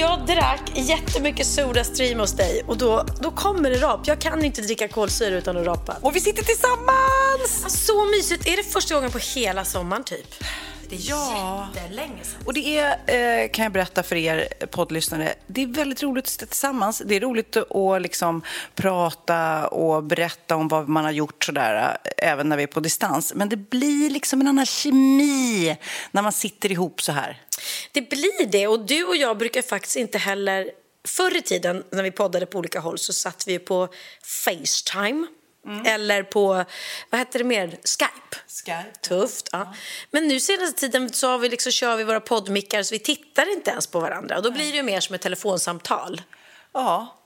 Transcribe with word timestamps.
Jag 0.00 0.26
drack 0.26 0.72
jättemycket 0.74 1.46
Sodastream 1.46 2.20
hos 2.20 2.32
dig 2.32 2.62
och 2.66 2.78
då, 2.78 3.06
då 3.20 3.30
kommer 3.30 3.70
det 3.70 3.76
rap. 3.78 4.00
Jag 4.06 4.18
kan 4.20 4.44
inte 4.44 4.62
dricka 4.62 4.88
kolsyra 4.88 5.36
utan 5.36 5.56
att 5.56 5.66
rapa. 5.66 5.96
Och 6.00 6.16
vi 6.16 6.20
sitter 6.20 6.42
tillsammans! 6.42 7.84
Så 7.86 8.04
mysigt. 8.04 8.46
Är 8.46 8.56
det 8.56 8.62
första 8.62 8.94
gången 8.94 9.10
på 9.10 9.18
hela 9.18 9.64
sommaren 9.64 10.04
typ? 10.04 10.34
Det 10.88 10.96
är 10.96 11.00
Ja. 11.10 11.68
jättelänge 11.74 12.24
sedan. 12.24 12.40
Och 12.46 12.54
det 12.54 12.78
är, 12.78 12.90
eh, 13.42 13.50
kan 13.50 13.62
jag 13.62 13.72
berätta 13.72 14.02
för 14.02 14.16
er 14.16 14.48
poddlyssnare, 14.70 15.34
det 15.46 15.62
är 15.62 15.66
väldigt 15.66 16.02
roligt 16.02 16.24
att 16.24 16.30
sitta 16.30 16.46
tillsammans. 16.46 17.02
Det 17.06 17.16
är 17.16 17.20
roligt 17.20 17.56
att 17.56 18.02
liksom 18.02 18.42
prata 18.74 19.68
och 19.68 20.04
berätta 20.04 20.56
om 20.56 20.68
vad 20.68 20.88
man 20.88 21.04
har 21.04 21.10
gjort 21.12 21.44
sådär, 21.44 21.96
eh, 22.04 22.30
även 22.30 22.48
när 22.48 22.56
vi 22.56 22.62
är 22.62 22.66
på 22.66 22.80
distans. 22.80 23.32
Men 23.36 23.48
det 23.48 23.56
blir 23.56 24.10
liksom 24.10 24.40
en 24.40 24.46
annan 24.48 24.66
kemi 24.66 25.76
när 26.10 26.22
man 26.22 26.32
sitter 26.32 26.72
ihop 26.72 27.02
så 27.02 27.12
här. 27.12 27.38
Det 27.92 28.00
blir 28.00 28.46
det 28.46 28.66
och 28.66 28.80
du 28.80 29.04
och 29.04 29.16
jag 29.16 29.38
brukar 29.38 29.62
faktiskt 29.62 29.96
inte 29.96 30.18
heller 30.18 30.70
Förr 31.04 31.36
i 31.36 31.42
tiden 31.42 31.84
när 31.90 32.02
vi 32.02 32.10
poddade 32.10 32.46
på 32.46 32.58
olika 32.58 32.80
håll 32.80 32.98
så 32.98 33.12
satt 33.12 33.44
vi 33.46 33.58
på 33.58 33.88
Facetime 34.22 35.26
eller 35.86 36.22
på, 36.22 36.64
vad 37.10 37.18
hette 37.18 37.38
det 37.38 37.44
mer, 37.44 37.68
Skype. 37.68 38.36
Skype. 38.64 38.98
Tufft, 39.02 39.48
ja. 39.52 39.74
Men 40.10 40.28
nu 40.28 40.40
senaste 40.40 40.80
tiden 40.80 41.12
så 41.12 41.28
har 41.28 41.38
vi 41.38 41.48
liksom, 41.48 41.72
kör 41.72 41.96
vi 41.96 42.04
våra 42.04 42.20
poddmickar 42.20 42.82
så 42.82 42.94
vi 42.94 42.98
tittar 42.98 43.52
inte 43.52 43.70
ens 43.70 43.86
på 43.86 44.00
varandra. 44.00 44.36
Och 44.36 44.42
då 44.42 44.50
blir 44.50 44.72
det 44.72 44.82
mer 44.82 45.00
som 45.00 45.14
ett 45.14 45.20
telefonsamtal. 45.20 46.22
Ja, 46.72 47.16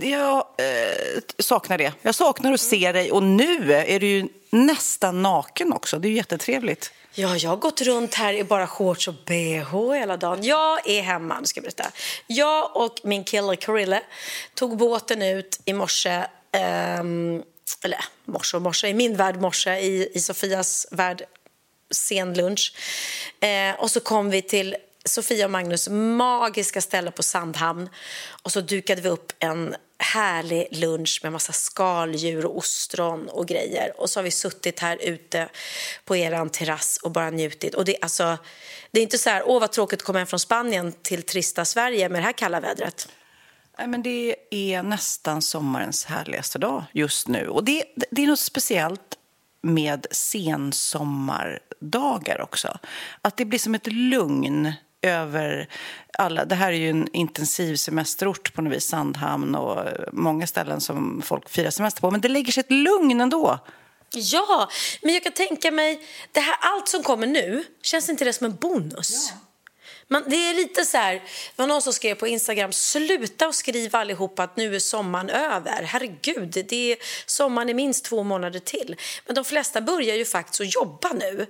jag 0.00 0.36
eh, 0.36 1.20
saknar 1.38 1.78
det. 1.78 1.92
Jag 2.02 2.14
saknar 2.14 2.52
att 2.52 2.60
se 2.60 2.92
dig 2.92 3.12
och 3.12 3.22
nu 3.22 3.72
är 3.72 4.00
du 4.00 4.06
ju 4.06 4.28
nästan 4.54 5.22
naken 5.22 5.72
också. 5.72 5.98
Det 5.98 6.08
är 6.08 6.10
ju 6.10 6.16
jättetrevligt. 6.16 6.92
Ja, 7.14 7.36
jag 7.36 7.50
har 7.50 7.56
gått 7.56 7.80
runt 7.80 8.14
här 8.14 8.32
i 8.34 8.44
bara 8.44 8.66
shorts 8.66 9.08
och 9.08 9.14
bh 9.26 9.92
hela 9.92 10.16
dagen. 10.16 10.42
Jag 10.42 10.88
är 10.88 11.02
hemma, 11.02 11.40
nu 11.40 11.46
ska 11.46 11.58
jag 11.58 11.64
berätta. 11.64 11.90
Jag 12.26 12.76
och 12.76 13.00
min 13.04 13.24
kille 13.24 13.56
Karille 13.56 14.02
tog 14.54 14.76
båten 14.76 15.22
ut 15.22 15.60
i 15.64 15.72
morse. 15.72 16.24
um, 17.00 17.42
eller 17.84 18.04
morse 18.24 18.56
och 18.56 18.62
morse, 18.62 18.88
i 18.88 18.94
min 18.94 19.16
värld 19.16 19.40
morse, 19.40 19.78
i, 19.78 20.08
i 20.14 20.20
Sofias 20.20 20.86
värld 20.90 21.22
sen 21.90 22.34
lunch. 22.34 22.74
Eh, 23.40 23.80
och 23.80 23.90
så 23.90 24.00
kom 24.00 24.30
vi 24.30 24.42
till 24.42 24.76
Sofia 25.04 25.44
och 25.44 25.50
Magnus 25.50 25.88
magiska 25.88 26.80
ställe 26.80 27.10
på 27.10 27.22
Sandhamn. 27.22 27.88
Och 28.42 28.52
så 28.52 28.60
dukade 28.60 29.02
vi 29.02 29.08
upp 29.08 29.32
en 29.38 29.74
härlig 30.04 30.68
lunch 30.70 31.20
med 31.22 31.32
massa 31.32 31.52
skaldjur 31.52 32.46
och 32.46 32.56
ostron 32.56 33.28
och 33.28 33.46
grejer. 33.46 34.00
Och 34.00 34.10
så 34.10 34.20
har 34.20 34.24
vi 34.24 34.30
suttit 34.30 34.80
här 34.80 34.98
ute 35.02 35.48
på 36.04 36.16
eran 36.16 36.50
terrass 36.50 37.00
och 37.02 37.10
bara 37.10 37.30
njutit. 37.30 37.74
Och 37.74 37.84
det, 37.84 37.96
alltså, 38.00 38.38
det 38.90 39.00
är 39.00 39.02
inte 39.02 39.18
så 39.18 39.30
här, 39.30 39.42
åh 39.46 39.60
vad 39.60 39.72
tråkigt 39.72 40.00
att 40.00 40.06
komma 40.06 40.18
hem 40.18 40.26
från 40.26 40.40
Spanien 40.40 40.92
till 41.02 41.22
trista 41.22 41.64
Sverige 41.64 42.08
med 42.08 42.22
det 42.22 42.24
här 42.24 42.32
kalla 42.32 42.60
vädret. 42.60 43.08
Nej, 43.78 43.86
men 43.86 44.02
det 44.02 44.36
är 44.50 44.82
nästan 44.82 45.42
sommarens 45.42 46.04
härligaste 46.04 46.58
dag 46.58 46.84
just 46.92 47.28
nu. 47.28 47.48
Och 47.48 47.64
det, 47.64 47.84
det 48.10 48.22
är 48.22 48.26
något 48.26 48.38
speciellt 48.38 49.18
med 49.62 50.06
sensommardagar 50.10 52.40
också. 52.40 52.78
Att 53.22 53.36
det 53.36 53.44
blir 53.44 53.58
som 53.58 53.74
ett 53.74 53.86
lugn 53.86 54.72
över 55.04 55.68
alla. 56.18 56.44
Det 56.44 56.54
här 56.54 56.72
är 56.72 56.76
ju 56.76 56.90
en 56.90 57.08
intensiv 57.12 57.76
semesterort 57.76 58.54
på 58.54 58.62
något 58.62 58.72
vis, 58.72 58.84
Sandhamn 58.84 59.54
och 59.54 59.84
många 60.12 60.46
ställen 60.46 60.80
som 60.80 61.22
folk 61.24 61.48
firar 61.48 61.70
semester 61.70 62.00
på. 62.00 62.10
Men 62.10 62.20
det 62.20 62.28
lägger 62.28 62.52
sig 62.52 62.60
ett 62.60 62.70
lugn 62.70 63.20
ändå. 63.20 63.58
Ja, 64.14 64.68
men 65.02 65.14
jag 65.14 65.22
kan 65.22 65.32
tänka 65.32 65.70
mig, 65.70 66.00
det 66.32 66.40
här, 66.40 66.56
allt 66.60 66.88
som 66.88 67.02
kommer 67.02 67.26
nu, 67.26 67.64
känns 67.82 68.08
inte 68.08 68.24
det 68.24 68.32
som 68.32 68.44
en 68.44 68.54
bonus? 68.54 69.32
Man, 70.08 70.24
det 70.26 70.36
är 70.36 70.54
lite 70.54 70.84
så 70.84 70.96
här, 70.96 71.14
det 71.14 71.22
var 71.56 71.66
någon 71.66 71.82
som 71.82 71.92
skrev 71.92 72.14
på 72.14 72.26
Instagram, 72.26 72.72
sluta 72.72 73.48
och 73.48 73.54
skriva 73.54 73.98
allihopa 73.98 74.42
att 74.42 74.56
nu 74.56 74.74
är 74.74 74.78
sommaren 74.78 75.30
över. 75.30 75.82
Herregud, 75.82 76.66
det 76.68 76.92
är, 76.92 76.98
sommaren 77.26 77.68
är 77.68 77.74
minst 77.74 78.04
två 78.04 78.22
månader 78.22 78.60
till. 78.60 78.96
Men 79.26 79.34
de 79.34 79.44
flesta 79.44 79.80
börjar 79.80 80.16
ju 80.16 80.24
faktiskt 80.24 80.60
att 80.60 80.74
jobba 80.74 81.12
nu. 81.12 81.46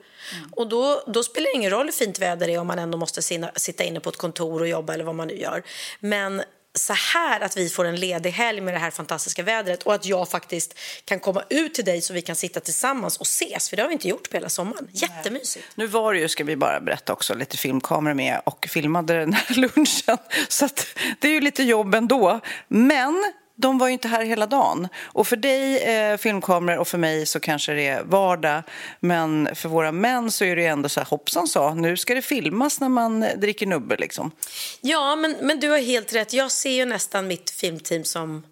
Och 0.53 0.69
då, 0.69 1.03
då 1.07 1.23
spelar 1.23 1.45
det 1.45 1.59
ingen 1.59 1.71
roll 1.71 1.87
hur 1.87 1.93
fint 1.93 2.19
väder 2.19 2.47
det 2.47 2.55
är 2.55 2.59
om 2.59 2.67
man 2.67 2.79
ändå 2.79 2.99
måste 2.99 3.23
sina, 3.23 3.51
sitta 3.57 3.85
inne 3.85 4.01
på 4.01 4.11
ett 4.11 4.17
kontor 4.17 4.61
och 4.61 4.69
jobba 4.69 4.95
eller 4.95 5.05
vad 5.05 5.15
man 5.15 5.29
nu 5.29 5.35
gör. 5.35 5.63
Men 6.01 6.43
så 6.75 6.93
här 6.93 7.41
att 7.41 7.57
vi 7.57 7.69
får 7.69 7.85
en 7.85 7.97
ledig 7.97 8.31
helg 8.31 8.61
med 8.61 8.75
det 8.75 8.79
här 8.79 8.91
fantastiska 8.91 9.43
vädret 9.43 9.83
och 9.83 9.95
att 9.95 10.07
jag 10.07 10.29
faktiskt 10.29 10.79
kan 11.05 11.21
komma 11.21 11.43
ut 11.51 11.75
till 11.75 11.85
dig 11.85 12.01
så 12.01 12.15
vi 12.15 12.23
kan 12.23 12.37
sitta 12.37 12.61
tillsammans 12.61 13.17
och 13.17 13.27
ses, 13.27 13.71
för 13.71 13.77
det 13.77 13.83
har 13.83 13.89
vi 13.89 13.93
inte 13.93 14.09
gjort 14.09 14.31
på 14.31 14.37
hela 14.37 14.49
sommaren. 14.49 14.89
Jättemysigt. 14.93 15.65
Nu 15.75 15.87
var 15.87 16.15
det 16.15 16.21
ju, 16.21 16.29
ska 16.29 16.45
vi 16.45 16.57
bara 16.57 16.81
berätta 16.81 17.12
också, 17.12 17.35
lite 17.35 17.57
filmkameror 17.57 18.15
med 18.15 18.41
och 18.45 18.69
filmade 18.71 19.19
den 19.19 19.33
här 19.33 19.55
lunchen. 19.57 20.19
Så 20.49 20.65
att 20.65 20.87
det 21.21 21.29
är 21.29 21.33
ju 21.33 21.41
lite 21.41 21.62
jobb 21.62 21.95
ändå. 21.95 22.41
Men 22.69 23.33
de 23.57 23.79
var 23.79 23.87
ju 23.87 23.93
inte 23.93 24.09
här 24.09 24.25
hela 24.25 24.47
dagen. 24.47 24.89
Och 25.03 25.27
för 25.27 25.37
dig, 25.37 25.79
eh, 25.79 26.17
filmkameror, 26.17 26.79
och 26.79 26.89
för 26.89 26.99
mig 26.99 27.27
så 27.27 27.41
kanske 27.41 27.73
det 27.73 27.87
är 27.87 28.03
vardag. 28.03 28.63
Men 29.01 29.49
för 29.55 29.69
våra 29.69 29.93
män 29.93 30.31
så 30.31 30.45
är 30.45 30.57
det 30.57 30.63
ju 30.63 30.69
ändå 30.69 30.89
så 30.89 31.01
här, 31.01 31.07
hoppsan 31.07 31.47
sa, 31.47 31.75
nu 31.75 31.97
ska 31.97 32.15
det 32.15 32.23
filmas 32.23 32.81
när 32.81 32.89
man 32.89 33.23
eh, 33.23 33.39
dricker 33.39 33.67
nubbe 33.67 33.97
liksom. 33.97 34.31
Ja, 34.81 35.17
men, 35.17 35.37
men 35.41 35.61
du 35.61 35.71
har 35.71 35.79
helt 35.79 36.15
rätt. 36.15 36.33
Jag 36.33 36.53
ser 36.53 36.71
ju 36.71 36.85
nästan 36.85 37.27
mitt 37.27 37.51
filmteam 37.51 38.05
som... 38.05 38.43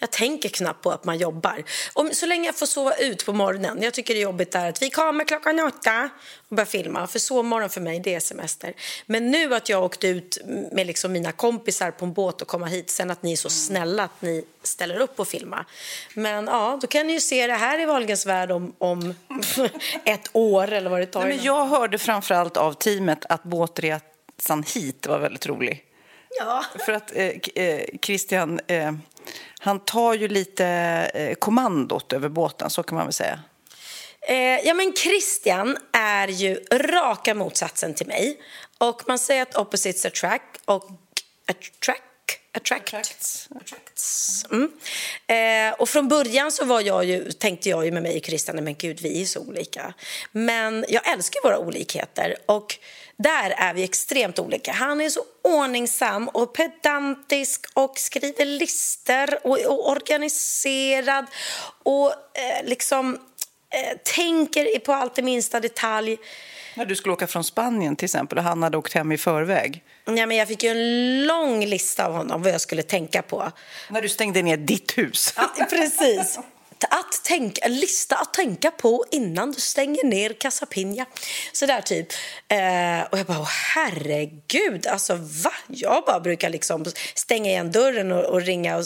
Jag 0.00 0.10
tänker 0.10 0.48
knappt 0.48 0.82
på 0.82 0.90
att 0.90 1.04
man 1.04 1.18
jobbar. 1.18 1.64
Om, 1.92 2.10
så 2.12 2.26
länge 2.26 2.46
jag 2.46 2.54
får 2.54 2.66
sova 2.66 2.94
ut 2.94 3.26
på 3.26 3.32
morgonen. 3.32 3.82
Jag 3.82 3.94
tycker 3.94 4.14
det 4.14 4.20
är 4.20 4.22
jobbigt 4.22 4.52
där 4.52 4.68
att 4.68 4.82
vi 4.82 4.90
kommer 4.90 5.24
klockan 5.24 5.60
åtta 5.60 6.10
och 6.48 6.56
börjar 6.56 6.66
filma. 6.66 7.06
För 7.06 7.18
sovmorgon 7.18 7.70
för 7.70 7.80
mig, 7.80 8.00
det 8.00 8.14
är 8.14 8.20
semester. 8.20 8.74
Men 9.06 9.30
nu 9.30 9.54
att 9.54 9.68
jag 9.68 9.84
åkte 9.84 10.08
ut 10.08 10.38
med 10.72 10.86
liksom 10.86 11.12
mina 11.12 11.32
kompisar 11.32 11.90
på 11.90 12.04
en 12.04 12.12
båt 12.12 12.42
och 12.42 12.48
komma 12.48 12.66
hit. 12.66 12.90
Sen 12.90 13.10
att 13.10 13.22
ni 13.22 13.32
är 13.32 13.36
så 13.36 13.50
snälla 13.50 14.04
att 14.04 14.22
ni 14.22 14.44
ställer 14.62 15.00
upp 15.00 15.20
och 15.20 15.28
filma. 15.28 15.64
Men 16.14 16.46
ja, 16.46 16.78
då 16.80 16.86
kan 16.86 17.06
ni 17.06 17.12
ju 17.12 17.20
se 17.20 17.46
det 17.46 17.54
här 17.54 17.80
i 17.80 17.86
Wahlgrens 17.86 18.26
värld 18.26 18.50
om, 18.50 18.74
om 18.78 19.14
ett 20.04 20.30
år 20.32 20.72
eller 20.72 20.90
vad 20.90 21.00
det 21.00 21.06
tar. 21.06 21.20
Nej, 21.24 21.36
men 21.36 21.44
jag 21.44 21.66
hörde 21.66 21.98
framförallt 21.98 22.56
av 22.56 22.72
teamet 22.72 23.24
att 23.28 23.42
båtresan 23.42 24.64
hit 24.74 25.06
var 25.06 25.18
väldigt 25.18 25.46
rolig. 25.46 25.86
Ja. 26.38 26.64
För 26.86 26.92
att 26.92 27.16
eh, 27.16 27.26
eh, 27.54 27.80
Christian, 28.02 28.60
eh, 28.66 28.92
han 29.58 29.84
tar 29.84 30.14
ju 30.14 30.28
lite 30.28 30.66
eh, 31.14 31.34
kommandot 31.34 32.12
över 32.12 32.28
båten, 32.28 32.70
så 32.70 32.82
kan 32.82 32.96
man 32.96 33.06
väl 33.06 33.12
säga. 33.12 33.40
Eh, 34.28 34.66
ja, 34.66 34.74
men 34.74 34.92
Christian 34.96 35.76
är 35.92 36.28
ju 36.28 36.54
raka 36.72 37.34
motsatsen 37.34 37.94
till 37.94 38.06
mig. 38.06 38.40
Och 38.78 39.02
man 39.08 39.18
säger 39.18 39.42
att 39.42 39.56
opposites 39.56 40.04
attract 40.06 40.60
och 40.64 40.90
attract 41.48 42.02
Attract. 42.52 42.94
Attracts. 42.94 43.48
Attracts. 43.60 44.44
Mm. 44.50 44.70
Eh, 45.26 45.80
och 45.80 45.88
från 45.88 46.08
början 46.08 46.52
så 46.52 46.64
var 46.64 46.80
jag 46.80 47.04
ju, 47.04 47.32
tänkte 47.32 47.68
jag 47.68 47.84
ju 47.84 47.92
med 47.92 48.02
mig 48.02 48.16
och 48.16 48.24
Christian, 48.24 48.64
men 48.64 48.74
gud, 48.74 49.00
vi 49.00 49.22
är 49.22 49.26
så 49.26 49.40
olika. 49.40 49.94
Men 50.32 50.84
jag 50.88 51.08
älskar 51.08 51.40
våra 51.44 51.58
olikheter 51.58 52.36
och 52.46 52.78
där 53.22 53.50
är 53.50 53.74
vi 53.74 53.82
extremt 53.82 54.38
olika. 54.38 54.72
Han 54.72 55.00
är 55.00 55.08
så 55.08 55.20
ordningsam 55.42 56.28
och 56.28 56.54
pedantisk 56.54 57.66
och 57.74 57.98
skriver 57.98 58.44
lister 58.44 59.38
och, 59.46 59.58
och 59.58 59.90
organiserad 59.90 61.26
och 61.82 62.08
eh, 62.10 62.64
liksom 62.64 63.14
eh, 63.70 63.98
tänker 64.04 64.78
på 64.78 64.92
allt 64.92 65.18
i 65.18 65.22
minsta 65.22 65.60
detalj. 65.60 66.16
När 66.74 66.84
du 66.84 66.96
skulle 66.96 67.12
åka 67.12 67.26
från 67.26 67.44
Spanien 67.44 67.96
till 67.96 68.04
exempel 68.04 68.38
och 68.38 68.44
han 68.44 68.62
hade 68.62 68.78
åkt 68.78 68.92
hem 68.92 69.12
i 69.12 69.18
förväg. 69.18 69.84
Ja, 70.04 70.26
men 70.26 70.36
jag 70.36 70.48
fick 70.48 70.62
ju 70.62 70.70
en 70.70 71.26
lång 71.26 71.64
lista 71.64 72.06
av 72.06 72.12
honom 72.12 72.42
vad 72.42 72.52
jag 72.52 72.60
skulle 72.60 72.82
tänka 72.82 73.22
på. 73.22 73.52
När 73.90 74.02
du 74.02 74.08
stängde 74.08 74.42
ner 74.42 74.56
ditt 74.56 74.98
hus. 74.98 75.34
Ja, 75.36 75.66
precis. 75.70 76.38
Att 76.90 77.24
tänka, 77.24 77.64
en 77.64 77.76
lista 77.76 78.16
att 78.16 78.34
tänka 78.34 78.70
på 78.70 79.04
innan 79.10 79.52
du 79.52 79.60
stänger 79.60 80.04
ner 80.04 80.32
Casa 80.32 80.66
Pina. 80.66 81.06
Så 81.52 81.66
där 81.66 81.80
typ. 81.80 82.12
Eh, 82.48 83.02
och 83.10 83.18
jag 83.18 83.26
bara, 83.26 83.46
herregud, 83.74 84.86
alltså 84.86 85.14
va? 85.14 85.52
Jag 85.66 86.04
bara 86.04 86.20
brukar 86.20 86.50
liksom 86.50 86.84
stänga 87.14 87.50
igen 87.50 87.72
dörren 87.72 88.12
och, 88.12 88.24
och 88.24 88.42
ringa 88.42 88.76
och 88.76 88.84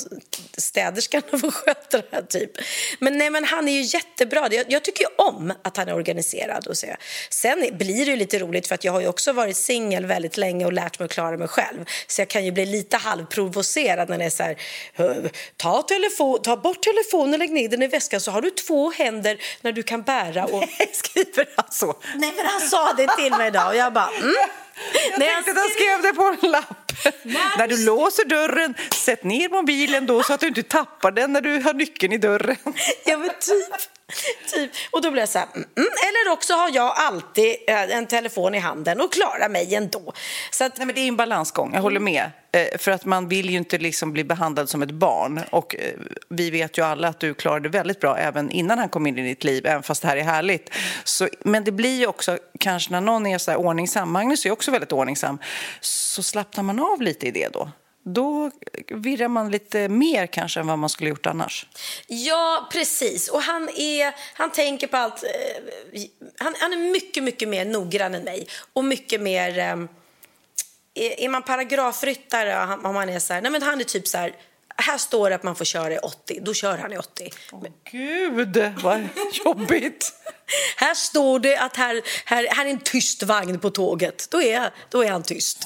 städerskan 0.56 1.22
och 1.32 1.40
få 1.40 1.50
sköta 1.50 1.98
det 1.98 2.08
här 2.12 2.22
typ. 2.22 2.50
Men 2.98 3.18
nej, 3.18 3.30
men 3.30 3.44
han 3.44 3.68
är 3.68 3.72
ju 3.72 3.80
jättebra. 3.80 4.48
Jag, 4.50 4.66
jag 4.68 4.84
tycker 4.84 5.04
ju 5.04 5.08
om 5.16 5.52
att 5.62 5.76
han 5.76 5.88
är 5.88 5.94
organiserad. 5.94 6.66
Och 6.66 6.76
så. 6.76 6.86
Sen 7.30 7.68
blir 7.72 8.04
det 8.04 8.10
ju 8.10 8.16
lite 8.16 8.38
roligt 8.38 8.66
för 8.66 8.74
att 8.74 8.84
jag 8.84 8.92
har 8.92 9.00
ju 9.00 9.08
också 9.08 9.32
varit 9.32 9.56
singel 9.56 10.06
väldigt 10.06 10.36
länge 10.36 10.66
och 10.66 10.72
lärt 10.72 10.98
mig 10.98 11.04
att 11.04 11.12
klara 11.12 11.36
mig 11.36 11.48
själv. 11.48 11.84
Så 12.06 12.20
jag 12.20 12.28
kan 12.28 12.44
ju 12.44 12.52
bli 12.52 12.66
lite 12.66 12.96
halvprovocerad 12.96 14.08
när 14.08 14.18
det 14.18 14.24
är 14.24 14.30
så 14.30 14.42
här, 14.42 14.56
ta, 15.56 15.82
telefon, 15.82 16.42
ta 16.42 16.56
bort 16.56 16.82
telefonen, 16.82 17.38
lägg 17.38 17.50
ner 17.50 17.68
den 17.68 17.82
i 17.84 17.86
väskan 17.86 18.20
så 18.20 18.30
har 18.30 18.42
du 18.42 18.50
två 18.50 18.90
händer 18.90 19.36
när 19.60 19.72
du 19.72 19.82
kan 19.82 20.02
bära. 20.02 20.44
Och... 20.44 20.64
Skriver 20.92 21.48
han 21.56 21.66
så? 21.70 21.94
Nej, 22.14 22.32
men 22.36 22.46
han 22.46 22.60
sa 22.60 22.92
det 22.92 23.16
till 23.16 23.32
mig 23.32 23.48
idag 23.48 23.68
och 23.68 23.76
jag 23.76 23.92
bara... 23.92 24.10
Mm. 24.10 24.34
Jag 25.10 25.18
Nej, 25.18 25.28
tänkte 25.28 25.50
att 25.50 25.56
han 25.56 25.70
skrev 25.70 26.02
det 26.02 26.12
på 26.12 26.36
en 26.42 26.50
lapp. 26.50 26.92
när, 27.22 27.58
när 27.58 27.68
du 27.68 27.84
låser 27.84 28.24
dörren, 28.24 28.74
sätt 28.90 29.24
ner 29.24 29.48
mobilen 29.48 30.06
då 30.06 30.22
så 30.22 30.32
att 30.32 30.40
du 30.40 30.46
inte 30.46 30.62
tappar 30.62 31.10
den 31.10 31.32
när 31.32 31.40
du 31.40 31.60
har 31.60 31.74
nyckeln 31.74 32.12
i 32.12 32.18
dörren. 32.18 32.56
ja, 33.04 33.18
men 33.18 33.28
typ. 33.28 33.90
Typ. 34.52 34.70
Och 34.90 35.02
då 35.02 35.10
blir 35.10 35.22
jag 35.22 35.28
så 35.28 35.38
här, 35.38 35.48
mm, 35.54 35.68
mm. 35.76 35.88
eller 35.88 36.32
också 36.32 36.54
har 36.54 36.70
jag 36.74 36.92
alltid 36.96 37.56
eh, 37.66 37.96
en 37.96 38.06
telefon 38.06 38.54
i 38.54 38.58
handen 38.58 39.00
och 39.00 39.12
klarar 39.12 39.48
mig 39.48 39.74
ändå. 39.74 40.12
Så 40.50 40.64
att... 40.64 40.76
Nej, 40.76 40.86
men 40.86 40.94
det 40.94 41.00
är 41.00 41.08
en 41.08 41.16
balansgång, 41.16 41.74
jag 41.74 41.82
håller 41.82 42.00
med. 42.00 42.30
Eh, 42.52 42.78
för 42.78 42.90
att 42.90 43.04
man 43.04 43.28
vill 43.28 43.50
ju 43.50 43.56
inte 43.56 43.78
liksom 43.78 44.12
bli 44.12 44.24
behandlad 44.24 44.68
som 44.68 44.82
ett 44.82 44.90
barn. 44.90 45.40
Och 45.50 45.76
eh, 45.76 45.92
vi 46.28 46.50
vet 46.50 46.78
ju 46.78 46.84
alla 46.84 47.08
att 47.08 47.20
du 47.20 47.34
klarade 47.34 47.68
väldigt 47.68 48.00
bra 48.00 48.18
även 48.18 48.50
innan 48.50 48.78
han 48.78 48.88
kom 48.88 49.06
in 49.06 49.18
i 49.18 49.22
ditt 49.22 49.44
liv, 49.44 49.66
även 49.66 49.82
fast 49.82 50.02
det 50.02 50.08
här 50.08 50.16
är 50.16 50.22
härligt. 50.22 50.70
Så, 51.04 51.28
men 51.40 51.64
det 51.64 51.72
blir 51.72 51.98
ju 51.98 52.06
också, 52.06 52.38
kanske 52.60 52.92
när 52.92 53.00
någon 53.00 53.26
är 53.26 53.38
så 53.38 53.50
här 53.50 53.58
ordningsam, 53.58 54.12
Magnus 54.12 54.46
är 54.46 54.50
också 54.50 54.63
också 54.64 54.70
väldigt 54.70 54.92
ordningsam, 54.92 55.38
så 55.80 56.22
slappnar 56.22 56.64
man 56.64 56.80
av 56.80 57.02
lite 57.02 57.26
i 57.26 57.30
det 57.30 57.48
då 57.48 57.70
då 58.06 58.50
virrar 58.88 59.28
man 59.28 59.50
lite 59.50 59.88
mer 59.88 60.26
kanske 60.26 60.60
än 60.60 60.66
vad 60.66 60.78
man 60.78 60.88
skulle 60.88 61.10
gjort 61.10 61.26
annars. 61.26 61.66
Ja, 62.06 62.68
precis. 62.72 63.28
Och 63.28 63.42
han, 63.42 63.68
är, 63.68 64.14
han 64.34 64.50
tänker 64.50 64.86
på 64.86 64.96
allt. 64.96 65.22
Eh, 65.22 66.02
han, 66.38 66.54
han 66.60 66.72
är 66.72 66.76
mycket, 66.76 67.22
mycket 67.22 67.48
mer 67.48 67.64
noggrann 67.64 68.14
än 68.14 68.22
mig 68.22 68.46
och 68.72 68.84
mycket 68.84 69.20
mer... 69.20 69.58
Eh, 69.58 69.86
är 70.96 71.28
man 71.28 71.42
paragrafryttare 71.42 72.78
om 72.84 72.94
man 72.94 73.08
är 73.08 73.18
så 73.18 73.32
här, 73.32 73.42
nej 73.42 73.52
men 73.52 73.62
han 73.62 73.80
är 73.80 73.84
typ 73.84 74.08
så 74.08 74.18
här, 74.18 74.36
här 74.76 74.98
står 74.98 75.30
det 75.30 75.36
att 75.36 75.42
man 75.42 75.56
får 75.56 75.64
köra 75.64 75.94
i 75.94 75.98
80, 75.98 76.40
då 76.42 76.54
kör 76.54 76.78
han 76.78 76.92
i 76.92 76.98
80. 76.98 77.30
Åh, 77.52 77.62
Gud, 77.90 78.72
vad 78.82 79.08
jobbigt! 79.44 80.12
här 80.76 80.94
står 80.94 81.38
det 81.38 81.56
att 81.56 81.76
här, 81.76 82.02
här, 82.24 82.46
här 82.50 82.66
är 82.66 82.70
en 82.70 82.80
tyst 82.80 83.22
vagn 83.22 83.58
på 83.58 83.70
tåget, 83.70 84.28
då 84.30 84.42
är, 84.42 84.74
då 84.88 85.04
är 85.04 85.10
han 85.10 85.22
tyst. 85.22 85.58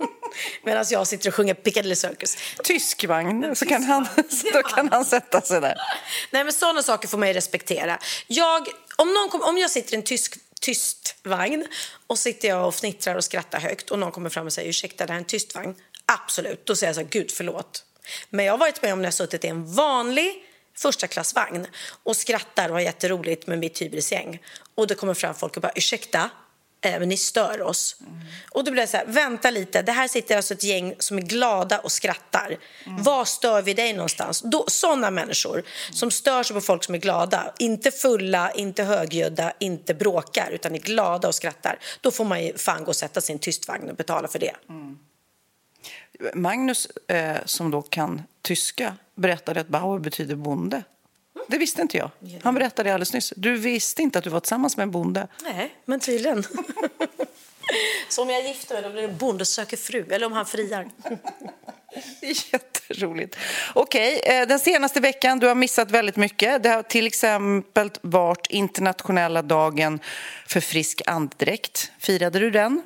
Medan 0.62 0.84
jag 0.90 1.06
sitter 1.06 1.30
och 1.30 1.34
sjunger 1.34 1.54
Piccadilly 1.54 1.96
Circus. 1.96 2.36
Tysk 2.64 3.04
vagn, 3.04 3.56
så 3.56 3.66
kan 3.66 3.82
han, 3.82 4.08
då 4.52 4.62
kan 4.74 4.88
han 4.88 5.04
sätta 5.04 5.40
sig 5.40 5.60
där. 5.60 5.76
Nej, 6.30 6.44
men 6.44 6.52
sådana 6.52 6.82
saker 6.82 7.08
får 7.08 7.18
man 7.18 7.28
ju 7.28 7.34
respektera. 7.34 7.98
Jag, 8.26 8.68
om, 8.96 9.14
någon 9.14 9.28
kom, 9.28 9.42
om 9.42 9.58
jag 9.58 9.70
sitter 9.70 9.94
i 9.94 9.96
en 9.96 10.02
tysk 10.02 10.38
tyst 10.60 11.16
vagn 11.22 11.66
och 12.06 12.18
sitter 12.18 12.48
jag 12.48 12.66
och 12.66 12.74
fnittrar 12.74 13.14
och 13.14 13.24
skrattar 13.24 13.60
högt 13.60 13.90
och 13.90 13.98
någon 13.98 14.12
kommer 14.12 14.30
fram 14.30 14.46
och 14.46 14.52
säger 14.52 14.68
ursäkta, 14.68 15.06
det 15.06 15.12
här 15.12 15.18
är 15.18 15.22
en 15.22 15.26
tyst 15.26 15.54
vagn. 15.54 15.74
Absolut, 16.06 16.66
då 16.66 16.76
säger 16.76 16.88
jag 16.88 16.94
så 16.94 17.00
här, 17.00 17.08
gud 17.08 17.30
förlåt. 17.30 17.85
Men 18.30 18.44
jag 18.44 18.52
har 18.52 18.58
varit 18.58 18.82
med 18.82 18.92
om 18.92 18.98
när 18.98 19.06
jag 19.06 19.14
suttit 19.14 19.44
i 19.44 19.48
en 19.48 19.74
vanlig 19.74 20.42
första 20.76 21.06
klassvagn 21.06 21.66
och 22.02 22.16
skrattar 22.16 22.68
och 22.68 22.74
har 22.74 22.80
jätteroligt 22.80 23.46
med 23.46 23.58
mitt 23.58 23.82
hybrisgäng. 23.82 24.42
Och 24.74 24.86
det 24.86 24.94
kommer 24.94 25.14
fram 25.14 25.34
folk 25.34 25.56
och 25.56 25.62
bara 25.62 25.72
ursäkta, 25.74 26.30
eh, 26.80 26.98
men 26.98 27.08
ni 27.08 27.16
stör 27.16 27.62
oss. 27.62 27.96
Mm. 28.00 28.20
Och 28.50 28.64
då 28.64 28.70
blir 28.70 28.82
det 28.82 28.88
så 28.88 28.96
här, 28.96 29.06
vänta 29.06 29.50
lite, 29.50 29.82
det 29.82 29.92
här 29.92 30.08
sitter 30.08 30.36
alltså 30.36 30.54
ett 30.54 30.64
gäng 30.64 30.94
som 30.98 31.18
är 31.18 31.22
glada 31.22 31.78
och 31.78 31.92
skrattar. 31.92 32.56
Mm. 32.86 33.02
Var 33.02 33.24
stör 33.24 33.62
vi 33.62 33.74
dig 33.74 33.92
någonstans? 33.92 34.42
Då, 34.44 34.64
sådana 34.68 35.10
människor 35.10 35.62
som 35.92 36.10
stör 36.10 36.42
sig 36.42 36.54
på 36.54 36.60
folk 36.60 36.84
som 36.84 36.94
är 36.94 36.98
glada, 36.98 37.54
inte 37.58 37.90
fulla, 37.90 38.50
inte 38.50 38.84
högljudda, 38.84 39.52
inte 39.60 39.94
bråkar, 39.94 40.50
utan 40.50 40.74
är 40.74 40.78
glada 40.78 41.28
och 41.28 41.34
skrattar. 41.34 41.78
Då 42.00 42.10
får 42.10 42.24
man 42.24 42.44
ju 42.44 42.58
fan 42.58 42.84
gå 42.84 42.88
och 42.88 42.96
sätta 42.96 43.20
sin 43.20 43.38
tystvagn 43.38 43.90
och 43.90 43.96
betala 43.96 44.28
för 44.28 44.38
det. 44.38 44.54
Mm. 44.68 44.98
Magnus, 46.34 46.86
eh, 47.08 47.36
som 47.44 47.70
då 47.70 47.82
kan 47.82 48.22
tyska, 48.42 48.96
berättade 49.14 49.60
att 49.60 49.68
Bauer 49.68 49.98
betyder 49.98 50.34
bonde. 50.34 50.82
Det 51.48 51.58
visste 51.58 51.82
inte 51.82 51.96
jag. 51.96 52.10
Han 52.42 52.54
berättade 52.54 52.94
alldeles 52.94 53.12
nyss. 53.12 53.32
Du 53.36 53.56
visste 53.56 54.02
inte 54.02 54.18
att 54.18 54.24
du 54.24 54.30
var 54.30 54.40
tillsammans 54.40 54.76
med 54.76 54.82
en 54.82 54.90
bonde? 54.90 55.28
Nej, 55.42 55.74
men 55.84 56.00
tydligen. 56.00 56.44
Så 58.08 58.22
om 58.22 58.30
jag 58.30 58.46
gifter 58.46 58.74
mig 58.74 58.82
då 58.82 58.90
blir 58.90 59.02
det 59.02 59.08
bonde 59.08 59.44
söker 59.44 59.76
fru, 59.76 60.06
eller 60.10 60.26
om 60.26 60.32
han 60.32 60.46
friar. 60.46 60.88
Det 62.20 62.26
är 62.26 62.52
jätteroligt. 62.52 63.36
Okej, 63.74 64.20
eh, 64.24 64.46
den 64.48 64.58
senaste 64.58 65.00
veckan, 65.00 65.38
du 65.38 65.46
har 65.46 65.54
missat 65.54 65.90
väldigt 65.90 66.16
mycket. 66.16 66.62
Det 66.62 66.68
har 66.68 66.82
till 66.82 67.06
exempel 67.06 67.90
varit 68.00 68.46
internationella 68.50 69.42
dagen 69.42 70.00
för 70.46 70.60
frisk 70.60 71.02
andedräkt. 71.06 71.92
Firade 71.98 72.38
du 72.38 72.50
den? 72.50 72.82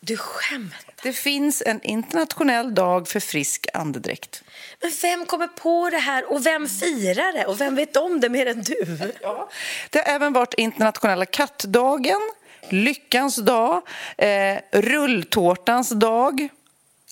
Du 0.00 0.16
skämtar? 0.16 0.85
Det 1.06 1.12
finns 1.12 1.62
en 1.66 1.82
internationell 1.82 2.74
dag 2.74 3.08
för 3.08 3.20
frisk 3.20 3.66
andedräkt. 3.74 4.42
Men 4.80 4.90
vem 5.02 5.26
kommer 5.26 5.46
på 5.46 5.90
det 5.90 5.98
här 5.98 6.32
och 6.32 6.46
vem 6.46 6.68
firar 6.68 7.32
det 7.32 7.46
och 7.46 7.60
vem 7.60 7.74
vet 7.74 7.96
om 7.96 8.20
det 8.20 8.28
mer 8.28 8.46
än 8.46 8.62
du? 8.62 8.98
Ja. 9.22 9.48
Det 9.90 9.98
har 9.98 10.14
även 10.14 10.32
varit 10.32 10.54
internationella 10.54 11.26
kattdagen, 11.26 12.20
lyckans 12.68 13.36
dag, 13.36 13.82
eh, 14.18 14.58
rulltårtans 14.72 15.90
dag. 15.90 16.48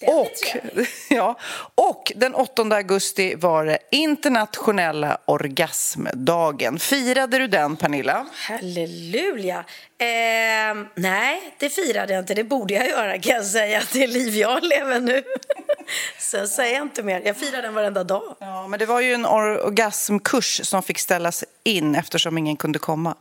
Och, 0.06 0.32
ja, 1.10 1.38
och 1.74 2.12
den 2.16 2.34
8 2.34 2.62
augusti 2.62 3.34
var 3.34 3.64
det 3.64 3.78
internationella 3.90 5.18
orgasmdagen. 5.24 6.78
Firade 6.78 7.38
du 7.38 7.46
den, 7.46 7.76
Pernilla? 7.76 8.26
Halleluja! 8.32 9.64
Eh, 9.98 10.76
nej, 10.94 11.54
det 11.58 11.68
firade 11.68 12.12
jag 12.12 12.22
inte. 12.22 12.34
Det 12.34 12.44
borde 12.44 12.74
jag 12.74 12.88
göra, 12.88 13.18
kan 13.18 13.34
jag 13.34 13.44
säga. 13.44 13.82
Det 13.92 14.06
liv 14.06 14.34
jag 14.34 14.64
lever 14.64 15.00
nu. 15.00 15.22
Sen 16.18 16.48
säger 16.48 16.74
jag 16.74 16.82
inte 16.82 17.02
mer. 17.02 17.22
Jag 17.24 17.36
firar 17.36 17.62
den 17.62 17.74
varenda 17.74 18.04
dag. 18.04 18.36
Ja, 18.40 18.68
men 18.68 18.78
det 18.78 18.86
var 18.86 19.00
ju 19.00 19.14
en 19.14 19.26
orgasmkurs 19.26 20.60
som 20.64 20.82
fick 20.82 20.98
ställas 20.98 21.44
in 21.64 21.94
eftersom 21.94 22.38
ingen 22.38 22.56
kunde 22.56 22.78
komma. 22.78 23.14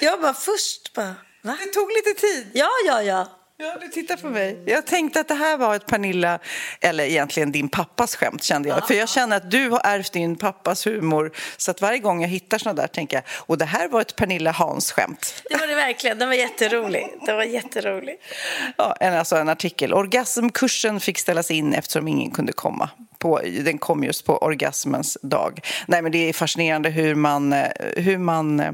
Jag 0.00 0.13
bara 0.24 0.34
först 0.34 0.92
bara, 0.92 1.14
va? 1.42 1.56
Det 1.64 1.70
tog 1.72 1.88
lite 1.90 2.20
tid. 2.20 2.50
Ja, 2.52 2.70
ja, 2.86 3.02
ja. 3.02 3.28
Ja, 3.56 3.76
du 3.80 3.88
tittar 3.88 4.16
på 4.16 4.26
mig. 4.26 4.62
Jag 4.66 4.86
tänkte 4.86 5.20
att 5.20 5.28
det 5.28 5.34
här 5.34 5.56
var 5.56 5.74
ett 5.74 5.86
Pernilla, 5.86 6.38
eller 6.80 7.04
egentligen 7.04 7.52
din 7.52 7.68
pappas 7.68 8.16
skämt 8.16 8.42
kände 8.42 8.68
jag. 8.68 8.86
För 8.86 8.94
jag 8.94 9.08
känner 9.08 9.36
att 9.36 9.50
du 9.50 9.68
har 9.68 9.80
ärvt 9.84 10.12
din 10.12 10.36
pappas 10.36 10.86
humor. 10.86 11.32
Så 11.56 11.70
att 11.70 11.80
varje 11.80 11.98
gång 11.98 12.22
jag 12.22 12.28
hittar 12.28 12.58
såna 12.58 12.74
där 12.74 12.86
tänker 12.86 13.16
jag, 13.16 13.24
och 13.30 13.58
det 13.58 13.64
här 13.64 13.88
var 13.88 14.00
ett 14.00 14.16
Pernilla 14.16 14.50
Hans 14.50 14.92
skämt. 14.92 15.42
Det 15.50 15.56
var 15.56 15.66
det 15.66 15.74
verkligen. 15.74 16.18
Den 16.18 16.28
var 16.28 16.36
jätterolig. 16.36 17.06
Den 17.26 17.36
var 17.36 17.44
jätterolig. 17.44 18.16
Ja, 18.76 18.96
en, 19.00 19.14
alltså 19.14 19.36
en 19.36 19.48
artikel. 19.48 19.94
Orgasmkursen 19.94 21.00
fick 21.00 21.18
ställas 21.18 21.50
in 21.50 21.74
eftersom 21.74 22.08
ingen 22.08 22.30
kunde 22.30 22.52
komma. 22.52 22.90
På, 23.18 23.40
den 23.44 23.78
kom 23.78 24.04
just 24.04 24.26
på 24.26 24.38
orgasmens 24.38 25.18
dag. 25.22 25.60
Nej, 25.86 26.02
men 26.02 26.12
det 26.12 26.28
är 26.28 26.32
fascinerande 26.32 26.90
hur 26.90 27.14
man, 27.14 27.52
eh, 27.52 27.68
hur 27.96 28.18
man 28.18 28.60
Eh, 28.60 28.72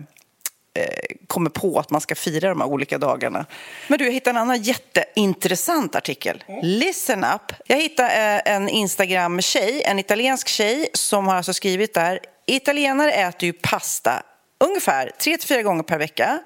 Eh, 0.75 1.17
kommer 1.27 1.51
på 1.51 1.79
att 1.79 1.91
man 1.91 2.01
ska 2.01 2.15
fira 2.15 2.49
de 2.49 2.61
här 2.61 2.69
olika 2.69 2.99
dagarna. 2.99 3.47
Men 3.89 3.99
du, 3.99 4.05
jag 4.05 4.13
hittade 4.13 4.31
en 4.31 4.43
annan 4.43 4.63
jätteintressant 4.63 5.95
artikel. 5.95 6.45
Mm. 6.49 6.61
Listen 6.63 7.25
up. 7.25 7.53
Jag 7.67 7.77
hittade 7.77 8.43
eh, 8.45 8.55
en 8.55 8.69
Instagram-tjej, 8.69 9.83
en 9.85 9.99
italiensk 9.99 10.49
tjej 10.49 10.89
som 10.93 11.27
har 11.27 11.35
alltså 11.35 11.53
skrivit 11.53 11.95
där 11.95 12.21
Italienare 12.47 13.13
äter 13.13 13.47
ju 13.47 13.53
pasta 13.53 14.23
ungefär 14.65 15.11
3-4 15.19 15.63
gånger 15.63 15.83
per 15.83 15.99
vecka, 15.99 16.39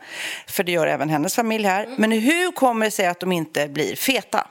för 0.47 0.65
det 0.65 0.73
gör 0.73 0.87
även 0.87 1.09
hennes 1.09 1.35
familj 1.35 1.67
här. 1.67 1.95
Men 1.99 2.13
hur 2.13 2.53
kommer 2.53 2.85
det 2.87 2.91
sig 2.91 3.07
att 3.07 3.21
de 3.21 3.33
inte 3.33 3.69
blir 3.69 3.97
feta? 3.97 4.47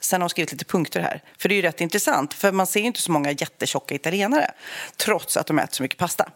Sen 0.00 0.20
har 0.20 0.24
hon 0.24 0.30
skrivit 0.30 0.52
lite 0.52 0.64
punkter 0.64 1.00
här, 1.00 1.22
för 1.38 1.48
det 1.48 1.54
är 1.54 1.56
ju 1.56 1.62
rätt 1.62 1.80
intressant. 1.80 2.34
För 2.34 2.52
man 2.52 2.66
ser 2.66 2.80
ju 2.80 2.86
inte 2.86 3.00
så 3.00 3.12
många 3.12 3.30
jättetjocka 3.30 3.94
italienare, 3.94 4.50
trots 4.96 5.36
att 5.36 5.46
de 5.46 5.58
äter 5.58 5.74
så 5.74 5.82
mycket 5.82 5.98
pasta. 5.98 6.30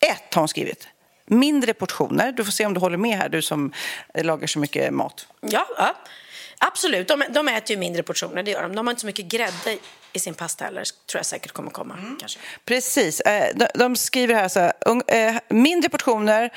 Ett 0.00 0.34
har 0.34 0.40
hon 0.40 0.48
skrivit. 0.48 0.88
Mindre 1.38 1.74
portioner. 1.74 2.32
Du 2.32 2.44
får 2.44 2.52
se 2.52 2.66
om 2.66 2.74
du 2.74 2.80
håller 2.80 2.96
med 2.98 3.18
här, 3.18 3.28
du 3.28 3.42
som 3.42 3.72
lagar 4.14 4.46
så 4.46 4.58
mycket 4.58 4.92
mat. 4.94 5.26
Ja, 5.40 5.66
ja. 5.78 5.94
absolut. 6.58 7.08
De, 7.08 7.24
de 7.30 7.48
äter 7.48 7.70
ju 7.70 7.76
mindre 7.76 8.02
portioner, 8.02 8.42
det 8.42 8.50
gör 8.50 8.62
de. 8.62 8.74
De 8.76 8.86
har 8.86 8.92
inte 8.92 9.00
så 9.00 9.06
mycket 9.06 9.26
grädde 9.26 9.78
i 10.12 10.18
sin 10.18 10.34
pasta 10.34 10.64
heller, 10.64 10.84
tror 11.10 11.18
jag 11.18 11.26
säkert 11.26 11.52
kommer 11.52 11.70
komma. 11.70 12.16
Kanske. 12.20 12.38
Precis. 12.64 13.20
Eh, 13.20 13.48
de- 13.54 13.68
De 13.74 13.96
skriver 13.96 14.34
här 14.34 14.48
så 14.48 14.60
här, 14.60 14.72
eh, 15.06 15.36
mindre 15.48 15.88
portioner, 15.90 16.50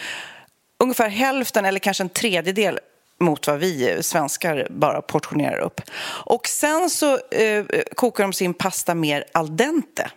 ungefär 0.79 1.09
hälften 1.09 1.65
eller 1.65 1.79
kanske 1.79 2.03
en 2.03 2.09
tredjedel 2.09 2.79
mot 3.19 3.47
vad 3.47 3.59
vi 3.59 4.03
svenskar 4.03 4.67
bara 4.69 5.01
portionerar 5.01 5.57
upp. 5.59 5.81
Och 6.25 6.47
sen 6.47 6.89
så 6.89 7.19
eh, 7.31 7.65
kokar 7.95 8.23
de 8.23 8.33
sin 8.33 8.53
pasta 8.53 8.95
mer 8.95 9.25
al 9.33 9.57
dente. 9.57 10.11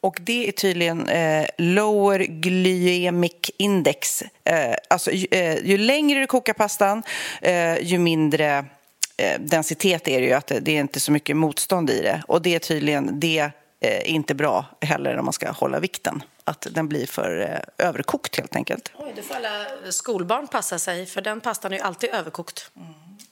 Och 0.00 0.18
det 0.20 0.48
är 0.48 0.52
tydligen 0.52 1.08
eh, 1.08 1.46
lower 1.58 2.18
glycemic 2.18 3.50
index. 3.56 4.22
Eh, 4.44 4.74
alltså, 4.90 5.10
ju, 5.10 5.26
eh, 5.30 5.64
ju 5.64 5.78
längre 5.78 6.20
du 6.20 6.26
kokar 6.26 6.52
pastan, 6.52 7.02
eh, 7.40 7.82
ju 7.82 7.98
mindre 7.98 8.64
eh, 9.16 9.40
densitet 9.40 10.08
är 10.08 10.20
det 10.20 10.26
ju. 10.26 10.32
Att 10.32 10.46
det, 10.46 10.60
det 10.60 10.76
är 10.76 10.80
inte 10.80 11.00
så 11.00 11.12
mycket 11.12 11.36
motstånd 11.36 11.90
i 11.90 12.02
det. 12.02 12.22
Och 12.28 12.42
det 12.42 12.54
är 12.54 12.58
tydligen 12.58 13.20
det 13.20 13.50
eh, 13.80 14.10
inte 14.10 14.34
bra 14.34 14.66
heller 14.80 15.16
om 15.16 15.24
man 15.24 15.32
ska 15.32 15.50
hålla 15.50 15.80
vikten. 15.80 16.22
Att 16.44 16.66
den 16.70 16.88
blir 16.88 17.06
för 17.06 17.60
överkokt 17.78 18.36
helt 18.36 18.56
enkelt. 18.56 18.92
Oj, 18.98 19.12
då 19.16 19.22
får 19.22 19.34
alla 19.34 19.66
skolbarn 19.90 20.48
passa 20.48 20.78
sig, 20.78 21.06
för 21.06 21.20
den 21.20 21.40
pastan 21.40 21.72
är 21.72 21.76
ju 21.76 21.82
alltid 21.82 22.10
överkokt. 22.10 22.70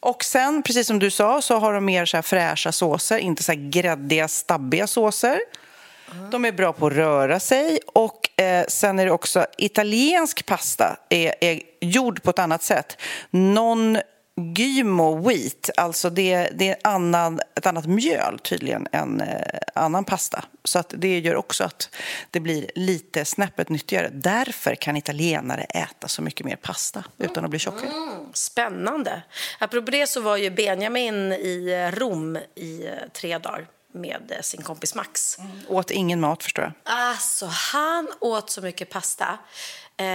Och 0.01 0.25
sen, 0.25 0.63
precis 0.63 0.87
som 0.87 0.99
du 0.99 1.11
sa, 1.11 1.43
så 1.43 1.59
har 1.59 1.73
de 1.73 1.85
mer 1.85 2.05
så 2.05 2.23
fräscha 2.23 2.73
såser, 2.73 3.19
inte 3.19 3.43
så 3.43 3.53
här 3.53 3.71
gräddiga, 3.71 4.29
stabbiga 4.29 4.87
såser. 4.87 5.41
De 6.31 6.45
är 6.45 6.53
bra 6.53 6.73
på 6.73 6.87
att 6.87 6.93
röra 6.93 7.41
sig. 7.41 7.79
Och 7.87 8.41
eh, 8.41 8.65
sen 8.69 8.99
är 8.99 9.05
det 9.05 9.13
också 9.13 9.47
italiensk 9.59 10.47
pasta 10.47 10.97
är, 11.09 11.35
är 11.41 11.61
gjord 11.81 12.23
på 12.23 12.31
ett 12.31 12.39
annat 12.39 12.63
sätt. 12.63 12.97
Non 13.31 13.99
gymo 14.57 15.29
wheat, 15.29 15.71
alltså 15.77 16.11
det, 16.11 16.51
det 16.55 16.69
är 16.69 16.77
annan, 16.85 17.41
ett 17.57 17.67
annat 17.67 17.87
mjöl 17.87 18.39
tydligen 18.39 18.89
än 18.93 19.21
eh, 19.21 19.59
annan 19.75 20.05
pasta. 20.05 20.45
Så 20.65 20.79
att 20.79 20.95
det 20.97 21.19
gör 21.19 21.35
också 21.35 21.65
att 21.65 21.97
det 22.31 22.41
blir 22.41 22.71
lite 22.75 23.25
snäppet 23.25 23.69
nyttigare. 23.69 24.11
Därför 24.13 24.75
kan 24.75 24.97
italienare 24.97 25.63
äta 25.63 26.09
så 26.09 26.23
mycket 26.23 26.47
mer 26.47 26.57
pasta 26.57 27.05
utan 27.19 27.45
att 27.45 27.51
bli 27.51 27.59
tjocka. 27.59 27.87
Mm. 27.87 28.33
Spännande. 28.33 29.23
Apropå 29.59 29.91
det 29.91 30.07
så 30.07 30.21
var 30.21 30.37
ju 30.37 30.51
Benjamin 30.51 31.33
i 31.33 31.91
eh, 31.93 31.99
Rom 31.99 32.39
i 32.55 32.87
eh, 32.87 32.93
tre 33.13 33.39
dagar 33.39 33.67
med 33.93 34.33
eh, 34.37 34.41
sin 34.43 34.63
kompis 34.63 34.95
Max. 34.95 35.39
Åt 35.69 35.91
ingen 35.91 36.21
mat 36.21 36.43
förstår 36.43 36.65
jag. 36.65 36.73
Alltså, 36.95 37.47
han 37.47 38.09
åt 38.21 38.51
så 38.51 38.61
mycket 38.61 38.91
pasta. 38.91 39.39
Eh, 39.97 40.07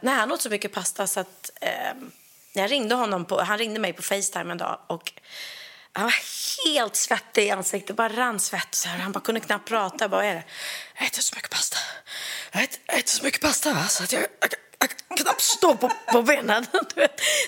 nej, 0.00 0.14
han 0.14 0.32
åt 0.32 0.42
så 0.42 0.50
mycket 0.50 0.72
pasta 0.72 1.06
så 1.06 1.20
att 1.20 1.50
eh, 1.60 1.94
jag 2.52 2.70
ringde 2.70 2.94
honom 2.94 3.24
på, 3.24 3.42
han 3.42 3.58
ringde 3.58 3.80
mig 3.80 3.92
på 3.92 4.02
Facetime 4.02 4.52
en 4.52 4.58
dag 4.58 4.78
och 4.86 5.12
han 5.92 6.04
var 6.04 6.14
helt 6.66 6.96
svettig 6.96 7.46
i 7.46 7.50
ansiktet, 7.50 7.96
bara 7.96 8.08
rann 8.08 8.40
svett. 8.40 8.74
Så 8.74 8.88
här, 8.88 8.98
han 8.98 9.12
bara 9.12 9.20
kunde 9.20 9.40
knappt 9.40 9.68
prata. 9.68 10.08
Bara, 10.08 10.24
är 10.24 10.34
det? 10.34 10.44
Jag 10.98 11.06
äter 11.06 11.22
så 11.22 11.36
mycket 11.36 11.50
pasta. 11.50 11.78
Jag 12.52 12.62
äter, 12.62 12.80
jag 12.86 12.98
äter 12.98 13.10
så 13.10 13.24
mycket 13.24 13.40
pasta 13.40 13.74
va? 13.74 13.86
så 13.88 14.04
att 14.04 14.12
jag, 14.12 14.22
jag, 14.40 14.50
knappt 15.16 15.40
stå 15.42 15.74
på, 15.76 15.90
på 16.12 16.22
benen. 16.22 16.66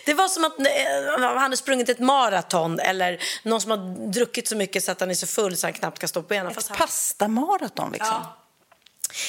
Det 0.07 0.15
var 0.15 0.29
som 0.29 0.45
att 0.45 0.59
eh, 0.59 1.23
han 1.23 1.39
hade 1.39 1.57
sprungit 1.57 1.89
ett 1.89 1.99
maraton 1.99 2.81
eller 2.81 3.19
någon 3.43 3.61
som 3.61 3.71
har 3.71 4.11
druckit 4.13 4.49
så 4.49 4.57
mycket 4.57 4.85
så 4.85 4.93
att 4.93 5.01
han 5.01 5.11
är 5.11 5.15
så 5.15 5.27
full 5.27 5.57
så 5.57 5.67
han 5.67 5.73
knappt 5.73 5.99
kan 5.99 6.09
stå 6.09 6.23
på 6.23 6.29
benen. 6.29 6.53
Ett 6.53 6.69
han- 6.69 6.79
pastamaraton 6.79 7.93
liksom. 7.93 8.15
Ja. 8.23 8.41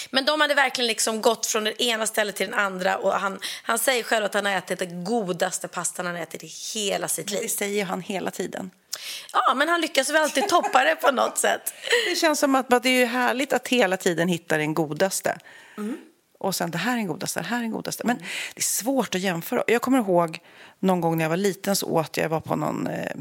Men 0.09 0.25
de 0.25 0.41
hade 0.41 0.53
verkligen 0.53 0.87
liksom 0.87 1.21
gått 1.21 1.45
från 1.45 1.63
det 1.63 1.83
ena 1.83 2.07
stället 2.07 2.35
till 2.35 2.49
det 2.51 2.55
andra. 2.57 2.97
Och 2.97 3.13
han, 3.13 3.39
han 3.63 3.79
säger 3.79 4.03
själv 4.03 4.25
att 4.25 4.33
han 4.33 4.45
har 4.45 4.53
ätit 4.53 4.79
den 4.79 5.03
godaste 5.03 5.67
pastan 5.67 6.05
han 6.05 6.15
ätit 6.15 6.43
i 6.43 6.47
hela 6.75 7.07
sitt 7.07 7.27
Det 7.27 7.41
liv. 7.41 7.47
säger 7.47 7.85
han 7.85 8.01
hela 8.01 8.31
tiden. 8.31 8.71
Ja, 9.33 9.53
men 9.53 9.69
han 9.69 9.81
lyckas 9.81 10.09
väl 10.09 10.23
alltid 10.23 10.49
toppa 10.49 10.83
det 10.83 10.95
på 10.95 11.11
något 11.11 11.37
sätt. 11.37 11.73
Det 12.09 12.15
känns 12.15 12.39
som 12.39 12.55
att, 12.55 12.73
att 12.73 12.83
det 12.83 12.89
är 12.89 13.05
härligt 13.05 13.53
att 13.53 13.67
hela 13.67 13.97
tiden 13.97 14.27
hitta 14.27 14.57
den 14.57 14.73
godaste. 14.73 15.37
Och 16.39 16.55
sen 16.55 16.71
det 16.71 16.77
här 16.77 16.91
är 16.93 16.97
den 16.97 17.07
godaste, 17.07 17.39
det 17.39 17.45
här 17.47 17.57
är 17.57 17.61
den 17.61 17.71
godaste. 17.71 18.03
Men 18.07 18.17
det 18.17 18.59
är 18.59 18.61
svårt 18.61 19.15
att 19.15 19.21
jämföra. 19.21 19.63
Jag 19.67 19.81
kommer 19.81 19.97
ihåg 19.97 20.39
någon 20.79 21.01
gång 21.01 21.17
när 21.17 21.25
jag 21.25 21.29
var 21.29 21.37
liten 21.37 21.75
så 21.75 21.87
åt 21.87 22.17
jag, 22.17 22.23
jag 22.23 22.29
var 22.29 22.39
på 22.39 22.55
någon 22.55 22.87
eh, 22.87 23.11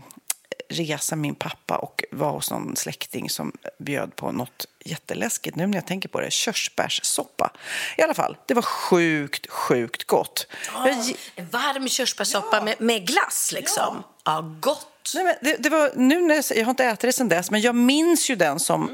resa 0.68 1.16
med 1.16 1.22
min 1.22 1.34
pappa 1.34 1.76
och 1.76 2.04
var 2.12 2.30
hos 2.30 2.50
någon 2.50 2.76
släkting 2.76 3.30
som 3.30 3.52
bjöd 3.78 4.16
på 4.16 4.32
något 4.32 4.66
jätteläskigt. 4.84 5.56
Nu 5.56 5.66
när 5.66 5.74
jag 5.74 5.86
tänker 5.86 6.08
på 6.08 6.20
det, 6.20 6.30
körsbärssoppa. 6.30 7.50
I 7.98 8.02
alla 8.02 8.14
fall, 8.14 8.36
det 8.46 8.54
var 8.54 8.62
sjukt, 8.62 9.50
sjukt 9.50 10.04
gott. 10.04 10.46
Jag 10.74 10.88
gi- 10.94 11.16
En 11.36 11.48
varm 11.48 11.88
körsbärssoppa 11.88 12.60
med, 12.60 12.80
med 12.80 13.06
glass 13.06 13.50
liksom. 13.54 14.02
Ja, 14.24 14.54
gott. 14.60 15.12
Nej, 15.14 15.24
men 15.24 15.34
det, 15.40 15.56
det 15.62 15.68
var, 15.68 15.92
nu 15.96 16.20
när 16.20 16.34
jag, 16.34 16.44
jag 16.56 16.64
har 16.64 16.70
inte 16.70 16.84
ätit 16.84 17.00
det 17.00 17.12
sen 17.12 17.28
dess, 17.28 17.50
men 17.50 17.60
jag 17.60 17.74
minns 17.74 18.30
ju 18.30 18.36
den 18.36 18.60
som 18.60 18.90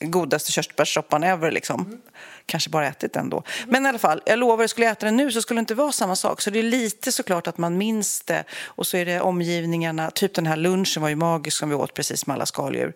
godaste 0.00 0.52
körsbärssoppan 0.52 1.24
ever. 1.24 1.50
Liksom. 1.50 2.02
Kanske 2.46 2.70
bara 2.70 2.86
ätit 2.86 3.12
den 3.12 3.30
då. 3.30 3.42
Men 3.66 3.86
i 3.86 3.88
alla 3.88 3.98
fall, 3.98 4.22
jag 4.26 4.38
lovar, 4.38 4.66
skulle 4.66 4.86
jag 4.86 4.92
äta 4.92 5.06
den 5.06 5.16
nu 5.16 5.32
så 5.32 5.42
skulle 5.42 5.58
det 5.58 5.60
inte 5.60 5.74
vara 5.74 5.92
samma 5.92 6.16
sak. 6.16 6.40
Så 6.40 6.50
det 6.50 6.58
är 6.58 6.62
lite 6.62 7.12
såklart 7.12 7.46
att 7.46 7.58
man 7.58 7.78
minns 7.78 8.20
det. 8.20 8.44
Och 8.64 8.86
så 8.86 8.96
är 8.96 9.04
det 9.04 9.20
omgivningarna. 9.20 10.10
Typ 10.10 10.34
den 10.34 10.46
här 10.46 10.56
lunchen 10.56 11.02
var 11.02 11.08
ju 11.08 11.16
magisk 11.16 11.56
som 11.56 11.68
vi 11.68 11.74
åt 11.74 11.94
precis 11.94 12.26
med 12.26 12.34
alla 12.34 12.46
skaldjur. 12.46 12.92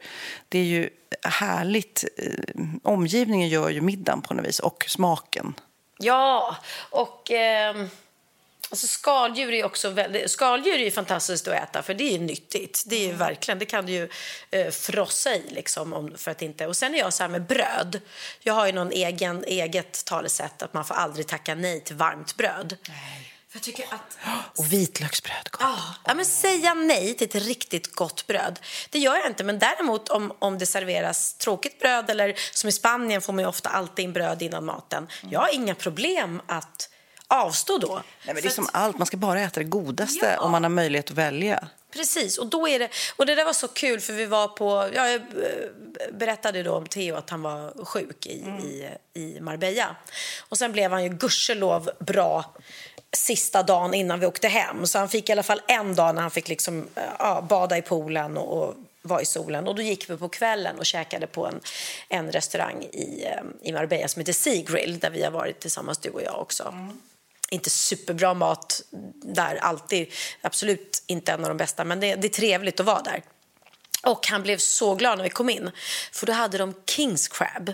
Det 0.49 0.59
är 0.59 0.65
ju 0.65 0.91
härligt. 1.23 2.05
Eh, 2.17 2.65
omgivningen 2.83 3.49
gör 3.49 3.69
ju 3.71 3.81
middagen 3.81 4.23
på 4.23 4.35
något 4.35 4.47
vis 4.47 4.59
och 4.59 4.85
smaken. 4.89 5.55
Ja, 5.99 6.57
och... 6.91 7.31
Eh... 7.31 7.87
Alltså 8.75 8.87
skaldjur 8.87 9.53
är 9.53 9.65
också 9.65 9.91
väldigt, 9.91 10.31
skaldjur 10.31 10.81
är 10.81 10.91
fantastiskt 10.91 11.49
att 11.49 11.55
äta 11.55 11.83
för 11.83 11.95
det 11.95 12.15
är 12.15 12.19
nyttigt. 12.19 12.85
Det 12.87 12.97
är 12.97 13.07
ju 13.07 13.13
verkligen, 13.13 13.59
det 13.59 13.65
kan 13.65 13.87
du 13.87 13.93
ju 13.93 14.09
eh, 14.51 14.71
frossa 14.71 15.35
i 15.35 15.43
liksom 15.51 15.93
om, 15.93 16.13
för 16.17 16.31
att 16.31 16.43
inte. 16.43 16.67
Och 16.67 16.77
sen 16.77 16.95
är 16.95 16.99
jag 16.99 17.13
så 17.13 17.23
här 17.23 17.31
med 17.31 17.47
bröd. 17.47 18.01
Jag 18.41 18.55
har 18.55 18.67
ju 18.67 18.73
någon 18.73 18.93
egen 18.93 19.45
eget 19.45 20.05
talesätt 20.05 20.63
att 20.63 20.75
man 20.75 20.85
får 20.85 20.95
aldrig 20.95 21.27
tacka 21.27 21.55
nej 21.55 21.81
till 21.81 21.97
varmt 21.97 22.37
bröd. 22.37 22.77
För 23.49 23.59
jag 23.59 23.63
tycker 23.63 23.85
att 23.85 24.19
Och 24.59 24.73
vitlöksbröd. 24.73 25.49
gott. 25.51 25.61
Ja, 25.61 25.79
ja, 26.05 26.15
men 26.15 26.27
säga 26.27 26.75
nej 26.75 27.15
till 27.15 27.29
ett 27.29 27.47
riktigt 27.47 27.95
gott 27.95 28.27
bröd. 28.27 28.61
Det 28.91 28.99
gör 28.99 29.17
jag 29.17 29.27
inte, 29.27 29.45
men 29.45 29.59
däremot 29.59 30.09
om, 30.09 30.33
om 30.39 30.59
det 30.59 30.67
serveras 30.67 31.35
tråkigt 31.35 31.81
bröd 31.81 32.11
eller 32.11 32.35
som 32.53 32.69
i 32.69 32.73
Spanien 32.73 33.23
får 33.23 33.33
man 33.33 33.45
ofta 33.45 33.69
alltid 33.69 34.05
in 34.05 34.13
bröd 34.13 34.43
innan 34.43 34.65
maten. 34.65 35.09
Jag 35.31 35.41
har 35.41 35.55
inga 35.55 35.75
problem 35.75 36.43
att 36.47 36.89
avstå 37.29 37.79
då. 37.79 37.95
Nej, 37.95 38.35
men 38.35 38.35
det 38.35 38.45
är 38.49 38.51
som 38.51 38.65
att- 38.65 38.75
allt, 38.75 38.99
man 38.99 39.07
ska 39.07 39.17
bara 39.17 39.41
äta 39.41 39.61
det 39.61 39.65
godaste 39.65 40.27
Ja. 40.39 40.45
om 40.45 40.51
man 40.51 40.63
har 40.63 40.71
möjlighet 40.71 41.11
att 41.11 41.17
välja. 41.17 41.69
Precis, 41.93 42.39
och 42.39 42.47
då 42.47 42.69
är 42.69 42.79
det, 42.79 42.89
och 43.17 43.27
det 43.27 43.35
där 43.35 43.45
var 43.45 43.53
så 43.53 43.69
kul 43.69 44.01
för 44.01 44.13
vi 44.13 44.27
var 44.27 44.49
på, 44.49 44.91
ja, 44.95 45.09
jag 45.09 45.15
eh, 45.15 45.21
berättade 46.13 46.63
då 46.63 46.75
om 46.75 46.87
Theo 46.87 47.17
att 47.17 47.31
han 47.31 47.43
var 47.43 47.85
sjuk 47.85 48.27
i, 48.27 48.31
i, 48.33 48.89
i 49.21 49.41
Marbella. 49.41 49.97
Och 50.49 50.59
sen 50.59 50.73
blev 50.73 50.91
han 50.91 51.03
ju 51.05 51.09
gudskelov 51.09 51.91
bra 51.99 52.55
sista 53.17 53.63
dagen 53.63 53.95
innan 53.95 54.21
vi 54.21 54.27
åkte 54.27 54.49
hem. 54.49 54.87
Så 54.87 54.99
han 54.99 55.09
fick 55.09 55.29
i 55.29 55.33
alla 55.33 55.43
fall 55.43 55.61
en 55.69 55.95
dag 55.95 56.15
när 56.15 56.23
han 56.23 56.31
fick 56.31 56.49
liksom, 56.49 56.89
eh, 56.95 57.03
ja, 57.19 57.41
bada 57.49 57.79
i 57.79 57.83
poolen 57.83 58.37
och, 58.37 58.63
och 58.69 58.75
vara 59.03 59.23
i 59.23 59.27
solen. 59.27 59.69
Och 59.69 59.75
då 59.75 59.83
gick 59.83 60.11
vi 60.11 60.17
på 60.17 60.29
kvällen 60.29 60.79
och 60.79 60.87
käkade 60.87 61.27
på 61.27 61.47
en, 61.47 61.61
en 62.09 62.33
restaurang 62.33 62.83
i, 62.83 63.25
eh, 63.25 63.43
i 63.69 63.73
Marbella 63.73 64.09
som 64.09 64.21
heter 64.21 64.33
Sea 64.33 64.63
Grill 64.63 64.99
där 64.99 65.11
vi 65.11 65.23
har 65.23 65.31
varit 65.31 65.61
tillsammans, 65.61 65.99
du 65.99 66.11
och 66.11 66.23
jag 66.23 66.39
också 66.41 66.75
inte 67.55 67.71
superbra 67.71 68.35
mat 68.35 68.83
där 69.23 69.57
alltid. 69.57 70.13
Absolut 70.41 71.03
inte 71.07 71.33
en 71.33 71.43
av 71.43 71.49
de 71.49 71.57
bästa, 71.57 71.85
men 71.85 72.01
det, 72.01 72.15
det 72.15 72.27
är 72.27 72.29
trevligt 72.29 72.81
att 72.81 72.87
vara 72.87 73.03
där. 73.03 73.23
Och 74.03 74.27
han 74.27 74.43
blev 74.43 74.59
så 74.59 74.95
glad 74.95 75.19
när 75.19 75.25
vi 75.25 75.31
kom 75.31 75.51
in, 75.51 75.71
för 76.13 76.27
då 76.27 76.33
hade 76.33 76.59
de 76.59 76.75
Kings 76.87 77.29
crab. 77.29 77.73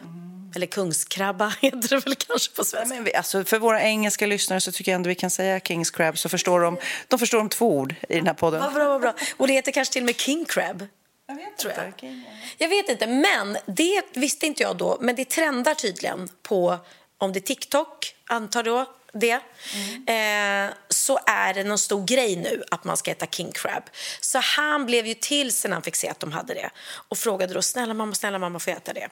Eller 0.54 0.66
kungskrabba 0.66 1.48
heter 1.60 1.88
det 1.88 2.06
väl 2.06 2.14
kanske 2.14 2.54
på 2.54 2.62
Nej, 2.62 2.66
svenska. 2.66 2.94
men 2.94 3.04
vi, 3.04 3.14
alltså, 3.14 3.44
för 3.44 3.58
våra 3.58 3.82
engelska 3.82 4.26
lyssnare 4.26 4.60
så 4.60 4.72
tycker 4.72 4.92
jag 4.92 4.96
ändå 4.96 5.08
vi 5.08 5.14
kan 5.14 5.30
säga 5.30 5.60
Kings 5.60 5.90
crab 5.90 6.18
så 6.18 6.28
förstår 6.28 6.60
de, 6.60 6.78
de 7.08 7.18
förstår 7.18 7.38
de 7.38 7.48
två 7.48 7.76
ord 7.76 7.94
i 8.08 8.14
den 8.14 8.26
här 8.26 8.34
podden. 8.34 8.60
Vad 8.60 8.74
bra, 8.74 8.88
vad 8.88 9.00
bra. 9.00 9.14
Och 9.36 9.46
det 9.46 9.52
heter 9.52 9.72
kanske 9.72 9.92
till 9.92 10.02
och 10.02 10.06
med 10.06 10.20
king 10.20 10.44
crab. 10.44 10.86
Jag 11.26 11.34
vet 11.34 11.58
tror 11.58 11.72
jag. 11.76 11.86
inte. 11.86 12.22
Jag 12.58 12.68
vet 12.68 12.88
inte, 12.88 13.06
men 13.06 13.56
det 13.66 14.02
visste 14.14 14.46
inte 14.46 14.62
jag 14.62 14.76
då. 14.76 14.98
Men 15.00 15.16
det 15.16 15.24
trendar 15.24 15.74
tydligen 15.74 16.28
på, 16.42 16.78
om 17.18 17.32
det 17.32 17.38
är 17.38 17.40
TikTok, 17.40 18.14
antar 18.26 18.62
då 18.62 18.86
det, 19.12 19.32
eh, 20.12 20.74
så 20.88 21.18
är 21.26 21.54
det 21.54 21.64
någon 21.64 21.78
stor 21.78 22.06
grej 22.06 22.36
nu 22.36 22.62
att 22.70 22.84
man 22.84 22.96
ska 22.96 23.10
äta 23.10 23.26
king 23.26 23.52
crab. 23.52 23.82
Så 24.20 24.38
han 24.38 24.86
blev 24.86 25.06
ju 25.06 25.14
till 25.14 25.52
sen 25.52 25.72
han 25.72 25.82
fick 25.82 25.96
se 25.96 26.08
att 26.08 26.20
de 26.20 26.32
hade 26.32 26.54
det 26.54 26.70
och 27.08 27.18
frågade 27.18 27.54
då, 27.54 27.62
snälla 27.62 27.94
mamma, 27.94 28.14
snälla 28.14 28.38
mamma, 28.38 28.58
får 28.58 28.70
jag 28.70 28.76
äta 28.76 28.92
det? 28.92 29.08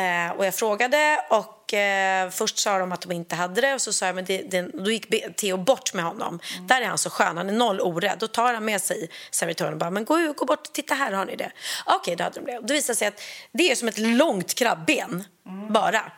Eh, 0.00 0.30
och 0.36 0.46
jag 0.46 0.54
frågade 0.54 1.20
och 1.30 1.74
eh, 1.74 2.30
först 2.30 2.58
sa 2.58 2.78
de 2.78 2.92
att 2.92 3.00
de 3.00 3.12
inte 3.12 3.34
hade 3.36 3.60
det 3.60 3.74
och 3.74 3.80
så 3.80 3.92
sa 3.92 4.06
jag, 4.06 4.14
men 4.14 4.24
det, 4.24 4.42
det, 4.50 4.62
då 4.62 4.90
gick 4.90 5.36
Theo 5.36 5.56
bort 5.56 5.94
med 5.94 6.04
honom. 6.04 6.40
Där 6.68 6.80
är 6.80 6.86
han 6.86 6.98
så 6.98 7.10
skön, 7.10 7.36
han 7.36 7.48
är 7.48 7.52
noll 7.52 7.80
orädd. 7.80 8.18
Då 8.18 8.26
tar 8.26 8.54
han 8.54 8.64
med 8.64 8.80
sig 8.80 9.10
servitören 9.30 9.72
och 9.72 9.78
bara, 9.78 9.90
men 9.90 10.04
gå, 10.04 10.32
gå 10.36 10.44
bort, 10.44 10.72
titta 10.72 10.94
här 10.94 11.12
har 11.12 11.24
ni 11.24 11.36
det. 11.36 11.52
Okej, 11.86 12.16
då 12.16 12.24
hade 12.24 12.40
de 12.40 12.46
det. 12.52 12.58
Och 12.58 12.66
det 12.66 12.74
visade 12.74 12.96
sig 12.96 13.08
att 13.08 13.22
det 13.52 13.70
är 13.70 13.74
som 13.74 13.88
ett 13.88 13.98
långt 13.98 14.54
krabben, 14.54 15.24
bara. 15.70 16.12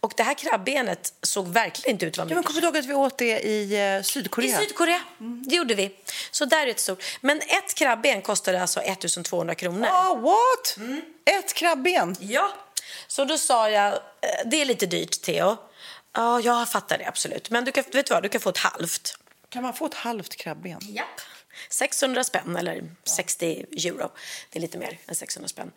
Och 0.00 0.12
det 0.16 0.22
här 0.22 0.34
krabbenet 0.34 1.12
såg 1.22 1.48
verkligen 1.48 1.94
inte 1.94 2.06
ut 2.06 2.12
att 2.12 2.18
vara 2.18 2.28
Ja, 2.28 2.36
mycket 2.36 2.48
kommer 2.48 2.60
du 2.60 2.66
ihåg 2.66 2.76
att 2.76 2.84
vi 2.84 2.94
åt 2.94 3.18
det 3.18 3.40
i 3.40 3.94
eh, 3.96 4.02
Sydkorea? 4.02 4.62
i 4.62 4.66
Sydkorea. 4.66 5.00
Det 5.48 5.56
gjorde 5.56 5.74
vi. 5.74 5.96
Så 6.30 6.44
där 6.44 6.62
är 6.62 6.66
det 6.66 6.78
stort. 6.78 7.04
Men 7.20 7.40
ett 7.40 7.74
krabben 7.74 8.22
kostade 8.22 8.62
alltså 8.62 8.80
1200 8.80 9.54
kronor. 9.54 9.88
Ah, 9.90 10.14
what? 10.14 10.76
Mm. 10.76 11.02
Ett 11.24 11.54
krabben? 11.54 12.16
Ja. 12.20 12.52
Så 13.06 13.24
då 13.24 13.38
sa 13.38 13.70
jag, 13.70 13.92
eh, 13.92 13.98
det 14.44 14.60
är 14.60 14.64
lite 14.64 14.86
dyrt 14.86 15.22
Theo. 15.22 15.56
Ja, 16.12 16.40
jag 16.40 16.68
fattar 16.68 16.98
det 16.98 17.06
absolut. 17.08 17.50
Men 17.50 17.64
du 17.64 17.72
kan, 17.72 17.84
vet 17.92 18.06
du 18.06 18.14
vad, 18.14 18.22
du 18.22 18.28
kan 18.28 18.40
få 18.40 18.50
ett 18.50 18.58
halvt. 18.58 19.18
Kan 19.48 19.62
man 19.62 19.74
få 19.74 19.86
ett 19.86 19.94
halvt 19.94 20.36
krabben? 20.36 20.78
Japp. 20.82 21.20
600 21.70 22.24
spänn 22.24 22.56
eller 22.56 22.90
60 23.04 23.64
euro. 23.72 24.10
Det 24.50 24.58
är 24.58 24.60
lite 24.60 24.78
mer 24.78 24.98
än 25.06 25.14
600 25.14 25.48
spänn. 25.48 25.72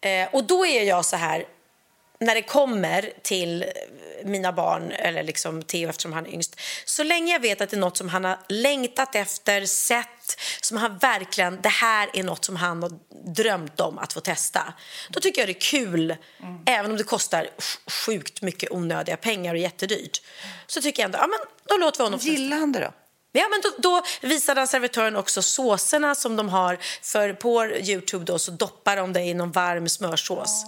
Eh, 0.00 0.28
och 0.32 0.44
då 0.44 0.66
är 0.66 0.84
jag 0.84 1.04
så 1.04 1.16
här, 1.16 1.44
när 2.20 2.34
det 2.34 2.42
kommer 2.42 3.12
till 3.22 3.64
mina 4.24 4.52
barn, 4.52 4.90
eller 4.90 5.22
liksom 5.22 5.62
Theo 5.62 5.88
eftersom 5.88 6.12
han 6.12 6.26
är 6.26 6.30
yngst, 6.30 6.60
så 6.84 7.02
länge 7.02 7.32
jag 7.32 7.40
vet 7.40 7.60
att 7.60 7.70
det 7.70 7.76
är 7.76 7.80
något 7.80 7.96
som 7.96 8.08
han 8.08 8.24
har 8.24 8.38
längtat 8.48 9.14
efter, 9.14 9.66
sett, 9.66 10.40
som 10.60 10.76
han 10.76 10.98
verkligen, 10.98 11.60
det 11.62 11.68
här 11.68 12.10
är 12.12 12.22
något 12.22 12.44
som 12.44 12.56
han 12.56 12.82
har 12.82 12.92
drömt 13.34 13.80
om 13.80 13.98
att 13.98 14.12
få 14.12 14.20
testa. 14.20 14.74
Då 15.10 15.20
tycker 15.20 15.40
jag 15.40 15.48
det 15.48 15.52
är 15.52 15.60
kul, 15.60 16.16
även 16.66 16.90
om 16.90 16.96
det 16.96 17.04
kostar 17.04 17.48
sj- 17.58 17.90
sjukt 17.90 18.42
mycket 18.42 18.70
onödiga 18.70 19.16
pengar 19.16 19.54
och 19.54 19.60
jättedyrt. 19.60 20.22
Så 20.66 20.82
tycker 20.82 21.02
jag 21.02 21.08
ändå, 21.08 21.18
ja 21.18 21.26
men 21.26 21.38
då 21.68 21.76
låter 21.76 21.98
vi 21.98 22.04
honom. 22.04 22.20
Gillar 22.22 22.56
han 22.56 22.72
det 22.72 22.80
då? 22.80 22.92
Ja, 23.36 23.48
men 23.50 23.60
då, 23.60 23.70
då 23.78 24.02
visade 24.20 24.66
servitören 24.66 25.16
också 25.16 25.42
såserna 25.42 26.14
som 26.14 26.36
de 26.36 26.48
har. 26.48 26.78
För 27.02 27.32
på 27.32 27.66
Youtube 27.66 28.24
då 28.24 28.38
så 28.38 28.50
doppar 28.50 28.96
de 28.96 29.12
det 29.12 29.20
i 29.20 29.34
någon 29.34 29.52
varm 29.52 29.88
smörsås. 29.88 30.64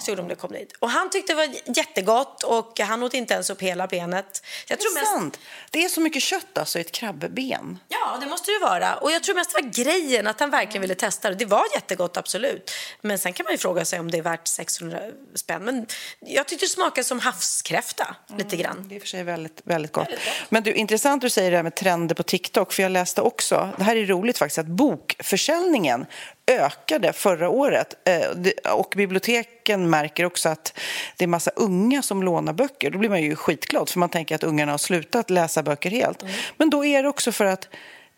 Så 0.00 0.10
gjorde 0.10 0.22
de 0.22 0.28
det 0.28 0.34
kom 0.34 0.52
dit. 0.52 0.72
Och 0.78 0.90
han 0.90 1.10
tyckte 1.10 1.32
det 1.32 1.36
var 1.36 1.76
jättegott 1.76 2.42
och 2.42 2.80
han 2.80 3.02
åt 3.02 3.14
inte 3.14 3.34
ens 3.34 3.50
upp 3.50 3.62
hela 3.62 3.86
benet. 3.86 4.42
Jag 4.68 4.80
tror 4.80 4.94
Det 4.94 5.00
är 5.00 5.02
mest, 5.02 5.12
sant. 5.12 5.38
Det 5.70 5.84
är 5.84 5.88
så 5.88 6.00
mycket 6.00 6.22
kött 6.22 6.58
alltså 6.58 6.78
i 6.78 6.80
ett 6.80 6.92
krabbben. 6.92 7.78
ja, 7.88 8.18
det 8.20 8.26
måste 8.26 8.50
det 8.50 8.58
vara. 8.58 8.94
Och 8.94 9.12
jag 9.12 9.22
tror 9.22 9.34
mest 9.34 9.54
det 9.54 9.62
var 9.62 9.70
grejen 9.70 10.26
att 10.26 10.40
han 10.40 10.50
verkligen 10.50 10.80
ville 10.82 10.94
testa 10.94 11.30
det. 11.30 11.34
Det 11.34 11.44
var 11.44 11.64
jättegott, 11.74 12.16
absolut. 12.16 12.70
Men 13.00 13.18
sen 13.18 13.32
kan 13.32 13.44
man 13.44 13.52
ju 13.52 13.58
fråga 13.58 13.84
sig 13.84 14.00
om 14.00 14.10
det 14.10 14.18
är 14.18 14.22
värt 14.22 14.48
600 14.48 15.00
spänn. 15.34 15.64
Men 15.64 15.86
jag 16.20 16.48
tyckte 16.48 16.66
det 16.66 16.70
smakade 16.70 17.04
som 17.04 17.20
havskräfta 17.20 18.16
lite 18.38 18.56
grann. 18.56 18.88
Det 18.88 18.96
är 18.96 19.00
för 19.00 19.06
sig 19.06 19.22
väldigt, 19.22 19.60
väldigt 19.64 19.92
gott. 19.92 20.08
Men 20.48 20.62
du, 20.62 20.72
intressant 20.72 21.22
du 21.22 21.30
säger 21.30 21.50
det 21.50 21.56
här 21.56 21.64
med 21.64 21.74
trender 21.96 22.14
på 22.14 22.22
TikTok. 22.22 22.72
För 22.72 22.82
jag 22.82 22.92
läste 22.92 23.22
också, 23.22 23.68
det 23.78 23.84
här 23.84 23.96
är 23.96 24.06
roligt 24.06 24.38
faktiskt, 24.38 24.58
att 24.58 24.66
bokförsäljningen 24.66 26.06
ökade 26.46 27.12
förra 27.12 27.48
året. 27.48 27.94
Eh, 28.04 28.72
Och 28.72 28.92
biblioteken 28.96 29.90
märker 29.90 30.24
också 30.24 30.48
att 30.48 30.78
det 31.16 31.24
är 31.24 31.28
massa 31.28 31.50
unga 31.56 32.02
som 32.02 32.22
lånar 32.22 32.52
böcker. 32.52 32.90
Då 32.90 32.98
blir 32.98 33.08
man 33.08 33.22
ju 33.22 33.36
skitglad 33.36 33.88
för 33.88 33.98
man 33.98 34.08
tänker 34.08 34.34
att 34.34 34.44
ungarna 34.44 34.72
har 34.72 34.78
slutat 34.78 35.30
läsa 35.30 35.62
böcker 35.62 35.90
helt. 35.90 36.24
Men 36.56 36.70
då 36.70 36.84
är 36.84 37.02
det 37.02 37.08
också 37.08 37.32
för 37.32 37.44
att 37.44 37.68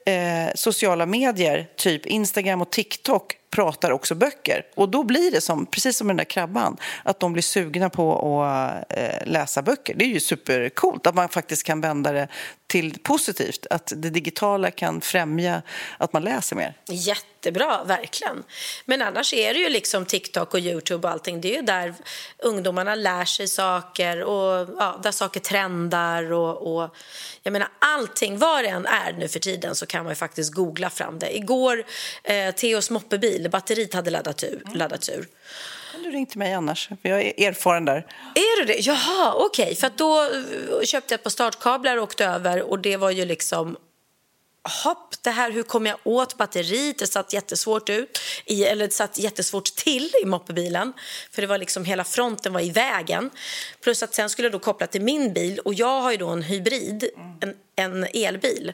eh, 0.06 0.54
sociala 0.54 1.06
medier, 1.06 1.66
typ 1.76 2.06
Instagram 2.06 2.62
och 2.62 2.70
TikTok, 2.70 3.37
pratar 3.50 3.90
också 3.90 4.14
böcker. 4.14 4.62
Och 4.75 4.88
då 4.88 5.02
blir 5.05 5.31
det 5.31 5.40
som, 5.40 5.67
precis 5.67 5.97
som 5.97 6.07
med 6.07 6.14
den 6.14 6.17
där 6.17 6.25
krabban, 6.25 6.76
att 7.02 7.21
de 7.21 7.33
blir 7.33 7.43
sugna 7.43 7.90
på 7.90 8.43
att 8.43 8.85
eh, 8.88 9.26
läsa 9.26 9.62
böcker. 9.62 9.95
Det 9.95 10.05
är 10.05 10.09
ju 10.09 10.21
supercoolt 10.21 11.07
att 11.07 11.14
man 11.14 11.28
faktiskt 11.28 11.64
kan 11.64 11.81
vända 11.81 12.12
det 12.12 12.28
till 12.69 12.99
positivt. 13.02 13.67
Att 13.71 13.93
det 13.97 14.11
digitala 14.11 14.71
kan 14.71 15.00
främja 15.00 15.62
att 15.99 16.12
man 16.12 16.23
läser 16.23 16.57
mer. 16.57 16.75
Jättebra, 16.88 17.85
verkligen. 17.85 18.45
Men 18.85 19.02
annars 19.02 19.35
är 19.35 19.55
det 19.55 19.61
ju 19.61 19.69
liksom 19.69 20.05
TikTok 20.05 20.55
och 20.55 20.61
Youtube 20.61 21.09
och 21.09 21.12
allting. 21.12 21.40
Det 21.40 21.52
är 21.52 21.57
ju 21.57 21.62
där 21.62 21.95
ungdomarna 22.38 22.95
lär 22.95 23.25
sig 23.25 23.49
saker 23.49 24.23
och 24.23 24.69
ja, 24.78 25.00
där 25.02 25.11
saker 25.11 25.40
trendar. 25.40 26.33
Och, 26.33 26.76
och, 26.76 26.97
jag 27.43 27.52
menar, 27.52 27.69
allting, 27.78 28.39
vad 28.39 28.65
det 28.65 28.69
än 28.69 28.87
är 28.87 29.13
nu 29.13 29.28
för 29.28 29.41
tiden 29.41 29.75
så 29.75 29.87
kan 29.87 30.04
man 30.04 30.11
ju 30.11 30.17
faktiskt 30.17 30.54
googla 30.54 30.91
fram 30.91 31.19
det. 31.19 31.37
Igår, 31.37 31.84
eh, 32.25 32.54
Theos 32.54 32.91
moppebil, 32.91 33.37
batteriet 33.48 33.94
hade 33.94 34.10
laddat 34.10 34.44
ur. 34.44 34.62
Laddat 34.74 35.08
ur. 35.08 35.28
Kan 35.92 36.02
du 36.02 36.10
ringa 36.10 36.26
till 36.26 36.38
mig 36.38 36.52
annars? 36.52 36.88
För 37.02 37.08
jag 37.08 37.22
är 37.22 37.48
erfaren 37.48 37.84
där. 37.84 38.06
Är 38.34 38.60
du 38.60 38.72
det? 38.72 38.86
Jaha, 38.86 39.34
okej. 39.36 39.74
För 39.74 39.86
att 39.86 39.98
då 39.98 40.22
eh, 40.22 40.84
köpte 40.84 41.14
jag 41.14 41.18
ett 41.18 41.24
par 41.24 41.30
startkablar 41.30 41.96
och 41.96 42.02
åkte 42.02 42.26
över 42.26 42.62
och 42.62 42.78
det 42.78 42.96
var 42.96 43.10
ju 43.10 43.24
liksom 43.24 43.76
Hopp, 44.84 45.14
det 45.22 45.30
här, 45.30 45.50
hur 45.50 45.62
kom 45.62 45.86
jag 45.86 45.96
åt 46.04 46.36
batteriet? 46.36 46.98
Det 46.98 47.06
satt 47.06 47.32
jättesvårt 47.32 47.90
ut, 47.90 48.18
i, 48.44 48.64
eller 48.64 48.86
det 48.86 48.92
satt 48.92 49.18
jättesvårt 49.18 49.64
till 49.64 50.10
i 50.22 50.26
moppebilen. 50.26 50.92
För 51.30 51.42
det 51.42 51.48
var 51.48 51.58
liksom, 51.58 51.84
hela 51.84 52.04
fronten 52.04 52.52
var 52.52 52.60
i 52.60 52.70
vägen. 52.70 53.30
Plus 53.80 54.02
att 54.02 54.14
sen 54.14 54.30
skulle 54.30 54.46
jag 54.46 54.52
då 54.52 54.58
koppla 54.58 54.86
till 54.86 55.02
min 55.02 55.32
bil 55.32 55.58
och 55.58 55.74
jag 55.74 56.00
har 56.00 56.10
ju 56.10 56.16
då 56.16 56.28
en 56.28 56.42
hybrid, 56.42 57.10
en, 57.40 57.54
en 57.76 58.04
elbil. 58.04 58.72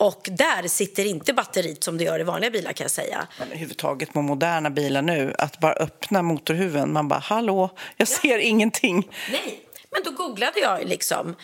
Och 0.00 0.28
där 0.32 0.68
sitter 0.68 1.04
inte 1.04 1.32
batteriet 1.32 1.84
som 1.84 1.98
det 1.98 2.04
gör 2.04 2.20
i 2.20 2.22
vanliga 2.22 2.50
bilar 2.50 2.72
kan 2.72 2.84
jag 2.84 2.90
säga. 2.90 3.26
Men 3.38 3.48
överhuvudtaget 3.48 4.12
på 4.12 4.22
moderna 4.22 4.70
bilar 4.70 5.02
nu, 5.02 5.34
att 5.38 5.60
bara 5.60 5.72
öppna 5.72 6.22
motorhuven, 6.22 6.92
man 6.92 7.08
bara 7.08 7.18
hallå, 7.20 7.70
jag 7.96 8.08
ser 8.08 8.38
ingenting. 8.38 9.08
Nej, 9.32 9.60
men 9.90 10.02
då 10.04 10.10
googlade 10.10 10.60
jag 10.60 10.84
liksom. 10.88 11.36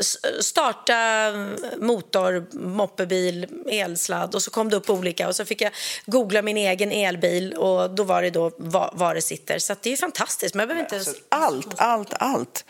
s- 0.00 0.16
starta 0.46 1.32
motor, 1.78 2.46
moppebil, 2.66 3.46
elsladd 3.70 4.34
och 4.34 4.42
så 4.42 4.50
kom 4.50 4.70
det 4.70 4.76
upp 4.76 4.90
olika 4.90 5.28
och 5.28 5.36
så 5.36 5.44
fick 5.44 5.60
jag 5.60 5.72
googla 6.06 6.42
min 6.42 6.56
egen 6.56 6.92
elbil 6.92 7.54
och 7.54 7.90
då 7.90 8.02
var 8.04 8.22
det 8.22 8.30
då 8.30 8.50
var, 8.58 8.90
var 8.94 9.14
det 9.14 9.22
sitter. 9.22 9.58
Så 9.58 9.74
det 9.82 9.88
är 9.88 9.90
ju 9.90 9.96
fantastiskt. 9.96 10.54
Men 10.54 10.60
jag 10.60 10.68
behöver 10.68 10.84
inte. 10.84 10.96
Alltså, 10.96 11.14
allt, 11.28 11.74
allt, 11.80 12.14
allt. 12.18 12.64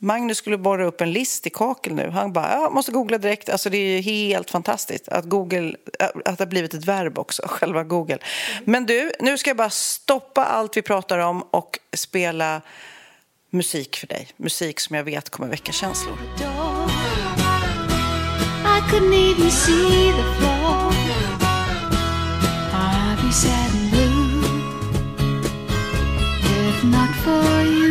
Magnus 0.00 0.38
skulle 0.38 0.58
borra 0.58 0.84
upp 0.84 1.00
en 1.00 1.12
list 1.12 1.46
i 1.46 1.50
kakel 1.50 1.94
nu. 1.94 2.10
Han 2.10 2.32
bara, 2.32 2.52
jag 2.52 2.72
måste 2.72 2.92
googla 2.92 3.18
direkt. 3.18 3.48
Alltså 3.48 3.70
det 3.70 3.78
är 3.78 4.02
helt 4.02 4.50
fantastiskt 4.50 5.08
att 5.08 5.24
Google, 5.24 5.76
äh, 6.00 6.06
att 6.24 6.38
det 6.38 6.44
har 6.44 6.46
blivit 6.46 6.74
ett 6.74 6.84
verb 6.84 7.18
också, 7.18 7.42
själva 7.48 7.84
Google. 7.84 8.18
Men 8.64 8.86
du, 8.86 9.12
nu 9.20 9.38
ska 9.38 9.50
jag 9.50 9.56
bara 9.56 9.70
stoppa 9.70 10.44
allt 10.44 10.76
vi 10.76 10.82
pratar 10.82 11.18
om 11.18 11.42
och 11.42 11.78
spela 11.96 12.60
musik 13.50 13.96
för 13.96 14.06
dig. 14.06 14.28
Musik 14.36 14.80
som 14.80 14.96
jag 14.96 15.04
vet 15.04 15.30
kommer 15.30 15.48
väcka 15.48 15.72
känslor. 15.72 16.18
I 27.66 27.87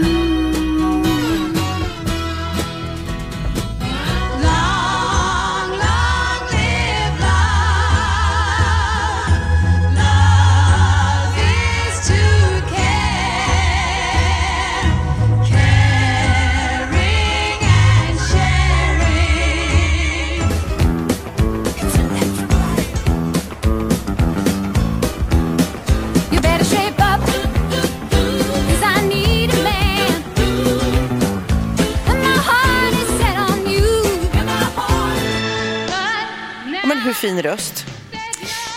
fin 37.22 37.42
röst. 37.42 37.86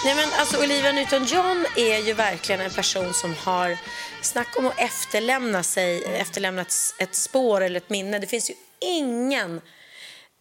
Nej, 0.04 0.14
men 0.14 0.28
alltså, 0.38 0.62
Olivia 0.62 0.92
Newton-John 0.92 1.64
är 1.76 1.98
ju 1.98 2.12
verkligen 2.12 2.60
en 2.60 2.70
person 2.70 3.14
som 3.14 3.34
har... 3.34 3.78
Snacka 4.22 4.58
om 4.58 4.66
att 4.66 4.80
efterlämna 4.80 5.62
sig, 5.62 6.04
efterlämna 6.04 6.62
ett, 6.62 6.74
ett 6.98 7.14
spår 7.14 7.60
eller 7.60 7.76
ett 7.76 7.90
minne. 7.90 8.18
Det 8.18 8.26
finns 8.26 8.50
ju 8.50 8.54
ingen 8.80 9.60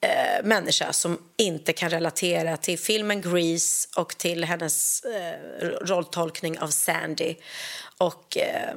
eh, 0.01 0.43
människa 0.43 0.93
som 0.93 1.19
inte 1.37 1.73
kan 1.73 1.89
relatera 1.89 2.57
till 2.57 2.79
filmen 2.79 3.21
Grease 3.21 3.89
och 3.95 4.17
till 4.17 4.43
hennes 4.43 5.03
eh, 5.03 5.65
rolltolkning 5.81 6.59
av 6.59 6.67
Sandy. 6.67 7.35
Och 7.97 8.37
eh, 8.37 8.75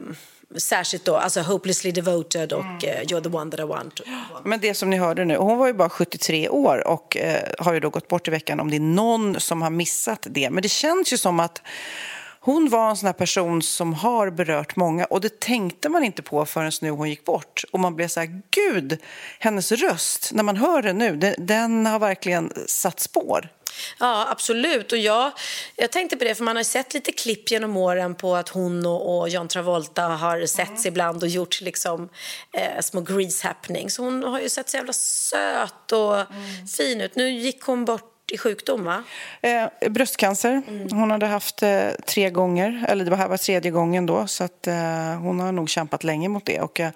särskilt 0.56 1.04
då, 1.04 1.16
alltså 1.16 1.40
Hopelessly 1.40 1.92
Devoted 1.92 2.52
och 2.52 2.84
eh, 2.84 3.02
You're 3.02 3.22
the 3.22 3.28
one 3.28 3.50
that 3.50 3.60
I 3.60 3.62
want. 3.62 4.00
Men 4.44 4.60
det 4.60 4.74
som 4.74 4.90
ni 4.90 4.96
hörde 4.96 5.24
nu, 5.24 5.36
hon 5.36 5.58
var 5.58 5.66
ju 5.66 5.72
bara 5.72 5.88
73 5.88 6.48
år 6.48 6.88
och 6.88 7.16
eh, 7.16 7.42
har 7.58 7.74
ju 7.74 7.80
då 7.80 7.90
gått 7.90 8.08
bort 8.08 8.28
i 8.28 8.30
veckan 8.30 8.60
om 8.60 8.70
det 8.70 8.76
är 8.76 8.80
någon 8.80 9.40
som 9.40 9.62
har 9.62 9.70
missat 9.70 10.26
det. 10.30 10.50
Men 10.50 10.62
det 10.62 10.68
känns 10.68 11.12
ju 11.12 11.18
som 11.18 11.40
att 11.40 11.62
hon 12.44 12.68
var 12.68 12.90
en 12.90 12.96
sån 12.96 13.06
här 13.06 13.12
person 13.12 13.62
som 13.62 13.94
har 13.94 14.30
berört 14.30 14.76
många 14.76 15.04
och 15.04 15.20
det 15.20 15.40
tänkte 15.40 15.88
man 15.88 16.04
inte 16.04 16.22
på 16.22 16.46
förrän 16.46 16.72
nu 16.80 16.90
hon 16.90 17.10
gick 17.10 17.24
bort. 17.24 17.64
Och 17.70 17.80
man 17.80 17.96
blev 17.96 18.08
så 18.08 18.20
här, 18.20 18.42
gud, 18.50 18.98
hennes 19.38 19.72
röst, 19.72 20.30
när 20.32 20.42
man 20.42 20.56
hör 20.56 20.82
den 20.82 20.98
nu, 20.98 21.16
den, 21.16 21.34
den 21.38 21.86
har 21.86 21.98
verkligen 21.98 22.52
satt 22.66 23.00
spår. 23.00 23.48
Ja, 23.98 24.26
absolut. 24.30 24.92
Och 24.92 24.98
jag, 24.98 25.32
jag 25.76 25.92
tänkte 25.92 26.16
på 26.16 26.24
det, 26.24 26.34
för 26.34 26.44
man 26.44 26.56
har 26.56 26.62
sett 26.62 26.94
lite 26.94 27.12
klipp 27.12 27.50
genom 27.50 27.76
åren 27.76 28.14
på 28.14 28.36
att 28.36 28.48
hon 28.48 28.86
och, 28.86 29.18
och 29.18 29.28
John 29.28 29.48
Travolta 29.48 30.02
har 30.02 30.46
setts 30.46 30.86
ibland 30.86 31.22
och 31.22 31.28
gjort 31.28 31.60
liksom, 31.60 32.08
eh, 32.52 32.80
små 32.80 33.00
grease 33.00 33.46
happenings. 33.46 33.94
Så 33.94 34.02
hon 34.02 34.22
har 34.22 34.40
ju 34.40 34.48
sett 34.48 34.68
så 34.68 34.76
jävla 34.76 34.92
söt 34.92 35.92
och 35.92 36.16
fin 36.76 37.00
ut. 37.00 37.16
Nu 37.16 37.30
gick 37.30 37.62
hon 37.62 37.84
bort 37.84 38.11
i 38.32 38.38
sjukdom, 38.38 38.84
va? 38.84 39.02
Eh, 39.40 39.90
bröstcancer. 39.90 40.62
Hon 40.90 41.10
hade 41.10 41.26
haft 41.26 41.62
eh, 41.62 41.88
tre 42.06 42.30
gånger, 42.30 42.84
eller 42.88 43.04
det 43.04 43.16
här 43.16 43.28
var 43.28 43.36
tredje 43.36 43.70
gången 43.70 44.06
då, 44.06 44.26
så 44.26 44.44
att 44.44 44.66
eh, 44.66 44.74
hon 45.20 45.40
har 45.40 45.52
nog 45.52 45.70
kämpat 45.70 46.04
länge 46.04 46.28
mot 46.28 46.46
det. 46.46 46.60
Och 46.60 46.78
jag 46.78 46.92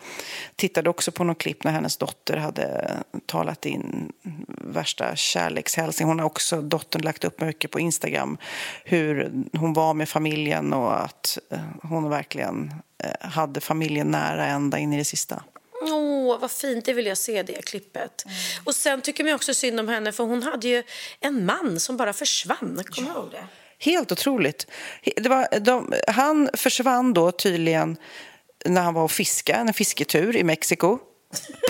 tittade 0.57 0.91
också 0.91 1.13
på 1.13 1.25
något 1.25 1.39
klipp 1.39 1.65
när 1.65 1.73
hennes 1.73 1.97
dotter 1.97 2.37
hade 2.37 2.91
talat 3.27 3.67
in 3.67 4.13
värsta 4.47 5.17
kärlekshälsning. 5.17 6.09
Hon 6.09 6.19
har 6.19 6.27
också, 6.27 6.63
dottern, 6.63 7.03
lagt 7.03 7.25
upp 7.25 7.41
mycket 7.41 7.71
på 7.71 7.81
Instagram 7.81 8.39
hur 8.85 9.33
hon 9.53 9.73
var 9.73 9.95
med 9.95 10.09
familjen 10.09 10.73
och 10.73 11.05
att 11.05 11.39
eh, 11.51 11.59
hon 11.83 12.11
verkligen 12.11 12.75
eh, 12.99 13.29
hade 13.29 13.61
familjen 13.61 14.11
nära 14.11 14.47
ända 14.47 14.79
in 14.79 14.93
i 14.93 14.99
det 14.99 15.05
sista. 15.05 15.43
Åh, 16.27 16.39
vad 16.39 16.51
fint. 16.51 16.85
Det 16.85 16.93
vill 16.93 17.07
jag 17.07 17.19
se, 17.19 17.43
det 17.43 17.65
klippet. 17.67 18.25
Och 18.65 18.75
sen 18.75 19.03
tycker 19.03 19.25
man 19.25 19.33
också 19.33 19.55
synd 19.55 19.81
om 19.81 19.89
henne, 19.89 20.13
för 20.13 20.25
hon 20.25 20.43
hade 20.43 20.69
ju 20.69 20.83
en 21.21 21.45
man 21.47 21.81
som 21.81 21.97
bara 21.97 22.13
försvann. 22.13 22.83
Kommer 22.91 23.11
ihåg 23.11 23.31
det? 23.31 23.47
Helt 23.79 24.13
otroligt. 24.13 24.67
Det 25.17 25.29
var, 25.29 25.61
de, 25.61 25.95
han 26.09 26.49
försvann 26.55 27.15
då 27.15 27.33
tydligen 27.33 27.97
när 28.65 28.83
han 28.83 28.95
var 28.95 29.03
och 29.03 29.11
fiskade, 29.11 29.59
en 29.59 29.75
fisketur 29.75 30.37
i 30.37 30.45
Mexiko. 30.45 30.99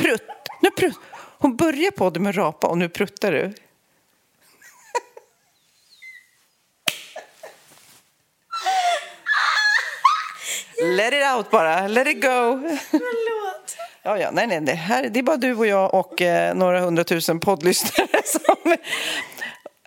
Prutt, 0.00 0.22
nu 0.62 0.70
prutt. 0.70 0.98
Hon 1.38 1.56
börjar 1.56 1.90
på 1.90 2.10
det 2.10 2.20
med 2.20 2.36
rapa 2.36 2.66
och 2.66 2.78
nu 2.78 2.88
pruttar 2.88 3.32
du. 3.32 3.54
Let 10.86 11.12
it 11.12 11.22
out 11.36 11.50
bara, 11.50 11.88
let 11.88 12.06
it 12.06 12.22
go. 12.22 12.60
Förlåt. 12.90 13.76
Ja, 14.02 14.18
ja, 14.18 14.30
nej, 14.32 14.46
nej, 14.46 14.60
det, 14.60 14.72
här, 14.72 15.08
det 15.08 15.18
är 15.18 15.22
bara 15.22 15.36
du 15.36 15.54
och 15.54 15.66
jag 15.66 15.94
och 15.94 16.22
eh, 16.22 16.54
några 16.54 16.80
hundratusen 16.80 17.40
poddlyssnare 17.40 18.22
som... 18.24 18.76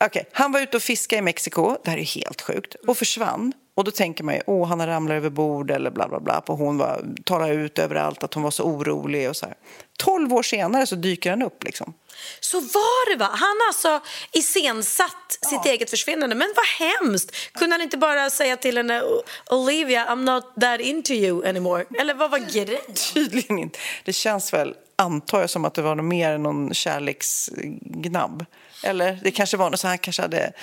Okej, 0.02 0.28
han 0.32 0.52
var 0.52 0.60
ute 0.60 0.78
och 0.78 0.84
fiskade 0.84 1.20
i 1.20 1.22
Mexiko, 1.22 1.78
det 1.84 1.92
här 1.92 1.98
är 1.98 2.22
helt 2.22 2.42
sjukt, 2.42 2.76
och 2.88 2.98
försvann. 2.98 3.54
Och 3.76 3.84
då 3.84 3.92
tänker 3.92 4.24
man 4.24 4.36
ju, 4.36 4.42
åh, 4.46 4.68
han 4.68 4.80
har 4.80 4.88
ramlat 4.88 5.16
över 5.16 5.30
bord 5.30 5.72
eller 5.72 5.92
bla 5.92 6.08
bla 6.08 6.20
bla. 6.20 6.44
Och 6.46 6.58
hon 6.58 6.78
var, 6.78 7.06
talade 7.24 7.54
ut 7.54 7.80
överallt 7.80 8.24
att 8.24 8.34
hon 8.34 8.44
var 8.44 8.52
så 8.52 8.64
orolig 8.64 9.30
och 9.30 9.36
så 9.36 9.46
här. 9.46 9.56
Tolv 9.98 10.34
år 10.34 10.44
senare 10.44 10.88
så 10.88 10.96
dyker 10.96 11.30
han 11.30 11.42
upp 11.42 11.64
liksom. 11.64 11.94
Så 12.40 12.60
var 12.60 13.10
det, 13.10 13.16
va? 13.16 13.30
Han 13.32 13.42
har 13.42 13.68
alltså 13.68 14.02
iscensatt 14.32 15.38
sitt 15.50 15.66
eget 15.66 15.90
försvinnande. 15.90 16.36
Men 16.36 16.54
vad 16.56 16.88
hemskt! 16.88 17.36
Kunde 17.52 17.74
han 17.74 17.82
inte 17.82 17.98
bara 17.98 18.30
säga 18.30 18.58
till 18.58 18.78
henne 18.78 19.04
Olivia, 19.52 20.06
I'm 20.06 20.24
not 20.24 20.56
that 20.62 20.80
into 20.80 21.14
you 21.14 21.48
anymore? 21.48 21.86
Eller 22.00 22.14
vad 22.14 22.32
var 22.32 22.40
grejen? 22.40 22.94
Tydligen 23.14 23.60
inte. 23.60 23.80
Det 24.06 24.14
känns 24.14 24.54
väl, 24.54 24.76
antar 24.96 25.42
jag, 25.42 25.50
som 25.50 25.66
att 25.66 25.74
det 25.74 25.82
var 25.82 25.96
något 25.96 26.06
mer 26.06 26.32
än 26.32 26.44
någon 26.44 26.74
kärleksgnabb. 26.74 28.46
Eller 28.84 29.20
det 29.24 29.32
kanske 29.32 29.58
var 29.58 29.70
något 29.70 29.80
så 29.80 29.88
han 29.88 29.98
kanske 29.98 30.22
hade 30.22 30.54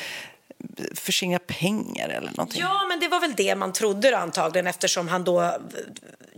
förskingrat 0.95 1.47
pengar 1.47 2.09
eller 2.09 2.31
någonting. 2.31 2.61
Ja, 2.61 2.87
men 2.89 3.01
det 3.01 3.09
var 3.09 3.21
väl 3.21 3.35
det 3.37 3.55
man 3.55 3.73
trodde 3.73 4.11
då 4.11 4.17
antagligen 4.17 4.67
eftersom 4.67 5.09
han 5.09 5.25
då... 5.25 5.59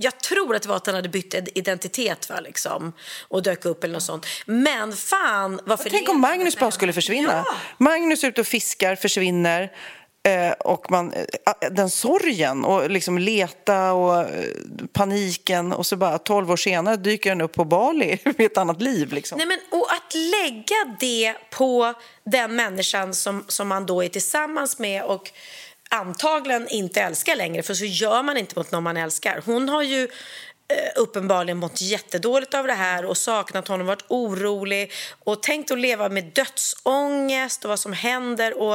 Jag 0.01 0.21
tror 0.21 0.57
att 0.57 0.63
det 0.63 0.69
var 0.69 0.77
att 0.77 0.87
han 0.87 0.95
hade 0.95 1.09
bytt 1.09 1.35
identitet 1.55 2.31
va, 2.31 2.41
liksom, 2.41 2.93
och 3.29 3.43
dök 3.43 3.65
upp 3.65 3.85
eller 3.85 3.95
något 3.95 4.03
sånt. 4.03 4.27
Men 4.47 4.93
fan 4.93 5.61
vad 5.65 5.79
Tänk 5.91 6.09
om 6.09 6.21
Magnus 6.21 6.57
bara 6.59 6.71
skulle 6.71 6.93
försvinna. 6.93 7.45
Ja. 7.47 7.55
Magnus 7.79 8.25
ute 8.25 8.41
och 8.41 8.47
fiskar, 8.47 8.97
försvinner. 8.97 9.73
eh, 10.27 10.51
Och 10.53 10.91
man, 10.91 11.13
eh, 11.13 11.25
den 11.71 11.91
sorgen 11.91 12.65
och 12.65 12.91
liksom 12.91 13.19
leta 13.19 13.93
och 13.93 14.21
eh, 14.21 14.45
paniken 14.93 15.73
och 15.73 15.87
så 15.87 15.97
bara 15.97 16.19
12 16.19 16.51
år 16.51 16.57
senare 16.57 16.97
dyker 16.97 17.31
den 17.31 17.41
upp 17.41 17.53
på 17.53 17.65
Bali 17.65 18.19
med 18.25 18.41
ett 18.41 18.59
annat 18.59 18.83
liv. 18.83 19.13
Liksom. 19.13 19.39
Nej, 19.39 19.47
men, 19.47 19.59
och 19.81 19.87
att 19.93 20.15
lägga 20.15 20.97
det 21.01 21.35
på 21.51 21.95
den 22.25 22.57
människan 22.57 23.15
som, 23.15 23.45
som 23.49 23.69
man 23.69 23.87
då 23.87 24.05
är 24.05 24.09
tillsammans 24.09 24.79
med 24.79 25.03
och 25.03 25.31
antagligen 25.89 26.69
inte 26.69 27.01
älskar 27.01 27.37
längre, 27.37 27.63
för 27.63 27.75
så 27.75 27.85
gör 27.85 28.23
man 28.23 28.37
inte 28.37 28.59
mot 28.59 28.73
någon 28.73 28.83
man 28.83 28.97
älskar. 28.97 29.43
Hon 29.47 29.69
har 29.69 29.83
ju 29.83 30.09
uppenbarligen 30.97 31.59
mått 31.59 31.81
jättedåligt 31.81 32.55
av 32.55 32.67
det 32.67 32.73
här 32.73 33.05
och 33.05 33.17
saknat 33.17 33.69
honom, 33.69 33.87
varit 33.87 34.05
orolig 34.09 34.93
och 35.25 35.43
tänkt 35.43 35.71
att 35.71 35.79
leva 35.79 36.09
med 36.09 36.25
dödsångest 36.25 37.65
och 37.65 37.69
vad 37.69 37.81
som 37.81 37.93
händer. 37.93 38.59
Och, 38.59 38.73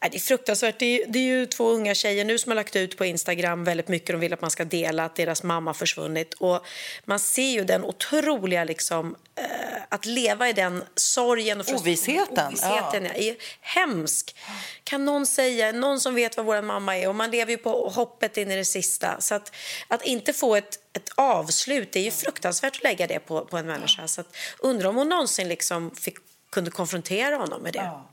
nej, 0.00 0.10
det 0.10 0.16
är 0.16 0.20
fruktansvärt. 0.20 0.78
Det 0.78 0.86
är, 0.86 1.06
det 1.08 1.18
är 1.18 1.22
ju 1.22 1.46
två 1.46 1.70
unga 1.70 1.94
tjejer 1.94 2.24
nu 2.24 2.38
som 2.38 2.50
har 2.50 2.54
lagt 2.56 2.76
ut 2.76 2.96
på 2.96 3.04
Instagram 3.04 3.64
väldigt 3.64 3.88
mycket. 3.88 4.08
De 4.08 4.20
vill 4.20 4.32
att 4.32 4.40
man 4.40 4.50
ska 4.50 4.64
dela 4.64 5.04
att 5.04 5.16
deras 5.16 5.42
mamma 5.42 5.74
försvunnit. 5.74 6.34
Och 6.34 6.66
man 7.04 7.18
ser 7.18 7.50
ju 7.50 7.64
den 7.64 7.84
otroliga, 7.84 8.64
liksom, 8.64 9.16
eh, 9.36 9.82
att 9.88 10.06
leva 10.06 10.48
i 10.48 10.52
den 10.52 10.84
sorgen 10.94 11.60
och 11.60 11.68
Ovissheten, 11.68 12.46
Ovissheten 12.46 13.04
ja. 13.04 13.12
är 13.12 13.36
hemsk. 13.60 14.36
Kan 14.84 15.04
någon 15.04 15.26
säga, 15.26 15.72
någon 15.72 16.00
som 16.00 16.14
vet 16.14 16.36
vad 16.36 16.46
vår 16.46 16.62
mamma 16.62 16.98
är 16.98 17.08
och 17.08 17.14
man 17.14 17.30
lever 17.30 17.50
ju 17.50 17.58
på 17.58 17.88
hoppet 17.88 18.36
in 18.36 18.50
i 18.50 18.56
det 18.56 18.64
sista. 18.64 19.20
Så 19.20 19.34
att, 19.34 19.52
att 19.88 20.02
inte 20.02 20.32
få 20.32 20.56
ett, 20.56 20.78
ett 20.94 21.08
avslut, 21.14 21.92
det 21.92 21.98
är 21.98 22.04
ju 22.04 22.10
fruktansvärt 22.10 22.76
att 22.76 22.82
lägga 22.82 23.06
det 23.06 23.18
på, 23.18 23.44
på 23.44 23.56
en 23.56 23.66
människa. 23.66 24.08
Så 24.08 24.20
att, 24.20 24.36
undrar 24.58 24.88
om 24.88 24.96
hon 24.96 25.08
någonsin 25.08 25.48
liksom 25.48 25.90
fick, 25.90 26.16
kunde 26.50 26.70
konfrontera 26.70 27.36
honom 27.36 27.62
med 27.62 27.72
det. 27.72 27.78
Ja. 27.78 28.10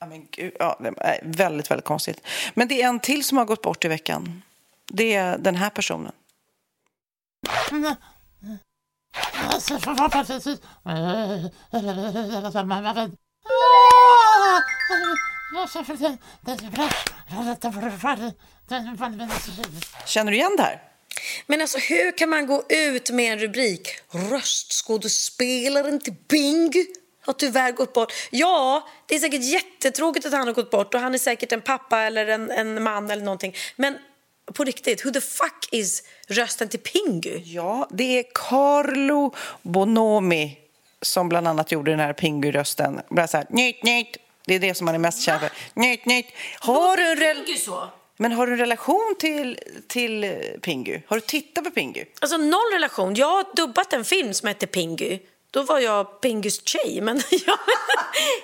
Ja, 0.00 0.06
men 0.06 0.26
gud, 0.30 0.56
ja, 0.58 0.78
det 0.80 0.88
är 0.88 1.20
väldigt, 1.24 1.70
väldigt 1.70 1.84
konstigt. 1.84 2.26
Men 2.54 2.68
det 2.68 2.82
är 2.82 2.88
en 2.88 3.00
till 3.00 3.24
som 3.24 3.38
har 3.38 3.44
gått 3.44 3.62
bort 3.62 3.84
i 3.84 3.88
veckan. 3.88 4.42
Det 4.86 5.14
är 5.14 5.38
den 5.38 5.54
här 5.56 5.70
personen. 5.70 6.12
Känner 20.06 20.30
du 20.30 20.36
igen 20.36 20.54
det 20.56 20.62
här? 20.62 20.91
Men 21.46 21.60
alltså 21.60 21.78
hur 21.78 22.18
kan 22.18 22.28
man 22.28 22.46
gå 22.46 22.64
ut 22.68 23.10
med 23.10 23.32
en 23.32 23.38
rubrik 23.38 23.88
Röstskådespelaren 24.10 26.00
till 26.00 26.14
Bingy 26.28 26.86
har 27.24 27.32
tyvärr 27.32 27.72
gått 27.72 27.92
bort. 27.92 28.12
Ja, 28.30 28.88
det 29.06 29.14
är 29.14 29.18
säkert 29.18 29.42
jättetråkigt 29.42 30.26
att 30.26 30.32
han 30.32 30.46
har 30.46 30.54
gått 30.54 30.70
bort 30.70 30.94
och 30.94 31.00
han 31.00 31.14
är 31.14 31.18
säkert 31.18 31.52
en 31.52 31.60
pappa 31.60 32.00
eller 32.00 32.26
en, 32.26 32.50
en 32.50 32.82
man 32.82 33.10
eller 33.10 33.24
någonting. 33.24 33.54
Men 33.76 33.98
på 34.54 34.64
riktigt, 34.64 35.06
who 35.06 35.10
the 35.10 35.20
fuck 35.20 35.68
is 35.70 36.02
rösten 36.28 36.68
till 36.68 36.80
Pingu? 36.80 37.40
Ja, 37.44 37.88
det 37.90 38.18
är 38.18 38.24
Carlo 38.34 39.34
Bonomi 39.62 40.58
som 41.02 41.28
bland 41.28 41.48
annat 41.48 41.72
gjorde 41.72 41.90
den 41.90 42.00
här 42.00 42.12
Pingu-rösten. 42.12 43.00
Bara 43.08 43.28
så 43.28 43.36
här, 43.36 43.46
nytt, 43.50 43.82
nytt. 43.82 44.16
Det 44.46 44.54
är 44.54 44.60
det 44.60 44.74
som 44.74 44.84
man 44.84 44.94
är 44.94 44.98
mest 44.98 45.22
känd 45.22 45.40
för. 45.40 45.50
Nytt, 45.74 46.06
nytt. 46.06 46.26
Har 46.58 46.96
du 46.96 47.10
en 47.10 47.36
Pingu 47.36 47.58
så? 47.58 47.88
Men 48.22 48.32
har 48.32 48.46
du 48.46 48.52
en 48.52 48.58
relation 48.58 49.14
till, 49.18 49.58
till 49.86 50.34
Pingu? 50.62 51.00
Har 51.06 51.16
du 51.16 51.20
tittat 51.20 51.64
på 51.64 51.70
Pingu? 51.70 52.04
Alltså 52.20 52.36
noll 52.36 52.72
relation. 52.72 53.14
Jag 53.14 53.26
har 53.26 53.44
dubbat 53.56 53.92
en 53.92 54.04
film 54.04 54.34
som 54.34 54.48
heter 54.48 54.66
Pingu. 54.66 55.18
Då 55.50 55.62
var 55.62 55.78
jag 55.78 56.20
Pingus 56.20 56.66
tjej, 56.66 57.00
men 57.00 57.22
jag, 57.46 57.58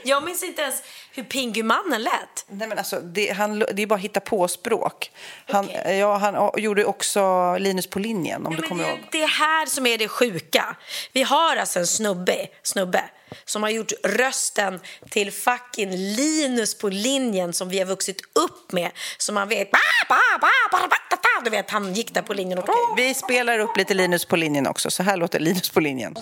jag 0.04 0.24
minns 0.24 0.42
inte 0.42 0.62
ens 0.62 0.82
hur 1.18 1.24
Pingumannen 1.24 2.02
lät. 2.02 2.44
Nej, 2.48 2.68
men 2.68 2.78
alltså, 2.78 3.00
det, 3.00 3.30
han, 3.32 3.58
det 3.58 3.82
är 3.82 3.86
bara 3.86 3.98
hitta 3.98 4.20
på 4.20 4.48
språk. 4.48 5.10
Han, 5.46 5.64
Okej. 5.64 5.96
ja, 5.98 6.16
han 6.16 6.50
gjorde 6.62 6.84
också 6.84 7.56
Linus 7.58 7.86
på 7.86 7.98
linjen, 7.98 8.46
om 8.46 8.52
Ja, 8.52 8.60
du 8.60 8.68
kommer 8.68 8.84
det, 8.84 8.90
ihåg. 8.90 8.98
det 9.12 9.22
är 9.22 9.28
här 9.28 9.66
som 9.66 9.86
är 9.86 9.98
det 9.98 10.08
sjuka. 10.08 10.76
Vi 11.12 11.22
har 11.22 11.56
alltså 11.56 11.78
en 11.78 11.86
snubbe, 11.86 12.46
snubbe 12.62 13.04
som 13.44 13.62
har 13.62 13.70
gjort 13.70 13.92
rösten 14.04 14.80
till 15.10 15.32
fucking 15.32 15.90
Linus 15.96 16.78
på 16.78 16.88
linjen 16.88 17.52
som 17.52 17.68
vi 17.68 17.78
har 17.78 17.86
vuxit 17.86 18.20
upp 18.34 18.72
med. 18.72 18.90
Som 19.18 19.34
man 19.34 19.48
vet... 19.48 19.70
Ba, 19.70 19.78
ba, 20.08 20.14
ba, 20.40 20.48
ba, 20.70 20.78
ba, 20.78 20.88
ba, 20.88 21.16
ba. 21.16 21.44
Du 21.44 21.50
vet, 21.50 21.70
han 21.70 21.94
gick 21.94 22.14
där 22.14 22.22
på 22.22 22.34
linjen 22.34 22.58
och... 22.58 22.68
Vi 22.96 23.14
spelar 23.14 23.58
upp 23.58 23.76
lite 23.76 23.94
Linus 23.94 24.24
på 24.24 24.36
linjen 24.36 24.66
också. 24.66 24.90
Så 24.90 25.02
här 25.02 25.16
låter 25.16 25.40
Linus 25.40 25.70
på 25.70 25.80
linjen. 25.80 26.14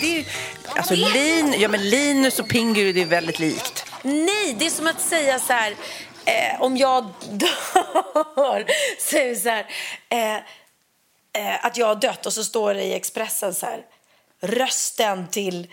Det 0.00 0.18
är, 0.18 0.24
alltså, 0.76 0.94
Lin, 0.94 1.54
ja, 1.58 1.68
men 1.68 1.90
Linus 1.90 2.38
och 2.38 2.48
Pingu 2.48 2.92
det 2.92 3.02
är 3.02 3.06
väldigt 3.06 3.38
likt. 3.38 3.84
Nej, 4.02 4.56
det 4.58 4.66
är 4.66 4.70
som 4.70 4.86
att 4.86 5.00
säga 5.00 5.38
så 5.38 5.52
här... 5.52 5.74
Eh, 6.24 6.62
om 6.62 6.76
jag 6.76 7.04
dör, 7.30 8.66
så 8.98 9.16
är 9.16 9.28
det 9.28 9.36
så 9.36 9.48
här... 9.48 9.66
Eh, 10.08 10.36
eh, 11.32 11.64
att 11.64 11.76
jag 11.76 11.86
har 11.86 11.96
dött 11.96 12.26
och 12.26 12.32
så 12.32 12.44
står 12.44 12.74
det 12.74 12.82
i 12.82 12.94
Expressen 12.94 13.54
så 13.54 13.66
här 13.66 13.84
rösten 14.40 15.28
till 15.28 15.68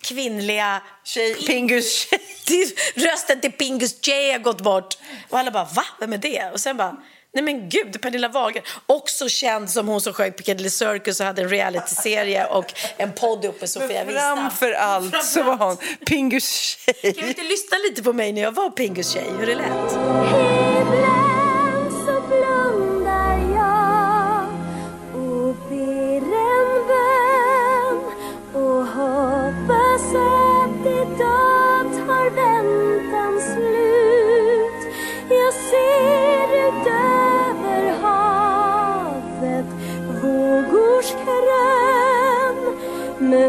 kvinnliga 0.00 0.82
Tjej, 1.04 1.34
Pingus 1.34 2.08
tjej. 2.46 2.74
rösten 2.94 3.40
till 3.40 3.52
Pingus 3.52 4.08
J 4.08 4.32
har 4.32 4.38
gått 4.38 4.60
bort. 4.60 4.98
Och 5.28 5.38
alla 5.38 5.50
bara, 5.50 5.64
va? 5.64 5.84
Vem 6.00 6.12
är 6.12 6.18
det? 6.18 6.50
Och 6.52 6.60
sen 6.60 6.76
bara, 6.76 6.96
nej 7.34 7.44
men 7.44 7.68
gud, 7.68 8.00
Pernilla 8.00 8.28
Wahlgren. 8.28 8.64
Också 8.86 9.28
känd 9.28 9.70
som 9.70 9.88
hon 9.88 10.00
som 10.00 10.12
sjöng 10.12 10.32
Piccadilly 10.32 10.70
Circus 10.70 11.20
och 11.20 11.26
hade 11.26 11.42
en 11.42 11.48
realityserie 11.48 12.46
och 12.46 12.74
en 12.96 13.12
podd 13.12 13.44
uppe 13.44 13.66
Sofia 13.66 14.04
Wistam. 14.04 14.38
Framför 14.38 14.72
allt 14.72 15.24
så 15.24 15.42
var 15.42 15.56
hon 15.56 15.76
Pingus 16.06 16.48
tjej. 16.50 17.14
Kan 17.14 17.22
du 17.22 17.28
inte 17.28 17.42
lyssna 17.42 17.78
lite 17.88 18.02
på 18.02 18.12
mig 18.12 18.32
när 18.32 18.42
jag 18.42 18.52
var 18.52 18.70
Pingus 18.70 19.10
tjej? 19.10 19.30
Hur 19.38 19.46
det 19.46 19.54
lät? 19.54 21.17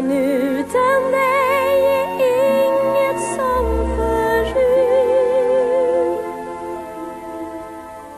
Men 0.02 0.12
utan 0.12 1.10
dig 1.12 1.86
är 1.86 2.08
inget 2.64 3.20
som 3.36 3.66
förut. 3.96 4.56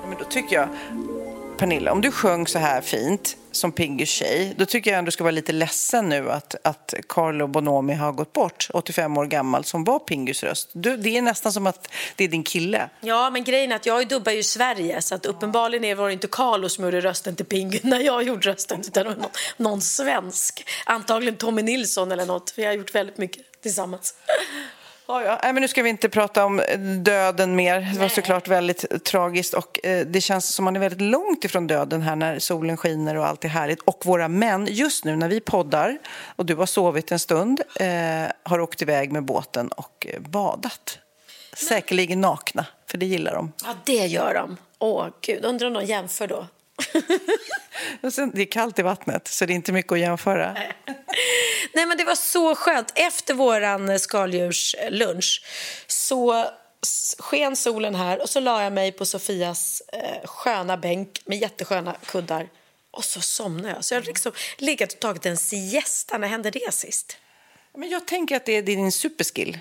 Men 0.09 0.19
då 0.19 0.25
tycker 0.25 0.57
jag, 0.57 0.69
Pernilla, 1.59 1.93
om 1.93 2.01
du 2.01 2.11
sjöng 2.11 2.47
så 2.47 2.59
här 2.59 2.81
fint 2.81 3.37
som 3.53 3.73
Pingus 3.73 4.09
tjej, 4.09 4.55
då 4.59 4.67
tycker 4.67 4.91
jag 4.91 4.99
ändå 4.99 5.07
du 5.07 5.13
ska 5.13 5.25
vara 5.25 5.31
lite 5.31 5.53
ledsen 5.53 6.09
nu 6.09 6.31
att, 6.31 6.55
att 6.65 6.95
Carlo 7.09 7.47
Bonomi 7.47 7.95
har 7.95 8.13
gått 8.13 8.33
bort, 8.33 8.69
85 8.73 9.17
år 9.17 9.27
gammal, 9.27 9.65
som 9.65 9.85
var 9.85 9.99
Pingus 9.99 10.43
röst. 10.43 10.69
Du, 10.73 10.97
det 10.97 11.19
är 11.19 11.23
nästan 11.23 11.53
som 11.53 11.67
att 11.67 11.89
det 12.17 12.25
är 12.25 12.29
din 12.29 12.45
kille. 12.45 12.89
Ja, 13.01 13.31
men 13.31 13.45
grejen 13.45 13.73
är 13.73 13.77
att 13.77 13.87
jag 13.87 14.09
dubbar 14.09 14.33
ju 14.33 14.43
Sverige 14.43 15.03
så 15.03 15.15
att 15.15 15.27
uppenbarligen 15.27 15.99
var 15.99 16.07
det 16.07 16.13
inte 16.13 16.29
Carlo 16.31 16.69
som 16.69 16.85
gjorde 16.85 17.01
rösten 17.01 17.37
till 17.37 17.47
Pingu 17.47 17.79
när 17.83 18.01
jag 18.01 18.23
gjorde 18.23 18.51
rösten 18.51 18.81
utan 18.81 19.07
någon, 19.07 19.25
någon 19.57 19.81
svensk. 19.81 20.69
Antagligen 20.87 21.37
Tommy 21.37 21.63
Nilsson 21.63 22.13
eller 22.13 22.27
något, 22.27 22.51
för 22.51 22.63
jag 22.63 22.69
har 22.69 22.75
gjort 22.77 22.95
väldigt 22.95 23.19
mycket 23.19 23.43
tillsammans. 23.63 24.15
Ja, 25.07 25.25
ja. 25.25 25.39
Nej, 25.43 25.53
men 25.53 25.61
nu 25.61 25.69
ska 25.69 25.83
vi 25.83 25.91
inte 25.91 26.09
prata 26.09 26.45
om 26.45 26.63
döden 27.03 27.57
mer. 27.57 27.81
Det 27.95 27.99
var 27.99 28.09
såklart 28.09 28.49
väldigt 28.49 29.05
tragiskt 29.05 29.55
och 29.55 29.87
eh, 29.87 30.07
det 30.07 30.21
känns 30.21 30.55
som 30.55 30.65
man 30.65 30.77
är 30.77 30.81
väldigt 30.81 31.01
långt 31.01 31.45
ifrån 31.45 31.67
döden 31.67 32.03
här 32.03 32.17
när 32.17 32.39
solen 32.39 32.77
skiner 32.77 33.17
och 33.17 33.27
allt 33.27 33.45
är 33.45 33.49
härligt. 33.49 33.81
Och 33.81 34.07
våra 34.07 34.29
män, 34.29 34.67
just 34.71 35.05
nu 35.05 35.17
när 35.17 35.29
vi 35.29 35.41
poddar 35.41 35.99
och 36.37 36.47
du 36.47 36.55
har 36.55 36.67
sovit 36.67 37.13
en 37.13 37.19
stund, 37.19 37.63
eh, 37.81 37.87
har 38.43 38.61
åkt 38.61 38.83
iväg 38.83 39.13
med 39.13 39.25
båten 39.25 39.69
och 39.69 40.07
eh, 40.11 40.21
badat. 40.21 40.99
Säkerligen 41.57 42.21
nakna, 42.21 42.67
för 42.87 42.99
det 42.99 43.07
gillar 43.07 43.35
de. 43.35 43.53
Ja, 43.65 43.75
det 43.85 44.07
gör 44.07 44.35
de. 44.35 44.57
Åh, 44.79 45.07
gud. 45.21 45.45
Undrar 45.45 45.67
om 45.67 45.73
de 45.73 45.85
jämför 45.85 46.27
då. 46.27 46.47
Och 48.01 48.13
sen, 48.13 48.31
det 48.35 48.43
är 48.43 48.47
kallt 48.47 48.79
i 48.79 48.83
vattnet, 48.83 49.29
så 49.29 49.47
det 49.47 49.53
är 49.53 49.55
inte 49.55 49.73
mycket 49.73 49.93
att 49.93 49.99
jämföra. 49.99 50.53
Nej, 51.75 51.87
men 51.87 51.97
det 51.97 52.05
var 52.05 52.15
så 52.15 52.55
skönt. 52.55 52.93
Efter 52.95 53.35
vår 53.35 53.63
eh, 53.63 53.97
skaldjurslunch 53.97 55.43
eh, 55.45 55.49
så 55.87 56.47
sken 57.19 57.57
solen 57.57 57.95
här 57.95 58.23
och 58.23 58.29
så 58.29 58.41
la 58.41 58.63
jag 58.63 58.73
mig 58.73 58.93
på 58.93 59.07
Sofias 59.07 59.83
eh, 59.93 60.29
sköna 60.29 60.77
bänk 60.77 61.23
med 61.25 61.39
jättesköna 61.39 61.97
kuddar 62.07 62.49
och 62.91 63.05
så 63.05 63.21
somnade 63.21 63.75
jag. 63.75 63.85
Så 63.85 63.95
jag 63.95 64.01
har 64.01 64.07
liksom 64.07 64.33
legat 64.59 64.93
och 64.93 65.01
tagit 65.01 65.27
en 65.27 65.37
siesta. 65.37 66.19
När 66.19 66.29
hände 66.29 66.51
det 66.51 66.75
sist? 66.75 67.17
Men 67.79 67.89
jag 67.89 68.07
tänker 68.07 68.37
att 68.37 68.47
det 68.47 68.57
är 68.57 68.63
din 68.63 68.93
superskill. 68.93 69.59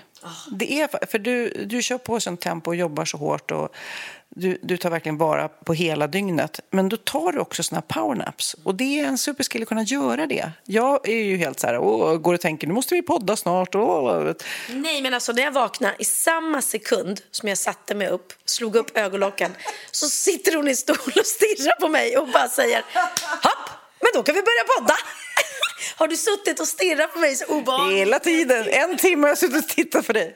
Det 0.50 0.80
är, 0.80 1.06
för 1.06 1.18
du, 1.18 1.48
du 1.48 1.82
kör 1.82 1.98
på 1.98 2.20
sånt 2.20 2.40
tempo 2.40 2.70
och 2.70 2.76
jobbar 2.76 3.04
så 3.04 3.16
hårt 3.16 3.50
och 3.50 3.74
du, 4.28 4.58
du 4.62 4.76
tar 4.76 4.90
verkligen 4.90 5.18
vara 5.18 5.48
på 5.48 5.74
hela 5.74 6.06
dygnet. 6.06 6.60
Men 6.70 6.88
då 6.88 6.96
tar 6.96 7.32
du 7.32 7.38
också 7.38 7.62
såna 7.62 7.82
här 7.88 8.02
powernaps. 8.02 8.56
Och 8.64 8.74
det 8.74 9.00
är 9.00 9.04
en 9.04 9.18
superskill 9.18 9.62
att 9.62 9.68
kunna 9.68 9.82
göra 9.82 10.26
det. 10.26 10.50
Jag 10.64 11.08
är 11.08 11.22
ju 11.22 11.36
helt 11.36 11.60
så 11.60 11.66
här, 11.66 11.78
åh, 11.78 12.16
går 12.16 12.34
och 12.34 12.40
tänker 12.40 12.66
nu 12.66 12.74
måste 12.74 12.94
vi 12.94 13.02
podda 13.02 13.36
snart. 13.36 13.74
Åh. 13.74 14.32
Nej, 14.68 15.02
men 15.02 15.14
alltså 15.14 15.32
när 15.32 15.42
jag 15.42 15.52
vaknade 15.52 15.94
i 15.98 16.04
samma 16.04 16.62
sekund 16.62 17.20
som 17.30 17.48
jag 17.48 17.58
satte 17.58 17.94
mig 17.94 18.08
upp, 18.08 18.32
slog 18.44 18.76
upp 18.76 18.96
ögonlocken, 18.96 19.52
så 19.90 20.06
sitter 20.06 20.56
hon 20.56 20.68
i 20.68 20.76
stol 20.76 20.96
och 20.96 21.26
stirrar 21.26 21.80
på 21.80 21.88
mig 21.88 22.16
och 22.16 22.28
bara 22.28 22.48
säger 22.48 22.78
hopp, 23.42 23.70
men 24.00 24.10
då 24.14 24.22
kan 24.22 24.34
vi 24.34 24.42
börja 24.42 24.64
podda. 24.78 24.94
Har 25.96 26.08
du 26.08 26.16
suttit 26.16 26.60
och 26.60 26.68
stirrat 26.68 27.12
på 27.12 27.18
mig 27.18 27.34
så 27.36 27.44
obehagligt? 27.44 27.98
Hela 27.98 28.18
tiden. 28.18 28.68
En 28.68 28.96
timme 28.96 29.22
har 29.22 29.28
jag 29.28 29.38
suttit 29.38 29.64
och 29.64 29.68
tittat 29.68 30.06
på 30.06 30.12
dig. 30.12 30.34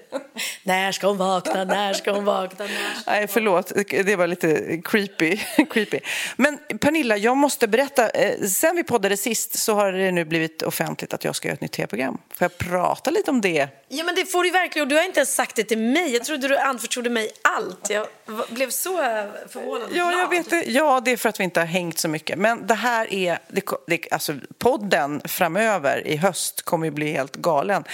När 0.63 0.93
ska 0.93 1.07
hon 1.07 1.17
vakna? 1.17 1.65
När 1.65 1.93
ska 1.93 2.13
hon 2.13 2.25
vakna? 2.25 2.65
När 2.65 3.01
ska... 3.01 3.11
Nej, 3.11 3.27
förlåt. 3.27 3.73
Det 3.89 4.17
var 4.17 4.27
lite 4.27 4.81
creepy. 4.85 5.37
creepy. 5.71 6.01
Men 6.37 6.59
Pernilla, 6.81 7.17
jag 7.17 7.37
måste 7.37 7.69
berätta. 7.69 8.11
Eh, 8.11 8.47
Sen 8.49 8.77
vi 8.77 8.85
poddade 8.85 9.17
sist 9.17 9.59
så 9.59 9.75
har 9.75 9.93
det 9.93 10.11
nu 10.13 10.25
blivit 10.25 10.63
offentligt 10.63 11.15
att 11.15 11.25
jag 11.25 11.37
ska 11.37 11.49
göra 11.49 11.55
ett 11.55 11.61
nytt 11.61 11.73
tv-program. 11.73 12.19
Får 12.35 12.45
jag 12.45 12.59
prata 12.59 13.11
lite 13.11 13.31
om 13.31 13.41
det? 13.41 13.69
Ja, 13.89 14.05
men 14.05 14.15
det 14.15 14.27
får 14.27 14.45
du 14.45 14.51
verkligen. 14.51 14.89
Du 14.89 14.97
har 14.97 15.03
inte 15.03 15.21
ens 15.21 15.35
sagt 15.35 15.57
det 15.57 15.65
till 15.65 15.79
mig. 15.79 16.13
Jag 16.15 16.25
trodde 16.25 16.49
du 16.49 16.57
anförtrodde 16.59 17.11
mig 17.11 17.31
allt. 17.43 17.91
Jag 17.91 18.07
blev 18.49 18.71
så 18.71 19.03
eh, 19.03 19.25
förvånad. 19.49 19.89
Ja, 19.93 20.13
jag 20.13 20.31
vet 20.31 20.51
det. 20.51 20.65
Ja, 20.67 21.01
det 21.05 21.11
är 21.11 21.17
för 21.17 21.29
att 21.29 21.41
vi 21.41 21.45
inte 21.45 21.61
har 21.61 21.67
hängt 21.67 21.99
så 21.99 22.09
mycket. 22.09 22.39
Men 22.39 22.67
det 22.67 22.75
här 22.75 23.15
är... 23.15 23.39
Det, 23.87 24.13
alltså, 24.13 24.35
podden 24.59 25.21
framöver 25.37 26.07
i 26.07 26.17
höst 26.17 26.63
kommer 26.63 26.87
ju 26.87 26.91
bli 26.91 27.13
helt 27.13 27.37
galen. 27.37 27.85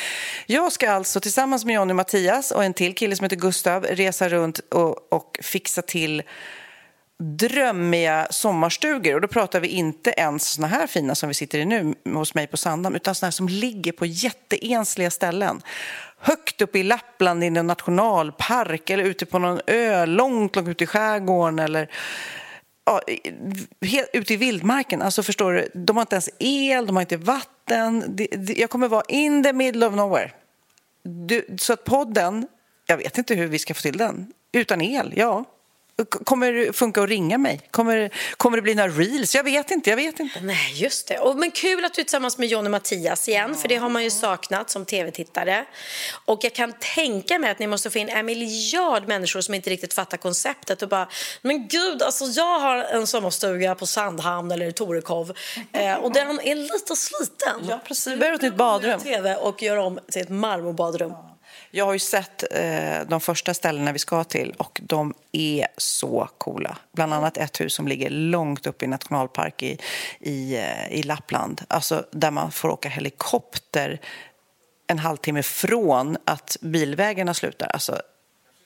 Jag 0.46 0.72
ska 0.72 0.90
alltså 0.90 1.20
tillsammans 1.20 1.64
med 1.64 1.74
Johnny 1.74 1.92
och 1.92 1.96
Mattias 1.96 2.50
och 2.50 2.64
en 2.64 2.74
till 2.74 2.94
kille 2.94 3.16
som 3.16 3.24
heter 3.24 3.36
Gustav 3.36 3.84
resa 3.84 4.28
runt 4.28 4.58
och, 4.58 5.12
och 5.12 5.38
fixa 5.42 5.82
till 5.82 6.22
drömmiga 7.22 8.26
sommarstugor. 8.30 9.14
Och 9.14 9.20
då 9.20 9.28
pratar 9.28 9.60
vi 9.60 9.68
inte 9.68 10.10
ens 10.10 10.48
såna 10.48 10.66
här 10.66 10.86
fina 10.86 11.14
som 11.14 11.28
vi 11.28 11.34
sitter 11.34 11.58
i 11.58 11.64
nu 11.64 11.94
hos 12.04 12.34
mig 12.34 12.46
på 12.46 12.56
Sandhamn 12.56 12.96
utan 12.96 13.14
såna 13.14 13.26
här 13.26 13.32
som 13.32 13.48
ligger 13.48 13.92
på 13.92 14.06
jätteensliga 14.06 15.10
ställen. 15.10 15.62
Högt 16.18 16.60
upp 16.60 16.76
i 16.76 16.82
Lappland 16.82 17.44
i 17.44 17.46
en 17.46 17.66
nationalpark 17.66 18.90
eller 18.90 19.04
ute 19.04 19.26
på 19.26 19.38
någon 19.38 19.60
ö 19.66 20.06
långt, 20.06 20.56
långt 20.56 20.68
ute 20.68 20.84
i 20.84 20.86
skärgården 20.86 21.58
eller 21.58 21.90
ja, 22.84 23.00
helt 23.86 24.10
ute 24.12 24.34
i 24.34 24.36
vildmarken. 24.36 25.02
Alltså 25.02 25.22
förstår 25.22 25.52
du, 25.52 25.68
de 25.74 25.96
har 25.96 26.02
inte 26.02 26.14
ens 26.14 26.30
el, 26.38 26.86
de 26.86 26.96
har 26.96 27.00
inte 27.00 27.16
vatten. 27.16 28.04
Det, 28.16 28.26
det, 28.26 28.52
jag 28.52 28.70
kommer 28.70 28.88
vara 28.88 29.04
in 29.08 29.42
the 29.42 29.52
middle 29.52 29.86
of 29.86 29.94
nowhere. 29.94 30.30
Du, 31.02 31.46
så 31.58 31.72
att 31.72 31.84
podden, 31.84 32.46
jag 32.86 32.96
vet 32.96 33.18
inte 33.18 33.34
hur 33.34 33.46
vi 33.46 33.58
ska 33.58 33.74
få 33.74 33.80
till 33.80 33.98
den. 33.98 34.32
Utan 34.52 34.80
el, 34.82 35.12
ja. 35.16 35.44
Kommer 36.04 36.52
det 36.52 36.72
funka 36.72 37.02
att 37.02 37.08
ringa 37.08 37.38
mig? 37.38 37.60
Kommer, 37.70 38.10
kommer 38.36 38.56
det 38.56 38.62
bli 38.62 38.74
några 38.74 38.88
reels? 38.88 39.34
Jag 39.34 39.44
vet 39.44 39.70
inte, 39.70 39.90
jag 39.90 39.96
vet 39.96 40.20
inte. 40.20 40.40
Nej, 40.40 40.72
just 40.74 41.08
det. 41.08 41.18
Och, 41.18 41.36
men 41.36 41.50
kul 41.50 41.84
att 41.84 41.94
du 41.94 42.00
är 42.00 42.04
tillsammans 42.04 42.38
med 42.38 42.48
John 42.48 42.64
och 42.64 42.70
Mattias 42.70 43.28
igen, 43.28 43.54
för 43.54 43.68
det 43.68 43.76
har 43.76 43.88
man 43.88 44.04
ju 44.04 44.10
saknat 44.10 44.70
som 44.70 44.84
tv-tittare. 44.84 45.64
Och 46.24 46.44
jag 46.44 46.54
kan 46.54 46.72
tänka 46.94 47.38
mig 47.38 47.50
att 47.50 47.58
ni 47.58 47.66
måste 47.66 47.90
få 47.90 47.98
in 47.98 48.08
en 48.08 48.26
miljard 48.26 49.08
människor 49.08 49.40
som 49.40 49.54
inte 49.54 49.70
riktigt 49.70 49.94
fattar 49.94 50.16
konceptet 50.16 50.82
och 50.82 50.88
bara, 50.88 51.08
men 51.42 51.68
gud, 51.68 52.02
alltså 52.02 52.24
jag 52.24 52.58
har 52.58 52.76
en 52.76 53.06
sommarstuga 53.06 53.74
på 53.74 53.86
Sandhamn 53.86 54.50
eller 54.50 54.70
Torekov 54.70 55.32
eh, 55.72 55.94
och 55.94 56.12
den 56.12 56.40
är 56.40 56.54
lite 56.54 56.96
sliten. 56.96 57.68
Ja, 57.68 57.80
precis. 57.84 58.12
Vi 58.12 58.16
behöver 58.16 58.36
ett 58.36 58.42
nytt 58.42 58.56
badrum. 58.56 59.00
TV 59.00 59.36
och 59.36 59.62
göra 59.62 59.84
om 59.84 59.98
till 60.10 60.22
ett 60.22 60.28
marmorbadrum. 60.28 61.12
Jag 61.74 61.84
har 61.84 61.92
ju 61.92 61.98
sett 61.98 62.44
eh, 62.50 63.00
de 63.08 63.20
första 63.20 63.54
ställena 63.54 63.92
vi 63.92 63.98
ska 63.98 64.24
till 64.24 64.54
och 64.58 64.80
de 64.82 65.14
är 65.32 65.66
så 65.76 66.28
coola. 66.38 66.78
Bland 66.92 67.14
annat 67.14 67.36
ett 67.36 67.60
hus 67.60 67.74
som 67.74 67.88
ligger 67.88 68.10
långt 68.10 68.66
upp 68.66 68.82
i 68.82 68.86
nationalpark 68.86 69.62
i, 69.62 69.78
i, 70.20 70.56
eh, 70.56 70.92
i 70.92 71.02
Lappland. 71.02 71.62
Alltså 71.68 72.04
där 72.10 72.30
man 72.30 72.52
får 72.52 72.68
åka 72.68 72.88
helikopter 72.88 74.00
en 74.86 74.98
halvtimme 74.98 75.42
från 75.42 76.16
att 76.24 76.56
bilvägarna 76.60 77.34
slutar. 77.34 77.66
Alltså, 77.66 78.02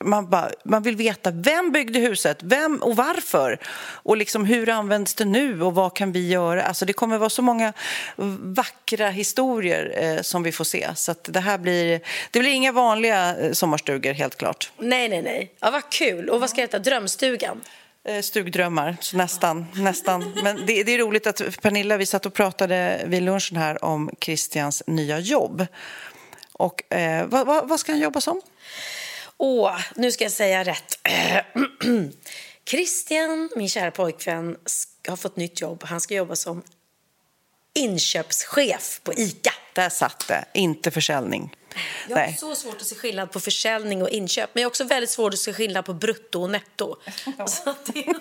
man, 0.05 0.31
bara, 0.31 0.51
man 0.65 0.83
vill 0.83 0.97
veta 0.97 1.31
vem 1.31 1.73
byggde 1.73 1.99
huset, 1.99 2.39
vem 2.43 2.83
och 2.83 2.97
varför. 2.97 3.59
Och 3.79 4.17
liksom 4.17 4.45
hur 4.45 4.69
används 4.69 5.15
det 5.15 5.25
nu 5.25 5.63
och 5.63 5.75
vad 5.75 5.97
kan 5.97 6.13
vi 6.13 6.29
göra? 6.29 6.63
Alltså 6.63 6.85
det 6.85 6.93
kommer 6.93 7.19
vara 7.19 7.31
så 7.31 7.43
många 7.43 7.73
vackra 8.41 9.09
historier 9.09 9.95
eh, 9.97 10.23
som 10.23 10.43
vi 10.43 10.53
får 10.53 10.65
se. 10.65 10.89
Så 10.95 11.15
det 11.23 11.41
här 11.41 11.59
blir, 11.59 12.01
det 12.31 12.41
blir 12.41 12.51
inga 12.51 12.73
vanliga 12.73 13.37
eh, 13.37 13.53
sommarstugor 13.53 14.13
helt 14.13 14.37
klart. 14.37 14.71
Nej, 14.79 15.09
nej, 15.09 15.23
nej. 15.23 15.53
Ja, 15.61 15.71
vad 15.71 15.91
kul. 15.91 16.31
Och 16.31 16.41
vad 16.41 16.51
ska 16.51 16.57
det 16.57 16.63
heta? 16.63 16.79
Drömstugan? 16.79 17.61
Eh, 18.09 18.21
Stugdrömmar, 18.21 18.97
så 19.01 19.17
nästan. 19.17 19.67
nästan. 19.75 20.33
Men 20.43 20.67
det, 20.67 20.83
det 20.83 20.95
är 20.95 20.99
roligt 20.99 21.27
att 21.27 21.61
Pernilla, 21.63 21.97
vi 21.97 22.07
satt 22.07 22.27
och 22.27 22.35
pratade 22.35 23.03
vid 23.07 23.23
lunchen 23.23 23.57
här 23.57 23.85
om 23.85 24.11
Christians 24.21 24.83
nya 24.87 25.19
jobb. 25.19 25.67
Och 26.53 26.95
eh, 26.95 27.27
vad, 27.27 27.47
vad, 27.47 27.69
vad 27.69 27.81
ska 27.81 27.93
han 27.93 28.01
jobba 28.01 28.21
som? 28.21 28.41
Åh, 29.39 29.81
nu 29.95 30.13
ska 30.13 30.25
jag 30.25 30.33
säga 30.33 30.65
rätt. 30.65 30.99
Christian, 32.69 33.51
min 33.57 33.69
kära 33.69 33.91
pojkvän, 33.91 34.57
har 35.09 35.17
fått 35.17 35.37
nytt 35.37 35.61
jobb. 35.61 35.85
Han 35.85 36.01
ska 36.01 36.15
jobba 36.15 36.37
som 36.37 36.63
inköpschef 37.75 39.01
på 39.03 39.13
ICA. 39.13 39.53
Där 39.73 39.89
satt 39.89 40.29
det, 40.29 40.45
inte 40.55 40.91
försäljning. 40.91 41.57
Jag 42.09 42.17
har 42.17 42.23
Nej. 42.25 42.37
så 42.39 42.55
svårt 42.55 42.81
att 42.81 42.87
se 42.87 42.95
skillnad 42.95 43.33
på 43.33 43.41
försäljning 43.41 44.03
och 44.03 44.09
inköp. 44.09 44.51
Men 44.53 44.63
jag 44.63 44.67
har 44.67 44.71
också 44.71 44.85
väldigt 44.85 45.11
svårt 45.11 45.33
att 45.33 45.39
se 45.39 45.53
skillnad 45.53 45.85
på 45.85 45.95
brutto 45.95 46.43
och 46.43 46.51
netto. 46.51 46.97
Att 47.39 47.87
det... 47.87 48.15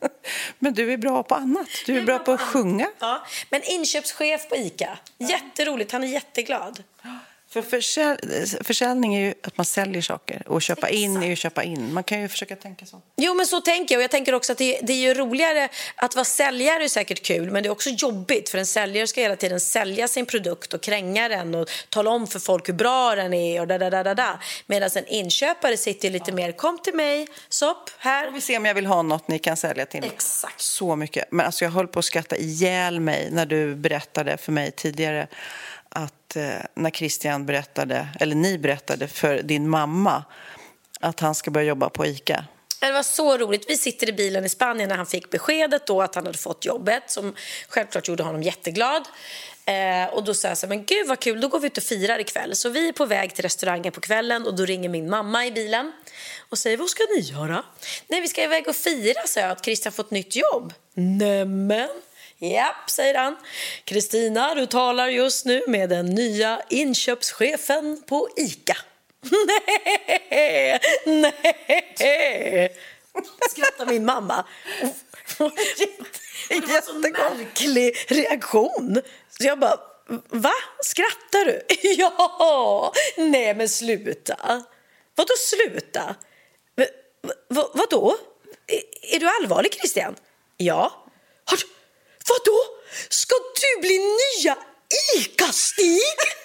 Men 0.58 0.74
du 0.74 0.92
är 0.92 0.96
bra 0.96 1.22
på 1.22 1.34
annat. 1.34 1.68
Du 1.86 1.98
är 1.98 2.02
bra 2.02 2.18
på 2.18 2.32
att 2.32 2.40
sjunga. 2.40 2.90
ja. 2.98 3.26
Men 3.50 3.62
inköpschef 3.62 4.48
på 4.48 4.56
ICA. 4.56 4.98
Jätteroligt. 5.18 5.92
Han 5.92 6.04
är 6.04 6.08
jätteglad. 6.08 6.82
För 7.50 7.62
försäl 7.62 8.18
försäljning 8.60 9.14
är 9.14 9.20
ju 9.20 9.34
att 9.42 9.56
man 9.56 9.64
säljer 9.64 10.02
saker 10.02 10.42
och 10.46 10.62
köpa 10.62 10.88
in 10.88 11.16
är 11.16 11.26
ju 11.26 11.32
att 11.32 11.38
köpa 11.38 11.62
in. 11.62 11.94
Man 11.94 12.04
kan 12.04 12.20
ju 12.20 12.28
försöka 12.28 12.56
tänka 12.56 12.86
så. 12.86 13.02
Jo, 13.16 13.34
men 13.34 13.46
så 13.46 13.60
tänker 13.60 13.94
jag. 13.94 13.98
Och 14.00 14.02
jag 14.02 14.10
tänker 14.10 14.34
också 14.34 14.52
att 14.52 14.58
det, 14.58 14.80
det 14.82 14.92
är 14.92 14.96
ju 14.96 15.14
roligare 15.14 15.68
att 15.96 16.14
vara 16.14 16.24
säljare 16.24 16.84
är 16.84 16.88
säkert 16.88 17.22
kul, 17.22 17.50
men 17.50 17.62
det 17.62 17.68
är 17.68 17.70
också 17.70 17.90
jobbigt 17.90 18.48
för 18.48 18.58
en 18.58 18.66
säljare 18.66 19.06
ska 19.06 19.20
hela 19.20 19.36
tiden 19.36 19.60
sälja 19.60 20.08
sin 20.08 20.26
produkt 20.26 20.74
och 20.74 20.82
kränga 20.82 21.28
den 21.28 21.54
och 21.54 21.70
tala 21.88 22.10
om 22.10 22.26
för 22.26 22.38
folk 22.38 22.68
hur 22.68 22.74
bra 22.74 23.14
den 23.14 23.34
är 23.34 23.60
och 23.60 23.66
da 23.66 23.78
da 23.78 23.90
da 23.90 24.02
da 24.02 24.14
da. 24.14 24.40
Medan 24.66 24.90
en 24.94 25.06
inköpare 25.06 25.76
sitter 25.76 26.10
lite 26.10 26.32
mer, 26.32 26.52
kom 26.52 26.78
till 26.78 26.94
mig, 26.94 27.28
sopp, 27.48 27.90
här. 27.98 28.24
Jag 28.24 28.32
vill 28.32 28.42
se 28.42 28.56
om 28.56 28.64
jag 28.64 28.74
vill 28.74 28.86
ha 28.86 29.02
något 29.02 29.28
ni 29.28 29.38
kan 29.38 29.56
sälja 29.56 29.86
till 29.86 30.00
mig. 30.00 30.10
Exakt. 30.14 30.60
Så 30.60 30.96
mycket. 30.96 31.32
Men 31.32 31.46
alltså 31.46 31.64
jag 31.64 31.70
höll 31.70 31.88
på 31.88 31.98
att 31.98 32.04
skratta 32.04 32.36
ihjäl 32.36 33.00
mig 33.00 33.28
när 33.30 33.46
du 33.46 33.74
berättade 33.74 34.36
för 34.36 34.52
mig 34.52 34.70
tidigare 34.70 35.28
att 36.28 36.36
eh, 36.36 36.66
när 36.74 36.90
Christian 36.90 37.46
berättade, 37.46 38.08
eller 38.20 38.34
ni 38.34 38.58
berättade 38.58 39.08
för 39.08 39.42
din 39.42 39.68
mamma 39.68 40.24
att 41.00 41.20
han 41.20 41.34
ska 41.34 41.50
börja 41.50 41.66
jobba 41.66 41.88
på 41.90 42.06
ICA. 42.06 42.44
Det 42.80 42.92
var 42.92 43.02
så 43.02 43.36
roligt. 43.36 43.64
Vi 43.68 43.76
sitter 43.76 44.08
i 44.08 44.12
bilen 44.12 44.44
i 44.44 44.48
Spanien 44.48 44.88
när 44.88 44.96
han 44.96 45.06
fick 45.06 45.30
beskedet 45.30 45.86
då 45.86 46.02
att 46.02 46.14
han 46.14 46.26
hade 46.26 46.38
fått 46.38 46.64
jobbet 46.64 47.02
som 47.06 47.34
självklart 47.68 48.08
gjorde 48.08 48.22
honom 48.22 48.42
jätteglad. 48.42 49.02
Eh, 49.64 50.14
och 50.14 50.24
då 50.24 50.34
sa 50.34 50.48
jag 50.48 50.58
så 50.58 50.66
här, 50.66 50.68
men 50.68 50.84
gud 50.84 51.08
vad 51.08 51.20
kul, 51.20 51.40
då 51.40 51.48
går 51.48 51.60
vi 51.60 51.66
ut 51.66 51.76
och 51.76 51.82
firar 51.82 52.18
ikväll. 52.18 52.56
Så 52.56 52.68
vi 52.68 52.88
är 52.88 52.92
på 52.92 53.06
väg 53.06 53.34
till 53.34 53.42
restaurangen 53.42 53.92
på 53.92 54.00
kvällen 54.00 54.46
och 54.46 54.56
då 54.56 54.64
ringer 54.64 54.88
min 54.88 55.10
mamma 55.10 55.46
i 55.46 55.50
bilen 55.50 55.92
och 56.48 56.58
säger, 56.58 56.76
vad 56.76 56.88
ska 56.88 57.02
ni 57.16 57.20
göra? 57.20 57.64
Nej, 58.08 58.20
vi 58.20 58.28
ska 58.28 58.42
iväg 58.42 58.68
och 58.68 58.76
fira, 58.76 59.26
sa 59.26 59.40
jag, 59.40 59.50
att 59.50 59.64
Christian 59.64 59.92
fått 59.92 60.10
nytt 60.10 60.36
jobb. 60.36 60.74
Nämen. 60.94 61.88
Japp, 62.40 62.90
säger 62.90 63.14
han. 63.14 63.36
Kristina, 63.84 64.54
du 64.54 64.66
talar 64.66 65.08
just 65.08 65.44
nu 65.44 65.62
med 65.66 65.88
den 65.88 66.06
nya 66.06 66.62
inköpschefen 66.70 68.02
på 68.06 68.28
ICA. 68.36 68.76
Nej, 69.20 70.80
nej, 71.98 72.76
skrattar 73.50 73.86
min 73.86 74.04
mamma. 74.04 74.44
Det 76.48 76.66
var 76.66 76.94
en 76.94 77.00
märklig 77.00 77.96
reaktion. 78.08 79.00
Så 79.28 79.46
jag 79.46 79.58
bara, 79.58 79.80
va? 80.28 80.52
Skrattar 80.84 81.44
du? 81.44 81.62
Ja! 81.82 82.92
Nej, 83.16 83.54
men 83.54 83.68
sluta. 83.68 84.62
Vadå 85.14 85.34
sluta? 85.38 86.14
Va, 86.76 86.84
va, 87.48 87.70
vadå? 87.74 88.16
Är, 88.66 89.14
är 89.16 89.20
du 89.20 89.28
allvarlig, 89.28 89.72
Christian? 89.74 90.16
Ja. 90.56 90.92
Har 91.44 91.56
du, 91.56 91.62
vadå? 92.28 92.58
Ska 93.08 93.34
du 93.60 93.80
bli 93.80 93.98
nya 93.98 94.56
ICA-Stig? 95.16 96.00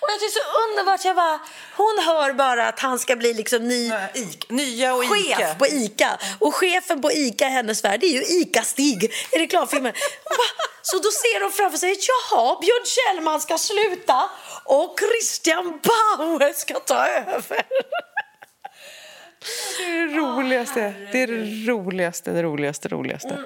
Och 0.00 0.10
jag 0.10 0.20
tycker 0.20 0.40
är 0.40 0.44
så 0.44 0.68
underbart. 0.68 1.04
Jag 1.04 1.16
bara, 1.16 1.40
hon 1.76 1.98
hör 2.06 2.32
bara 2.32 2.68
att 2.68 2.80
han 2.80 2.98
ska 2.98 3.16
bli 3.16 3.34
liksom 3.34 3.68
ny 3.68 3.92
Ica. 4.14 4.46
Nya 4.48 4.94
och 4.94 5.04
chef 5.04 5.38
Ica. 5.38 5.54
på 5.58 5.66
ICA. 5.66 6.18
Och 6.40 6.54
chefen 6.54 7.02
på 7.02 7.12
ICA 7.12 7.46
i 7.46 7.50
hennes 7.50 7.84
värld 7.84 8.02
är 8.04 8.08
ju 8.08 8.22
ICA-Stig 8.22 9.12
i 9.32 9.38
reklamfilmen. 9.38 9.92
Hon 10.24 10.36
bara, 10.36 10.68
Så 10.82 10.98
då 10.98 11.10
ser 11.10 11.40
de 11.40 11.52
framför 11.52 11.78
sig, 11.78 11.98
jaha, 12.00 12.58
Björn 12.60 12.84
Kjellman 12.86 13.40
ska 13.40 13.58
sluta 13.58 14.30
och 14.64 14.98
Christian 15.00 15.64
Bauer 15.82 16.52
ska 16.52 16.74
ta 16.80 17.06
över. 17.06 17.66
Det 19.78 19.84
är 19.84 20.06
det 20.06 20.16
roligaste. 20.16 20.94
Det 21.12 21.22
är 21.22 21.26
det 21.26 21.70
roligaste, 21.72 22.30
det 22.30 22.42
roligaste, 22.42 22.88
roligaste. 22.88 23.38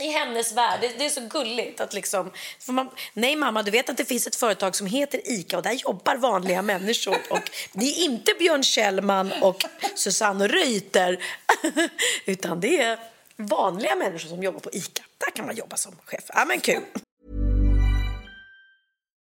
I 0.00 0.08
hennes 0.08 0.52
värld. 0.52 0.78
Det, 0.80 0.98
det 0.98 1.04
är 1.04 1.10
så 1.10 1.20
gulligt 1.20 1.80
att 1.80 1.94
liksom... 1.94 2.30
Man, 2.68 2.90
nej 3.12 3.36
mamma, 3.36 3.62
du 3.62 3.70
vet 3.70 3.90
att 3.90 3.96
det 3.96 4.04
finns 4.04 4.26
ett 4.26 4.36
företag 4.36 4.76
som 4.76 4.86
heter 4.86 5.20
ICA 5.24 5.56
och 5.56 5.62
där 5.62 5.72
jobbar 5.72 6.16
vanliga 6.16 6.62
människor. 6.62 7.16
Och 7.30 7.50
det 7.72 7.84
är 7.84 8.04
inte 8.04 8.32
Björn 8.38 8.62
Kjellman 8.62 9.32
och 9.40 9.64
Susanne 9.94 10.48
Reuter 10.48 11.24
utan 12.24 12.60
det 12.60 12.82
är 12.82 12.98
vanliga 13.36 13.96
människor 13.96 14.28
som 14.28 14.42
jobbar 14.42 14.60
på 14.60 14.70
ICA. 14.72 15.02
Där 15.18 15.30
kan 15.30 15.46
man 15.46 15.56
jobba 15.56 15.76
som 15.76 15.96
chef. 16.04 16.24
Ja 16.28 16.44
men 16.44 16.60
kul. 16.60 16.82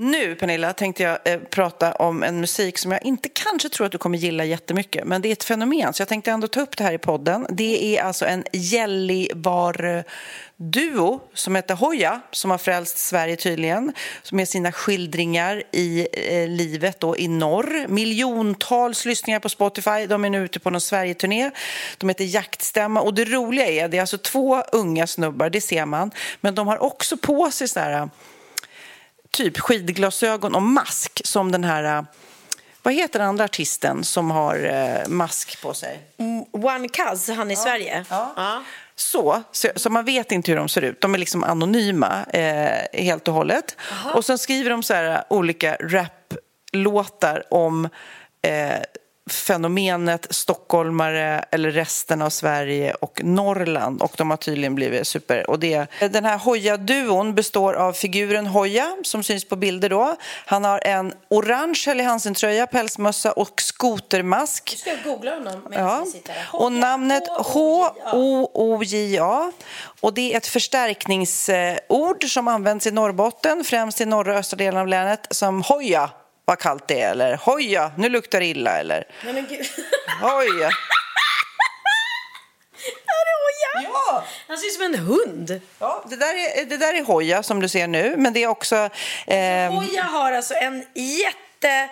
Nu, 0.00 0.34
Pernilla, 0.34 0.72
tänkte 0.72 1.02
jag 1.02 1.18
eh, 1.24 1.40
prata 1.40 1.92
om 1.92 2.22
en 2.22 2.40
musik 2.40 2.78
som 2.78 2.92
jag 2.92 3.04
inte 3.04 3.28
kanske 3.28 3.68
tror 3.68 3.86
att 3.86 3.92
du 3.92 3.98
kommer 3.98 4.18
gilla 4.18 4.44
jättemycket, 4.44 5.04
men 5.04 5.22
det 5.22 5.28
är 5.28 5.32
ett 5.32 5.44
fenomen, 5.44 5.94
så 5.94 6.00
jag 6.00 6.08
tänkte 6.08 6.30
ändå 6.30 6.48
ta 6.48 6.60
upp 6.60 6.76
det 6.76 6.84
här 6.84 6.92
i 6.92 6.98
podden. 6.98 7.46
Det 7.50 7.96
är 7.96 8.02
alltså 8.02 8.26
en 8.26 8.44
Gällivare-duo 8.52 11.20
som 11.34 11.56
heter 11.56 11.74
Hoja, 11.74 12.20
som 12.30 12.50
har 12.50 12.58
frälst 12.58 12.98
Sverige 12.98 13.36
tydligen, 13.36 13.92
med 14.32 14.48
sina 14.48 14.72
skildringar 14.72 15.62
i 15.72 16.08
eh, 16.12 16.48
livet 16.48 17.00
då, 17.00 17.16
i 17.16 17.28
norr. 17.28 17.88
Miljontals 17.88 19.04
lyssningar 19.04 19.40
på 19.40 19.48
Spotify. 19.48 20.06
De 20.08 20.24
är 20.24 20.30
nu 20.30 20.44
ute 20.44 20.60
på 20.60 20.70
någon 20.70 20.80
Sverigeturné. 20.80 21.50
De 21.98 22.08
heter 22.08 22.24
Jaktstämma. 22.24 23.00
Och 23.00 23.14
det 23.14 23.24
roliga 23.24 23.66
är, 23.66 23.88
det 23.88 23.96
är 23.96 24.00
alltså 24.00 24.18
två 24.18 24.62
unga 24.72 25.06
snubbar, 25.06 25.50
det 25.50 25.60
ser 25.60 25.86
man, 25.86 26.10
men 26.40 26.54
de 26.54 26.66
har 26.66 26.82
också 26.82 27.16
på 27.16 27.50
sig 27.50 27.68
så 27.68 27.80
här 27.80 28.08
typ 29.30 29.58
skidglasögon 29.58 30.54
och 30.54 30.62
mask 30.62 31.20
som 31.24 31.52
den 31.52 31.64
här... 31.64 32.06
Vad 32.82 32.94
heter 32.94 33.18
den 33.18 33.28
andra 33.28 33.44
artisten 33.44 34.04
som 34.04 34.30
har 34.30 34.64
eh, 34.64 35.08
mask 35.08 35.62
på 35.62 35.74
sig? 35.74 36.00
One 36.52 36.88
Cuz, 36.88 37.28
han 37.28 37.50
i 37.50 37.56
Sverige. 37.56 38.04
Ja. 38.10 38.62
Så, 38.94 39.42
så, 39.52 39.68
så 39.76 39.90
man 39.90 40.04
vet 40.04 40.32
inte 40.32 40.50
hur 40.50 40.58
de 40.58 40.68
ser 40.68 40.82
ut. 40.82 41.00
De 41.00 41.14
är 41.14 41.18
liksom 41.18 41.44
anonyma 41.44 42.24
eh, 42.24 43.02
helt 43.02 43.28
och 43.28 43.34
hållet. 43.34 43.76
Och 44.14 44.24
sen 44.24 44.38
skriver 44.38 44.70
de 44.70 44.82
så 44.82 44.94
här 44.94 45.24
olika 45.30 45.76
raplåtar 45.80 47.54
om 47.54 47.88
eh, 48.42 48.78
fenomenet 49.28 50.26
stockholmare 50.30 51.44
eller 51.50 51.70
resten 51.70 52.22
av 52.22 52.30
Sverige 52.30 52.94
och 52.94 53.20
Norrland 53.24 54.02
och 54.02 54.12
de 54.16 54.30
har 54.30 54.36
tydligen 54.36 54.74
blivit 54.74 55.06
super. 55.06 55.50
Och 55.50 55.58
det, 55.58 55.86
den 56.00 56.24
här 56.24 56.38
Hoja-duon 56.38 57.34
består 57.34 57.74
av 57.74 57.92
figuren 57.92 58.46
Hoja 58.46 58.96
som 59.02 59.22
syns 59.22 59.44
på 59.44 59.56
bilder 59.56 59.88
då. 59.88 60.16
Han 60.46 60.64
har 60.64 60.80
en 60.84 61.12
orange 61.28 61.82
Helly 61.86 62.02
Hansen-tröja, 62.02 62.66
pälsmössa 62.66 63.32
och 63.32 63.62
skotermask. 63.62 64.76
Ska 64.78 64.90
jag 64.90 65.02
googla 65.04 65.34
honom 65.34 65.68
Ja. 65.72 66.06
Och 66.52 66.72
namnet 66.72 67.22
H-O-O-J-A. 67.38 67.92
Och 70.00 70.14
det 70.14 70.32
är 70.32 70.36
ett 70.36 70.46
förstärkningsord 70.46 72.24
som 72.24 72.48
används 72.48 72.86
i 72.86 72.90
Norrbotten, 72.90 73.64
främst 73.64 74.00
i 74.00 74.04
norra 74.06 74.32
och 74.32 74.38
östra 74.38 74.56
delen 74.56 74.80
av 74.80 74.88
länet, 74.88 75.26
som 75.30 75.62
hoja, 75.62 76.10
vad 76.48 76.58
kallt 76.58 76.88
det 76.88 77.00
är, 77.00 77.10
eller 77.10 77.36
hoja, 77.36 77.92
nu 77.96 78.08
luktar 78.08 78.40
det 78.40 78.46
illa, 78.46 78.78
eller 78.78 79.04
Nej, 79.24 79.34
men 79.34 79.46
gud. 79.48 79.66
hoja. 80.20 80.70
Ja. 83.82 84.24
Han 84.48 84.58
ser 84.58 84.66
ut 84.66 84.72
som 84.74 84.82
en 84.84 84.94
hund. 84.94 85.60
Ja, 85.78 86.04
det 86.10 86.16
där, 86.16 86.34
är, 86.34 86.64
det 86.64 86.76
där 86.76 86.94
är 86.94 87.04
hoja 87.04 87.42
som 87.42 87.60
du 87.60 87.68
ser 87.68 87.86
nu, 87.86 88.14
men 88.16 88.32
det 88.32 88.42
är 88.42 88.46
också... 88.46 88.88
ehm, 89.26 89.72
Hoja 89.72 90.02
har 90.02 90.32
alltså 90.32 90.54
en 90.54 90.86
jätte... 90.94 91.88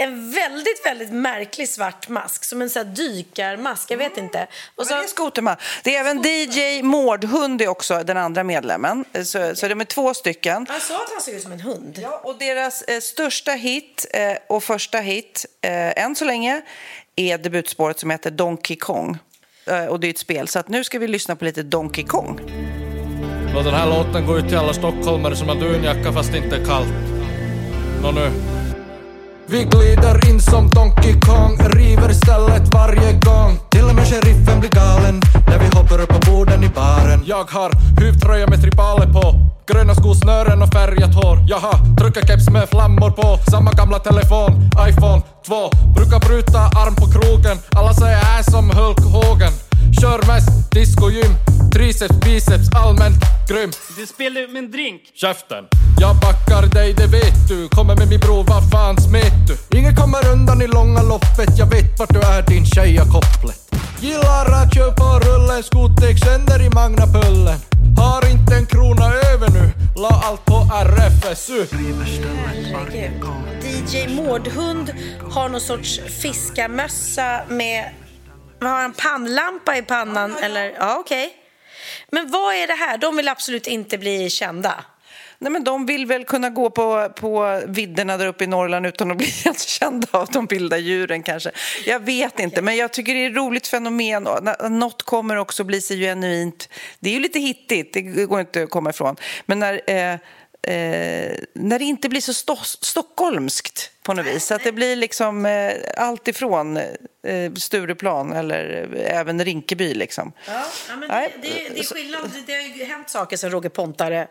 En 0.00 0.30
väldigt, 0.30 0.86
väldigt 0.86 1.10
märklig 1.10 1.68
svart 1.68 2.08
mask. 2.08 2.44
Som 2.44 2.62
en 2.62 2.70
sån 2.70 2.86
här 2.86 2.94
dykarmask. 2.94 3.90
Jag 3.90 3.98
vet 3.98 4.16
inte. 4.16 4.46
Och 4.74 4.86
Men 4.88 4.98
det 4.98 5.04
är 5.04 5.08
skoterman. 5.08 5.56
Det 5.82 5.96
är 5.96 6.00
även 6.00 6.22
DJ 6.22 6.82
Mårdhund 6.82 7.62
är 7.62 7.68
också 7.68 8.02
den 8.04 8.16
andra 8.16 8.44
medlemmen. 8.44 9.04
Så, 9.24 9.54
så 9.54 9.68
de 9.68 9.80
är 9.80 9.84
två 9.84 10.14
stycken. 10.14 10.66
Han 10.68 10.80
sa 10.80 10.94
att 10.94 11.10
han 11.12 11.20
såg 11.20 11.34
ut 11.34 11.42
som 11.42 11.52
en 11.52 11.60
hund. 11.60 11.98
Ja, 12.02 12.20
och 12.24 12.38
deras 12.38 12.82
eh, 12.82 13.00
största 13.00 13.52
hit 13.52 14.06
eh, 14.14 14.36
och 14.48 14.64
första 14.64 14.98
hit 14.98 15.46
eh, 15.60 16.02
än 16.04 16.16
så 16.16 16.24
länge 16.24 16.62
är 17.16 17.38
debutspåret 17.38 18.00
som 18.00 18.10
heter 18.10 18.30
Donkey 18.30 18.76
Kong. 18.76 19.18
Eh, 19.66 19.84
och 19.84 20.00
det 20.00 20.06
är 20.06 20.10
ett 20.10 20.18
spel, 20.18 20.48
så 20.48 20.58
att 20.58 20.68
nu 20.68 20.84
ska 20.84 20.98
vi 20.98 21.08
lyssna 21.08 21.36
på 21.36 21.44
lite 21.44 21.62
Donkey 21.62 22.04
Kong. 22.04 22.40
Låt 23.54 23.64
den 23.64 23.74
här 23.74 23.86
låten 23.86 24.26
gå 24.26 24.38
ut 24.38 24.48
till 24.48 24.58
alla 24.58 24.72
stockholmare 24.72 25.36
som 25.36 25.48
har 25.48 25.54
dunjacka 25.54 26.12
fast 26.12 26.34
inte 26.34 26.56
är 26.56 26.64
kallt. 26.64 26.94
Nå 28.02 28.10
nu. 28.10 28.47
Vi 29.50 29.64
glider 29.64 30.28
in 30.28 30.40
som 30.40 30.68
Donkey 30.70 31.20
Kong, 31.20 31.56
river 31.58 32.12
stället 32.12 32.74
varje 32.74 33.12
gång. 33.12 33.58
Till 33.70 33.84
och 33.84 33.94
med 33.94 34.06
sheriffen 34.06 34.60
blir 34.60 34.70
galen 34.70 35.20
när 35.46 35.58
vi 35.58 35.66
hoppar 35.78 36.00
upp 36.00 36.08
på 36.08 36.30
borden 36.30 36.64
i 36.64 36.68
baren. 36.68 37.22
Jag 37.26 37.50
har 37.50 37.70
huvtröja 38.00 38.46
med 38.46 38.62
tribaler 38.62 39.12
på, 39.12 39.34
gröna 39.66 39.94
skosnören 39.94 40.62
och 40.62 40.68
färgat 40.68 41.14
hår. 41.14 41.38
Jag 41.48 41.58
har 41.58 41.96
truckerkeps 41.96 42.50
med 42.50 42.68
flammor 42.68 43.10
på, 43.10 43.50
samma 43.50 43.72
gamla 43.72 43.98
telefon, 43.98 44.70
iPhone 44.88 45.22
2. 45.46 45.54
Brukar 45.96 46.20
bryta 46.28 46.58
arm 46.58 46.94
på 46.94 47.06
krogen, 47.06 47.56
alla 47.76 47.94
säger 47.94 48.16
jag 48.16 48.38
är 48.38 48.42
som 48.50 48.70
Hulk 48.70 49.00
Hogan. 49.00 49.52
Kör 50.00 50.26
mest 50.26 50.70
discogym, 50.70 51.32
triceps, 51.74 52.20
biceps, 52.20 52.68
allmänt 52.76 53.16
grym. 53.48 53.70
Du 53.96 54.06
spelar 54.06 54.52
med 54.52 54.64
en 54.64 54.70
drink. 54.70 55.02
Käften! 55.14 55.64
Jag 56.00 56.16
backar 56.16 56.66
dig, 56.66 56.94
det 56.94 57.06
vet 57.06 57.48
du. 57.48 57.68
Kommer 57.68 57.96
med 57.96 58.08
min 58.08 58.20
bror, 58.20 58.44
vad 58.44 58.70
fan 58.70 58.96
smet 59.00 59.32
du? 59.48 59.78
Ingen 59.78 59.96
kommer 59.96 60.28
undan 60.32 60.62
i 60.62 60.66
långa 60.66 61.02
loppet. 61.02 61.58
Jag 61.58 61.66
vet 61.66 61.98
vart 61.98 62.14
du 62.14 62.20
är, 62.20 62.42
din 62.42 62.66
tjej 62.66 62.96
har 62.96 63.06
kopplet. 63.06 63.60
Gillar 64.00 64.62
att 64.62 64.74
köra 64.74 64.92
på 64.92 65.18
rullen, 65.26 65.62
skotek 65.62 66.18
sönder 66.24 66.62
i 66.66 66.70
Magnapullen. 66.70 67.58
Har 67.96 68.30
inte 68.30 68.54
en 68.54 68.66
krona 68.66 69.06
över 69.06 69.50
nu, 69.50 69.70
la 69.96 70.22
allt 70.24 70.44
på 70.44 70.56
RFSU. 70.72 71.66
Herregud. 72.72 73.22
DJ 73.62 74.14
Mårdhund 74.14 74.94
har 75.30 75.48
någon 75.48 75.60
sorts 75.60 76.00
fiskarmössa 76.22 77.40
med... 77.48 77.84
Har 78.60 78.68
han? 78.68 78.92
Pannlampa 78.92 79.76
i 79.76 79.82
pannan? 79.82 80.36
Eller? 80.36 80.74
Ja, 80.78 80.96
okej. 80.98 81.34
Men 82.10 82.30
vad 82.30 82.54
är 82.54 82.66
det 82.66 82.74
här? 82.74 82.98
De 82.98 83.16
vill 83.16 83.28
absolut 83.28 83.66
inte 83.66 83.98
bli 83.98 84.30
kända. 84.30 84.84
Nej, 85.40 85.52
men 85.52 85.64
de 85.64 85.86
vill 85.86 86.06
väl 86.06 86.24
kunna 86.24 86.50
gå 86.50 86.70
på, 86.70 87.08
på 87.16 87.62
vidderna 87.66 88.16
där 88.16 88.26
uppe 88.26 88.44
i 88.44 88.46
Norrland 88.46 88.86
utan 88.86 89.10
att 89.10 89.16
bli 89.16 89.26
helt 89.44 89.60
kända 89.60 90.06
av 90.10 90.28
de 90.32 90.46
vilda 90.46 90.78
djuren 90.78 91.22
kanske. 91.22 91.50
Jag 91.86 92.00
vet 92.00 92.40
inte, 92.40 92.62
men 92.62 92.76
jag 92.76 92.92
tycker 92.92 93.14
det 93.14 93.24
är 93.24 93.30
ett 93.30 93.36
roligt 93.36 93.66
fenomen. 93.66 94.28
Något 94.70 95.02
kommer 95.02 95.36
också 95.36 95.64
bli 95.64 95.80
så 95.80 95.94
genuint. 95.94 96.68
Det 97.00 97.10
är 97.10 97.14
ju 97.14 97.20
lite 97.20 97.38
hittigt, 97.38 97.92
det 97.92 98.00
går 98.02 98.40
inte 98.40 98.62
att 98.62 98.70
komma 98.70 98.90
ifrån. 98.90 99.16
Men 99.46 99.58
när, 99.58 99.80
eh, 99.86 100.12
eh, 100.74 101.32
när 101.54 101.78
det 101.78 101.84
inte 101.84 102.08
blir 102.08 102.20
så 102.20 102.32
sto- 102.32 102.84
stockholmskt 102.84 103.90
på 104.08 104.14
något 104.14 104.26
vis. 104.26 104.50
Att 104.50 104.64
det 104.64 104.72
blir 104.72 104.96
liksom 104.96 105.46
eh, 105.46 105.72
allt 105.96 106.28
ifrån 106.28 106.76
eh, 106.76 107.52
Stureplan 107.56 108.32
eller 108.32 108.88
eh, 108.96 109.18
även 109.18 109.44
Rinkeby 109.44 109.94
liksom. 109.94 110.32
Ja, 110.46 110.64
men 110.88 111.00
det, 111.00 111.32
det, 111.42 111.48
det 111.74 111.80
är 111.80 111.94
skillnad. 111.94 112.30
Det 112.46 112.52
har 112.52 112.60
ju 112.60 112.84
hänt 112.84 113.10
saker 113.10 113.36
sen 113.36 113.50
Roger 113.50 113.68
Pontare 113.68 114.28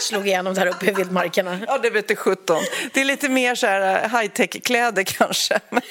slog 0.00 0.26
igenom 0.26 0.54
där 0.54 0.66
uppe 0.66 0.86
i 0.86 0.92
vildmarkerna. 0.92 1.60
Ja, 1.66 1.78
det 1.78 1.90
vet 1.90 2.08
du 2.08 2.16
sjutton. 2.16 2.62
Det 2.92 3.00
är 3.00 3.04
lite 3.04 3.28
mer 3.28 3.54
så 3.54 3.66
här 3.66 4.04
eh, 4.04 4.20
high-tech-kläder 4.20 5.02
kanske. 5.02 5.60
Men, 5.70 5.82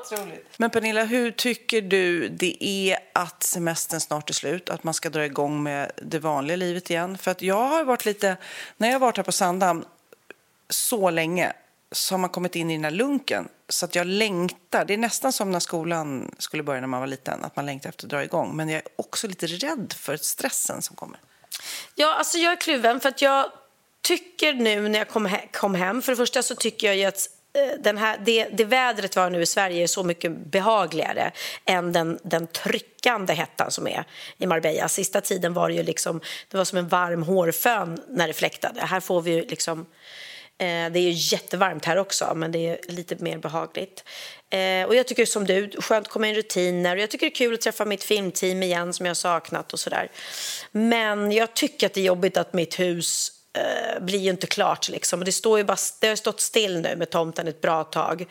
otroligt. 0.00 0.54
Men 0.56 0.70
Pernilla, 0.70 1.04
hur 1.04 1.30
tycker 1.30 1.80
du 1.80 2.28
det 2.28 2.64
är 2.64 2.98
att 3.12 3.42
semestern 3.42 4.00
snart 4.00 4.30
är 4.30 4.34
slut? 4.34 4.70
Att 4.70 4.84
man 4.84 4.94
ska 4.94 5.10
dra 5.10 5.24
igång 5.24 5.62
med 5.62 5.92
det 6.02 6.18
vanliga 6.18 6.56
livet 6.56 6.90
igen? 6.90 7.18
För 7.18 7.30
att 7.30 7.42
jag 7.42 7.68
har 7.68 7.84
varit 7.84 8.04
lite, 8.04 8.36
när 8.76 8.88
jag 8.88 8.94
har 8.94 9.00
varit 9.00 9.16
här 9.16 9.24
på 9.24 9.32
Sandhamn 9.32 9.84
så 10.68 11.10
länge 11.10 11.52
så 11.92 12.14
har 12.14 12.18
man 12.18 12.30
kommit 12.30 12.56
in 12.56 12.70
i 12.70 12.74
den 12.74 12.84
här 12.84 12.90
lunken 12.90 13.48
så 13.68 13.84
att 13.84 13.94
jag 13.94 14.06
längtar. 14.06 14.84
Det 14.84 14.94
är 14.94 14.98
nästan 14.98 15.32
som 15.32 15.50
när 15.50 15.60
skolan 15.60 16.34
skulle 16.38 16.62
börja 16.62 16.80
när 16.80 16.86
man 16.86 17.00
var 17.00 17.06
liten, 17.06 17.44
att 17.44 17.56
man 17.56 17.66
längtar 17.66 17.88
efter 17.88 18.04
att 18.06 18.10
dra 18.10 18.24
igång. 18.24 18.56
Men 18.56 18.68
jag 18.68 18.76
är 18.76 18.88
också 18.96 19.28
lite 19.28 19.46
rädd 19.46 19.94
för 19.98 20.16
stressen 20.16 20.82
som 20.82 20.96
kommer. 20.96 21.18
Ja, 21.94 22.14
alltså 22.14 22.38
jag 22.38 22.52
är 22.52 22.56
kluven 22.56 23.00
för 23.00 23.08
att 23.08 23.22
jag 23.22 23.52
tycker 24.02 24.52
nu 24.52 24.88
när 24.88 24.98
jag 24.98 25.08
kom, 25.08 25.26
he- 25.26 25.52
kom 25.52 25.74
hem, 25.74 26.02
för 26.02 26.12
det 26.12 26.16
första 26.16 26.42
så 26.42 26.54
tycker 26.54 26.86
jag 26.86 26.96
ju 26.96 27.04
att 27.04 27.30
eh, 27.52 27.80
den 27.80 27.98
här, 27.98 28.18
det, 28.24 28.48
det 28.52 28.64
vädret 28.64 29.16
vi 29.16 29.20
har 29.20 29.30
nu 29.30 29.42
i 29.42 29.46
Sverige 29.46 29.82
är 29.82 29.86
så 29.86 30.02
mycket 30.02 30.36
behagligare 30.36 31.32
än 31.64 31.92
den, 31.92 32.18
den 32.22 32.46
tryckande 32.46 33.34
hettan 33.34 33.70
som 33.70 33.86
är 33.86 34.04
i 34.38 34.46
Marbella. 34.46 34.88
Sista 34.88 35.20
tiden 35.20 35.54
var 35.54 35.68
det 35.68 35.74
ju 35.74 35.82
liksom, 35.82 36.20
det 36.48 36.56
var 36.56 36.64
som 36.64 36.78
en 36.78 36.88
varm 36.88 37.22
hårfön 37.22 38.00
när 38.08 38.26
det 38.28 38.34
fläktade. 38.34 38.80
Här 38.80 39.00
får 39.00 39.22
vi 39.22 39.30
ju 39.30 39.44
liksom 39.46 39.80
Eh, 39.80 39.86
Eh, 40.58 40.92
det 40.92 40.98
är 40.98 41.00
ju 41.00 41.12
jättevarmt 41.12 41.84
här 41.84 41.96
också, 41.96 42.32
men 42.34 42.52
det 42.52 42.68
är 42.68 42.78
lite 42.88 43.16
mer 43.18 43.38
behagligt. 43.38 44.04
Eh, 44.50 44.86
och 44.86 44.94
jag 44.94 45.06
tycker 45.06 45.26
som 45.26 45.44
du, 45.46 45.70
skönt 45.78 46.06
att 46.06 46.12
komma 46.12 46.28
in 46.28 46.34
i 46.34 46.38
rutiner. 46.38 46.96
Och 46.96 47.02
jag 47.02 47.10
tycker 47.10 47.26
det 47.26 47.32
är 47.32 47.34
kul 47.34 47.54
att 47.54 47.60
träffa 47.60 47.84
mitt 47.84 48.04
filmteam 48.04 48.62
igen 48.62 48.92
som 48.92 49.06
jag 49.06 49.10
har 49.10 49.14
saknat 49.14 49.72
och 49.72 49.80
sådär. 49.80 50.10
Men 50.72 51.32
jag 51.32 51.54
tycker 51.54 51.86
att 51.86 51.94
det 51.94 52.00
är 52.00 52.04
jobbigt 52.04 52.36
att 52.36 52.52
mitt 52.52 52.80
hus 52.80 53.32
eh, 53.58 54.02
blir 54.02 54.18
ju 54.18 54.30
inte 54.30 54.46
klart 54.46 54.88
liksom. 54.88 55.18
Och 55.18 55.24
det, 55.24 55.32
står 55.32 55.58
ju 55.58 55.64
bara, 55.64 55.76
det 56.00 56.08
har 56.08 56.16
stått 56.16 56.40
still 56.40 56.80
nu 56.80 56.96
med 56.96 57.10
tomten 57.10 57.48
ett 57.48 57.60
bra 57.60 57.84
tag. 57.84 58.26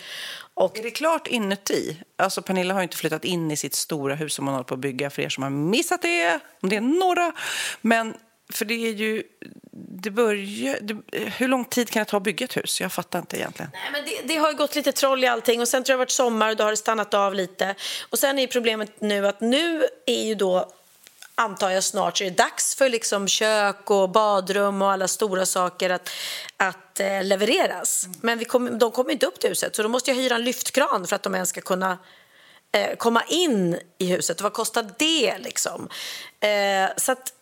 Och 0.54 0.80
Är 0.80 0.84
det 0.84 0.92
klart 0.92 1.28
inuti? 1.28 1.98
Alltså 2.18 2.42
Pernilla 2.42 2.74
har 2.74 2.82
ju 2.82 2.84
inte 2.84 2.98
flyttat 2.98 3.26
in 3.26 3.52
i 3.52 3.58
sitt 3.58 3.76
stora 3.76 4.16
hus 4.16 4.34
som 4.34 4.46
hon 4.46 4.54
håller 4.54 4.64
på 4.64 4.74
att 4.74 4.80
bygga 4.80 5.10
för 5.10 5.22
er 5.22 5.30
som 5.30 5.44
har 5.44 5.50
missat 5.50 6.02
det, 6.02 6.40
om 6.62 6.70
det 6.70 6.76
är 6.76 6.82
några. 6.82 7.32
Men 7.82 8.14
för 8.54 8.66
det 8.66 8.74
är 8.74 8.94
ju, 8.94 9.24
det 9.72 10.10
börjar, 10.10 10.80
det, 10.82 11.20
hur 11.20 11.48
lång 11.48 11.66
tid 11.66 11.90
kan 11.90 12.04
det 12.04 12.10
ta 12.10 12.18
att 12.18 12.24
bygga 12.24 12.44
ett 12.44 12.58
hus? 12.58 12.82
Jag 12.82 12.94
fattar 12.94 13.20
inte 13.20 13.38
egentligen. 13.38 13.72
Nej, 13.74 13.92
men 13.92 14.06
det, 14.06 14.34
det 14.34 14.40
har 14.40 14.52
ju 14.52 14.58
gått 14.58 14.76
lite 14.76 14.92
troll 14.92 15.24
i 15.24 15.28
allting 15.28 15.62
och 15.62 15.68
sen 15.68 15.84
tror 15.84 15.94
jag 15.94 15.98
det 15.98 16.02
har 16.02 16.06
varit 16.06 16.12
sommar 16.12 16.50
och 16.50 16.56
då 16.56 16.64
har 16.64 16.72
det 16.72 16.78
stannat 16.78 17.14
av 17.14 17.34
lite. 17.34 17.76
Och 18.10 18.20
sen 18.20 18.38
är 18.38 18.42
ju 18.42 18.48
problemet 18.48 19.02
nu 19.02 19.28
att 19.28 19.42
nu 19.42 19.88
är 20.06 20.24
ju 20.24 20.36
då 20.36 20.72
antar 21.36 21.70
jag 21.70 21.84
snart 21.84 22.18
så 22.18 22.24
är 22.24 22.30
det 22.30 22.36
dags 22.36 22.76
för 22.76 22.90
liksom 22.90 23.28
kök 23.28 23.92
och 23.92 24.10
badrum 24.10 24.82
och 24.82 24.92
alla 24.92 25.08
stora 25.08 25.46
saker 25.46 25.90
att, 25.90 26.10
att 26.58 27.00
eh, 27.00 27.24
levereras. 27.24 28.08
Men 28.22 28.38
vi 28.38 28.46
kom, 28.46 28.80
de 28.80 28.92
kommer 28.92 29.12
inte 29.12 29.26
upp 29.26 29.40
till 29.40 29.50
huset 29.50 29.76
så 29.76 29.84
då 29.84 29.90
måste 29.90 30.12
jag 30.12 30.16
hyra 30.16 30.36
en 30.36 30.44
lyftkran 30.44 31.08
för 31.08 31.16
att 31.16 31.24
de 31.24 31.36
ens 31.36 31.50
ska 31.50 31.62
kunna 31.62 31.98
eh, 32.72 32.96
komma 32.96 33.24
in 33.24 33.80
i 33.98 34.06
huset. 34.06 34.38
Och 34.38 34.44
Vad 34.44 34.54
kostar 34.54 34.90
det 34.98 35.38
liksom? 35.38 35.90
Eh, 36.40 36.90
så 36.98 37.12
att 37.12 37.34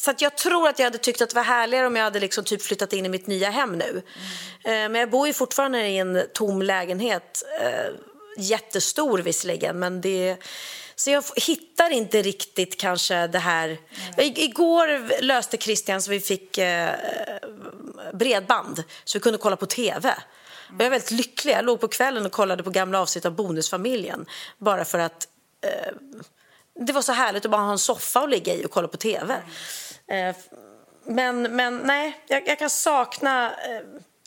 så 0.00 0.14
jag 0.18 0.36
tror 0.36 0.68
att 0.68 0.78
jag 0.78 0.86
hade 0.86 0.98
tyckt 0.98 1.22
att 1.22 1.28
det 1.30 1.36
var 1.36 1.42
härligare 1.42 1.86
om 1.86 1.96
jag 1.96 2.04
hade 2.04 2.20
liksom 2.20 2.44
typ 2.44 2.62
flyttat 2.62 2.92
in 2.92 3.06
i 3.06 3.08
mitt 3.08 3.26
nya 3.26 3.50
hem 3.50 3.72
nu. 3.72 4.02
Eh, 4.64 4.70
Men 4.70 4.94
jag 4.94 5.10
bor 5.10 5.26
ju 5.26 5.32
fortfarande 5.32 5.86
i 5.88 5.98
en 5.98 6.22
tom 6.34 6.62
lägenhet. 6.62 7.42
Eh, 7.60 7.94
jättestor 8.38 9.18
visserligen, 9.18 9.78
men 9.78 10.00
det... 10.00 10.36
Så 10.98 11.10
jag 11.10 11.24
hittar 11.36 11.90
inte 11.90 12.22
riktigt 12.22 12.80
kanske 12.80 13.26
det 13.26 13.38
här... 13.38 13.68
I- 14.18 14.44
Igår 14.44 15.22
löste 15.22 15.56
Christian 15.56 16.02
så 16.02 16.10
vi 16.10 16.20
fick 16.20 16.58
eh, 16.58 16.90
bredband 18.14 18.82
så 19.04 19.18
vi 19.18 19.22
kunde 19.22 19.38
kolla 19.38 19.56
på 19.56 19.66
tv. 19.66 20.14
Och 20.68 20.74
jag 20.78 20.86
är 20.86 20.90
väldigt 20.90 21.10
lycklig. 21.10 21.52
Jag 21.54 21.64
låg 21.64 21.80
på 21.80 21.88
kvällen 21.88 22.26
och 22.26 22.32
kollade 22.32 22.62
på 22.62 22.70
gamla 22.70 23.00
avsnitt 23.00 23.24
av 23.26 23.32
Bonusfamiljen 23.32 24.26
bara 24.58 24.84
för 24.84 24.98
att 24.98 25.28
det 26.86 26.92
var 26.92 27.02
så 27.02 27.12
härligt 27.12 27.44
att 27.44 27.50
bara 27.50 27.62
ha 27.62 27.72
en 27.72 27.78
soffa 27.78 28.20
att 28.20 28.30
ligga 28.30 28.54
i 28.54 28.64
och 28.66 28.70
kolla 28.70 28.88
på 28.88 28.96
tv. 28.96 29.36
Eh, 30.08 30.36
men, 31.04 31.42
men 31.42 31.78
nej, 31.78 32.20
jag, 32.26 32.48
jag 32.48 32.58
kan 32.58 32.70
sakna 32.70 33.46
eh, 33.46 33.82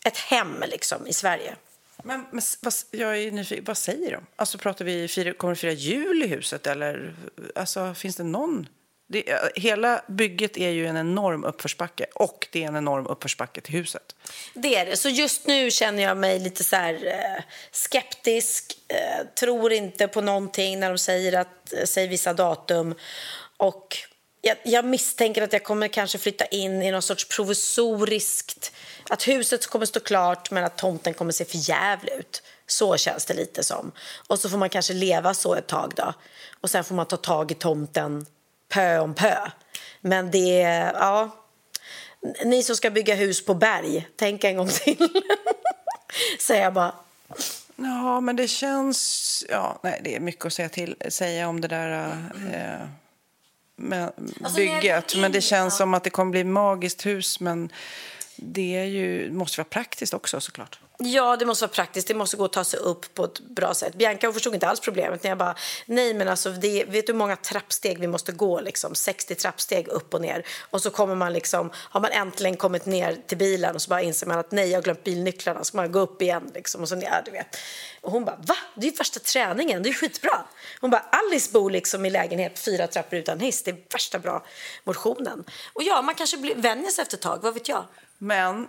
ett 0.05 0.17
hem 0.17 0.63
liksom, 0.67 1.07
i 1.07 1.13
Sverige. 1.13 1.55
Men, 2.03 2.25
men 2.31 2.41
vad, 2.61 2.73
jag 2.91 3.17
är 3.17 3.31
nyfiken, 3.31 3.63
vad 3.63 3.77
säger 3.77 4.11
de? 4.11 4.25
Alltså 4.35 4.57
pratar 4.57 4.85
vi, 4.85 5.07
fira, 5.07 5.33
kommer 5.33 5.53
det 5.53 5.59
fira 5.59 5.71
jul 5.71 6.23
i 6.23 6.27
huset 6.27 6.67
eller 6.67 7.15
alltså, 7.55 7.93
finns 7.93 8.15
det 8.15 8.23
någon? 8.23 8.67
Det, 9.11 9.51
hela 9.55 10.01
bygget 10.07 10.57
är 10.57 10.69
ju 10.69 10.87
en 10.87 10.97
enorm 10.97 11.43
uppförsbacke 11.43 12.05
och 12.15 12.47
det 12.51 12.63
är 12.63 12.67
en 12.67 12.75
enorm 12.75 13.07
uppförsbacke 13.07 13.61
till 13.61 13.73
huset. 13.73 14.15
Det 14.53 14.75
är 14.75 14.85
det. 14.85 14.97
Så 14.97 15.09
just 15.09 15.47
nu 15.47 15.71
känner 15.71 16.03
jag 16.03 16.17
mig 16.17 16.39
lite 16.39 16.63
så 16.63 16.75
här, 16.75 16.93
eh, 16.93 17.43
skeptisk. 17.71 18.77
Eh, 18.87 19.27
tror 19.39 19.73
inte 19.73 20.07
på 20.07 20.21
någonting 20.21 20.79
när 20.79 20.89
de 20.89 20.97
säger, 20.97 21.39
att, 21.39 21.73
eh, 21.73 21.83
säger 21.83 22.07
vissa 22.07 22.33
datum. 22.33 22.95
Och 23.57 23.97
jag, 24.49 24.57
jag 24.63 24.85
misstänker 24.85 25.41
att 25.41 25.53
jag 25.53 25.63
kommer 25.63 25.87
kanske 25.87 26.17
flytta 26.17 26.45
in 26.45 26.81
i 26.81 26.91
någon 26.91 27.01
sorts 27.01 27.27
provisoriskt... 27.27 28.71
Att 29.09 29.27
huset 29.27 29.67
kommer 29.67 29.85
stå 29.85 29.99
klart 29.99 30.51
men 30.51 30.63
att 30.63 30.77
tomten 30.77 31.13
kommer 31.13 31.31
se 31.31 31.45
för 31.45 31.69
jävligt 31.69 32.13
ut. 32.13 32.43
Så 32.67 32.97
känns 32.97 33.25
det 33.25 33.33
lite 33.33 33.63
som. 33.63 33.91
Och 34.27 34.39
så 34.39 34.49
får 34.49 34.57
man 34.57 34.69
kanske 34.69 34.93
leva 34.93 35.33
så 35.33 35.55
ett 35.55 35.67
tag 35.67 35.93
då. 35.95 36.13
Och 36.61 36.69
sen 36.69 36.83
får 36.83 36.95
man 36.95 37.05
ta 37.05 37.17
tag 37.17 37.51
i 37.51 37.55
tomten 37.55 38.25
pö 38.69 38.99
om 38.99 39.13
pö. 39.13 39.37
Men 40.01 40.31
det. 40.31 40.59
Ja, 40.93 41.31
ni 42.45 42.63
som 42.63 42.75
ska 42.75 42.89
bygga 42.89 43.15
hus 43.15 43.45
på 43.45 43.53
berg, 43.53 44.07
tänk 44.15 44.43
en 44.43 44.57
gång 44.57 44.69
till. 44.69 45.09
Säger 46.39 46.63
jag 46.63 46.73
bara. 46.73 46.93
Ja, 47.75 48.19
men 48.19 48.35
det 48.35 48.47
känns... 48.47 49.45
Ja, 49.49 49.79
nej, 49.83 50.01
det 50.03 50.15
är 50.15 50.19
mycket 50.19 50.45
att 50.45 50.53
säga, 50.53 50.69
till, 50.69 50.95
säga 51.09 51.47
om 51.47 51.61
det 51.61 51.67
där 51.67 52.17
eh, 52.53 52.87
med 53.79 54.11
Alltså, 54.43 54.55
bygget. 54.55 55.15
Men 55.17 55.31
det 55.31 55.41
känns 55.41 55.77
som 55.77 55.93
att 55.93 56.03
det 56.03 56.09
kommer 56.09 56.31
bli 56.31 56.43
magiskt 56.43 57.05
hus. 57.05 57.39
Men 57.39 57.69
det 58.35 58.75
är 58.75 58.83
ju, 58.83 59.31
måste 59.31 59.59
vara 59.59 59.69
praktiskt 59.69 60.13
också 60.13 60.41
såklart. 60.41 60.79
Ja, 61.03 61.35
det 61.35 61.45
måste 61.45 61.65
vara 61.65 61.73
praktiskt. 61.73 62.07
Det 62.07 62.13
måste 62.13 62.37
gå 62.37 62.45
att 62.45 62.53
ta 62.53 62.63
sig 62.63 62.79
upp 62.79 63.13
på 63.13 63.23
ett 63.23 63.39
bra 63.39 63.73
sätt. 63.73 63.95
Bianca 63.95 64.33
förstod 64.33 64.53
inte 64.53 64.67
alls 64.67 64.79
problemet. 64.79 65.23
När 65.23 65.31
jag 65.31 65.37
bara, 65.37 65.55
nej 65.85 66.13
men 66.13 66.27
alltså, 66.27 66.51
det, 66.51 66.83
vet 66.83 67.07
du 67.07 67.13
hur 67.13 67.17
många 67.17 67.35
trappsteg 67.35 67.99
vi 67.99 68.07
måste 68.07 68.31
gå? 68.31 68.59
Liksom? 68.59 68.95
60 68.95 69.35
trappsteg 69.35 69.87
upp 69.87 70.13
och 70.13 70.21
ner. 70.21 70.45
Och 70.69 70.81
så 70.81 70.89
kommer 70.89 71.15
man 71.15 71.33
liksom, 71.33 71.71
har 71.75 72.01
man 72.01 72.11
äntligen 72.11 72.57
kommit 72.57 72.85
ner 72.85 73.17
till 73.27 73.37
bilen 73.37 73.75
och 73.75 73.81
så 73.81 73.89
bara 73.89 74.01
inser 74.01 74.27
man 74.27 74.39
att 74.39 74.51
nej, 74.51 74.69
jag 74.69 74.77
har 74.77 74.83
glömt 74.83 75.03
bilnycklarna. 75.03 75.63
Så 75.63 75.77
man 75.77 75.91
gå 75.91 75.99
upp 75.99 76.21
igen 76.21 76.51
liksom. 76.55 76.81
Och 76.81 76.89
så, 76.89 76.95
ner, 76.95 77.21
du 77.25 77.31
vet. 77.31 77.57
Och 78.01 78.11
hon 78.11 78.25
bara, 78.25 78.35
va? 78.35 78.55
Det 78.75 78.87
är 78.87 78.91
ju 78.91 78.97
värsta 78.97 79.19
träningen. 79.19 79.83
Det 79.83 79.89
är 79.89 79.93
skitbra. 79.93 80.43
Hon 80.81 80.89
bara, 80.89 81.05
Alice 81.11 81.51
bor 81.51 81.71
liksom 81.71 82.05
i 82.05 82.09
lägenhet 82.09 82.59
fyra 82.59 82.87
trappor 82.87 83.19
utan 83.19 83.39
hiss. 83.39 83.63
Det 83.63 83.71
är 83.71 83.77
värsta 83.91 84.19
bra 84.19 84.45
motionen. 84.83 85.43
Och 85.73 85.83
ja, 85.83 86.01
man 86.01 86.15
kanske 86.15 86.37
blir, 86.37 86.55
vänjer 86.55 86.91
sig 86.91 87.01
efter 87.01 87.17
ett 87.17 87.21
tag. 87.21 87.39
Vad 87.41 87.53
vet 87.53 87.69
jag? 87.69 87.85
Men 88.17 88.67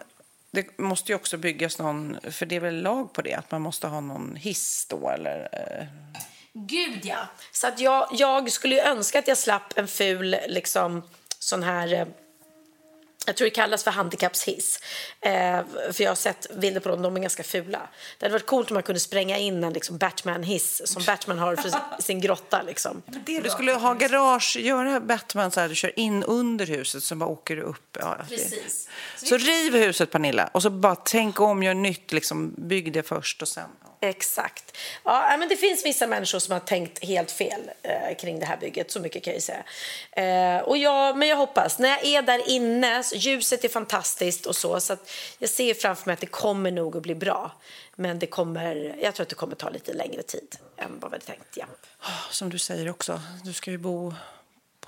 det 0.51 0.79
måste 0.79 1.13
ju 1.13 1.17
också 1.17 1.37
byggas 1.37 1.79
någon, 1.79 2.19
för 2.31 2.47
det 2.47 2.57
är 2.57 2.61
väl 2.61 2.83
lag 2.83 3.13
på 3.13 3.23
det, 3.23 3.35
att 3.35 3.51
man 3.51 3.63
måste 3.63 3.87
ha 3.87 4.01
någon 4.01 4.37
hiss 4.37 4.87
då 4.91 5.11
eller? 5.11 5.49
Eh, 5.53 5.87
Gud, 6.53 7.01
ja. 7.03 7.29
Så 7.53 7.67
att 7.67 7.81
jag, 7.81 8.09
jag 8.13 8.53
skulle 8.53 8.75
ju 8.75 8.81
önska 8.81 9.19
att 9.19 9.29
jag 9.29 9.39
slapp 9.39 9.79
en 9.79 9.89
ful 9.89 10.37
liksom, 10.49 11.03
sån 11.39 11.63
här 11.63 11.93
eh, 11.93 12.07
jag 13.31 13.37
tror 13.37 13.47
det 13.47 13.51
kallas 13.51 13.85
för 13.85 13.91
handikappshiss. 13.91 14.81
Eh, 15.20 15.61
för 15.93 16.03
jag 16.03 16.11
har 16.11 16.14
sett 16.14 16.47
bilder 16.55 16.81
på 16.81 16.89
dem, 16.89 17.03
de 17.03 17.16
är 17.16 17.20
ganska 17.20 17.43
fula. 17.43 17.81
Det 18.18 18.26
hade 18.26 18.33
varit 18.33 18.47
coolt 18.47 18.70
om 18.70 18.74
man 18.74 18.83
kunde 18.83 19.01
spränga 19.01 19.39
in 19.39 19.64
en 19.64 19.72
liksom, 19.72 19.99
Batman-hiss 19.99 20.83
som 20.85 21.03
Batman 21.07 21.39
har 21.39 21.57
för 21.57 22.03
sin 22.03 22.20
grotta. 22.20 22.62
Liksom. 22.62 23.03
Det, 23.07 23.41
du 23.41 23.51
skulle 23.51 23.72
ha 23.72 23.95
garage, 23.95 24.57
göra 24.57 25.01
Batman 25.01 25.51
så 25.51 25.61
här, 25.61 25.68
du 25.68 25.74
kör 25.74 25.99
in 25.99 26.24
under 26.24 26.66
huset 26.66 27.03
så 27.03 27.14
bara 27.14 27.31
åker 27.31 27.57
du 27.57 27.62
upp. 27.62 27.97
Ja, 28.01 28.16
Precis. 28.28 28.89
Så 29.16 29.37
riv 29.37 29.74
huset 29.74 30.11
Pernilla 30.11 30.51
och 30.53 30.62
så 30.62 30.70
bara 30.70 30.97
tänk 30.97 31.41
om, 31.41 31.62
gör 31.62 31.74
nytt, 31.74 32.12
liksom, 32.12 32.55
bygg 32.59 32.93
det 32.93 33.03
först 33.03 33.43
och 33.43 33.49
sen. 33.49 33.68
Exakt. 34.03 34.77
Ja, 35.05 35.33
äh, 35.33 35.39
men 35.39 35.49
det 35.49 35.57
finns 35.57 35.85
vissa 35.85 36.07
människor 36.07 36.39
som 36.39 36.53
har 36.53 36.61
tänkt 36.61 37.05
helt 37.05 37.31
fel 37.31 37.71
eh, 37.83 38.17
kring 38.17 38.41
det 38.41 38.47
här 38.47 38.57
bygget, 38.57 38.91
så 38.91 39.01
mycket 39.01 39.25
kan 39.25 39.31
jag 39.31 39.37
ju 39.37 39.41
säga. 39.41 39.65
Eh, 40.13 40.63
och 40.63 40.77
jag, 40.77 41.17
men 41.17 41.29
jag 41.29 41.37
hoppas, 41.37 41.79
när 41.79 41.89
jag 41.89 42.05
är 42.05 42.23
där 42.23 42.49
inne, 42.49 43.03
så 43.03 43.17
ljuset 43.17 43.65
är 43.65 43.69
fantastiskt 43.69 44.47
och 44.47 44.57
så, 44.57 44.81
så 44.81 44.93
att 44.93 45.11
jag 45.39 45.51
ser 45.51 45.75
framför 45.75 46.07
mig 46.07 46.15
att 46.15 46.21
det 46.21 46.27
kommer 46.27 46.71
nog 46.71 46.97
att 46.97 47.03
bli 47.03 47.15
bra. 47.15 47.53
Men 47.97 48.19
det 48.19 48.27
kommer, 48.27 48.97
jag 49.03 49.15
tror 49.15 49.23
att 49.23 49.29
det 49.29 49.35
kommer 49.35 49.55
ta 49.55 49.71
lite 49.71 49.93
längre 49.93 50.23
tid 50.23 50.57
än 50.77 51.01
vad 51.01 51.11
vi 51.11 51.15
hade 51.15 51.25
tänkt. 51.25 51.57
Ja. 51.57 51.67
Ah, 52.01 52.31
som 52.31 52.51
du 52.51 52.59
säger 52.59 52.91
också, 52.91 53.21
du 53.45 53.53
ska 53.53 53.71
ju 53.71 53.79
bo 53.79 54.15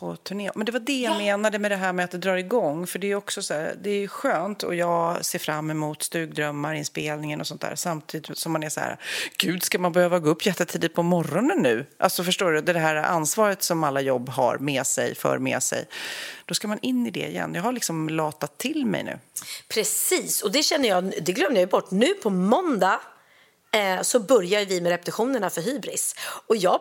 på 0.02 0.16
turné. 0.16 0.50
Men 0.54 0.66
det 0.66 0.72
var 0.72 0.80
det 0.80 1.00
jag 1.00 1.16
menade 1.16 1.58
med 1.58 1.70
det 1.70 1.76
här 1.76 1.92
med 1.92 2.04
att 2.04 2.10
det 2.10 2.18
drar 2.18 2.36
igång. 2.36 2.86
För 2.86 2.98
det 2.98 3.10
är 3.10 3.14
också 3.14 3.42
så 3.42 3.54
här, 3.54 3.74
det 3.82 3.90
är 3.90 4.08
skönt 4.08 4.62
och 4.62 4.74
jag 4.74 5.24
ser 5.24 5.38
fram 5.38 5.70
emot 5.70 6.02
stugdrömmar, 6.02 6.74
inspelningen 6.74 7.40
och 7.40 7.46
sånt 7.46 7.60
där. 7.60 7.74
Samtidigt 7.74 8.38
som 8.38 8.52
man 8.52 8.62
är 8.62 8.68
så 8.68 8.80
här, 8.80 8.96
gud 9.36 9.62
ska 9.62 9.78
man 9.78 9.92
behöva 9.92 10.18
gå 10.18 10.30
upp 10.30 10.46
jättetidigt 10.46 10.94
på 10.94 11.02
morgonen 11.02 11.58
nu? 11.62 11.86
Alltså 11.98 12.24
förstår 12.24 12.52
du, 12.52 12.60
det 12.60 12.78
här 12.78 12.96
ansvaret 12.96 13.62
som 13.62 13.84
alla 13.84 14.00
jobb 14.00 14.28
har 14.28 14.58
med 14.58 14.86
sig, 14.86 15.14
för 15.14 15.38
med 15.38 15.62
sig. 15.62 15.84
Då 16.46 16.54
ska 16.54 16.68
man 16.68 16.78
in 16.82 17.06
i 17.06 17.10
det 17.10 17.28
igen. 17.28 17.54
Jag 17.54 17.62
har 17.62 17.72
liksom 17.72 18.08
latat 18.08 18.58
till 18.58 18.86
mig 18.86 19.04
nu. 19.04 19.18
Precis, 19.68 20.42
och 20.42 20.52
det 20.52 20.62
känner 20.62 20.88
jag, 20.88 21.12
det 21.22 21.32
glömde 21.32 21.60
jag 21.60 21.68
bort. 21.68 21.90
Nu 21.90 22.14
på 22.14 22.30
måndag 22.30 23.00
Eh, 23.74 24.02
så 24.02 24.20
börjar 24.20 24.64
vi 24.64 24.80
med 24.80 24.90
repetitionerna 24.90 25.50
för 25.50 25.60
Hybris. 25.60 26.14
Och 26.46 26.56
jag, 26.56 26.80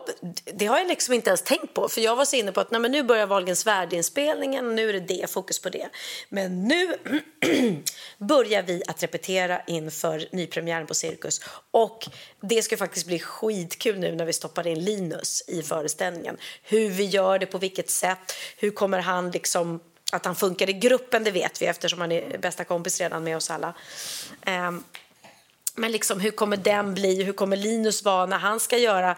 det 0.53 0.65
har 0.65 0.77
jag 0.77 0.87
liksom 0.87 1.13
inte 1.13 1.29
ens 1.29 1.41
tänkt 1.41 1.73
på, 1.73 1.89
för 1.89 2.01
jag 2.01 2.15
var 2.15 2.25
så 2.25 2.35
inne 2.35 2.51
på 2.51 2.61
att 2.61 2.71
nej, 2.71 2.81
men 2.81 2.91
nu 2.91 3.03
börjar 3.03 3.27
Wahlgrens 3.27 3.67
värld-inspelningen 3.67 4.67
och 4.67 4.73
nu 4.73 4.89
är 4.89 4.93
det 4.93 4.99
det, 4.99 5.29
fokus 5.29 5.59
på 5.59 5.69
det. 5.69 5.89
Men 6.29 6.67
nu 6.67 6.95
börjar 8.17 8.63
vi 8.63 8.83
att 8.87 9.03
repetera 9.03 9.61
inför 9.67 10.27
nypremiären 10.31 10.87
på 10.87 10.93
Cirkus. 10.93 11.41
Och 11.71 12.07
det 12.41 12.61
ska 12.61 12.77
faktiskt 12.77 13.07
bli 13.07 13.19
skitkul 13.19 13.99
nu 13.99 14.15
när 14.15 14.25
vi 14.25 14.33
stoppar 14.33 14.67
in 14.67 14.83
Linus 14.83 15.43
i 15.47 15.63
föreställningen. 15.63 16.37
Hur 16.63 16.89
vi 16.89 17.05
gör 17.05 17.39
det, 17.39 17.45
på 17.45 17.57
vilket 17.57 17.89
sätt, 17.89 18.33
hur 18.57 18.71
kommer 18.71 18.99
han 18.99 19.31
liksom 19.31 19.79
att 20.11 20.25
han 20.25 20.35
funkar 20.35 20.69
i 20.69 20.73
gruppen, 20.73 21.23
det 21.23 21.31
vet 21.31 21.61
vi 21.61 21.65
eftersom 21.65 22.01
han 22.01 22.11
är 22.11 22.37
bästa 22.37 22.63
kompis 22.63 23.01
redan 23.01 23.23
med 23.23 23.37
oss 23.37 23.51
alla. 23.51 23.73
Ehm, 24.45 24.83
men 25.75 25.91
liksom, 25.91 26.19
hur 26.19 26.31
kommer 26.31 26.57
den 26.57 26.93
bli? 26.93 27.23
Hur 27.23 27.33
kommer 27.33 27.57
Linus 27.57 28.03
vara 28.03 28.25
när 28.25 28.37
han 28.37 28.59
ska 28.59 28.77
göra... 28.77 29.15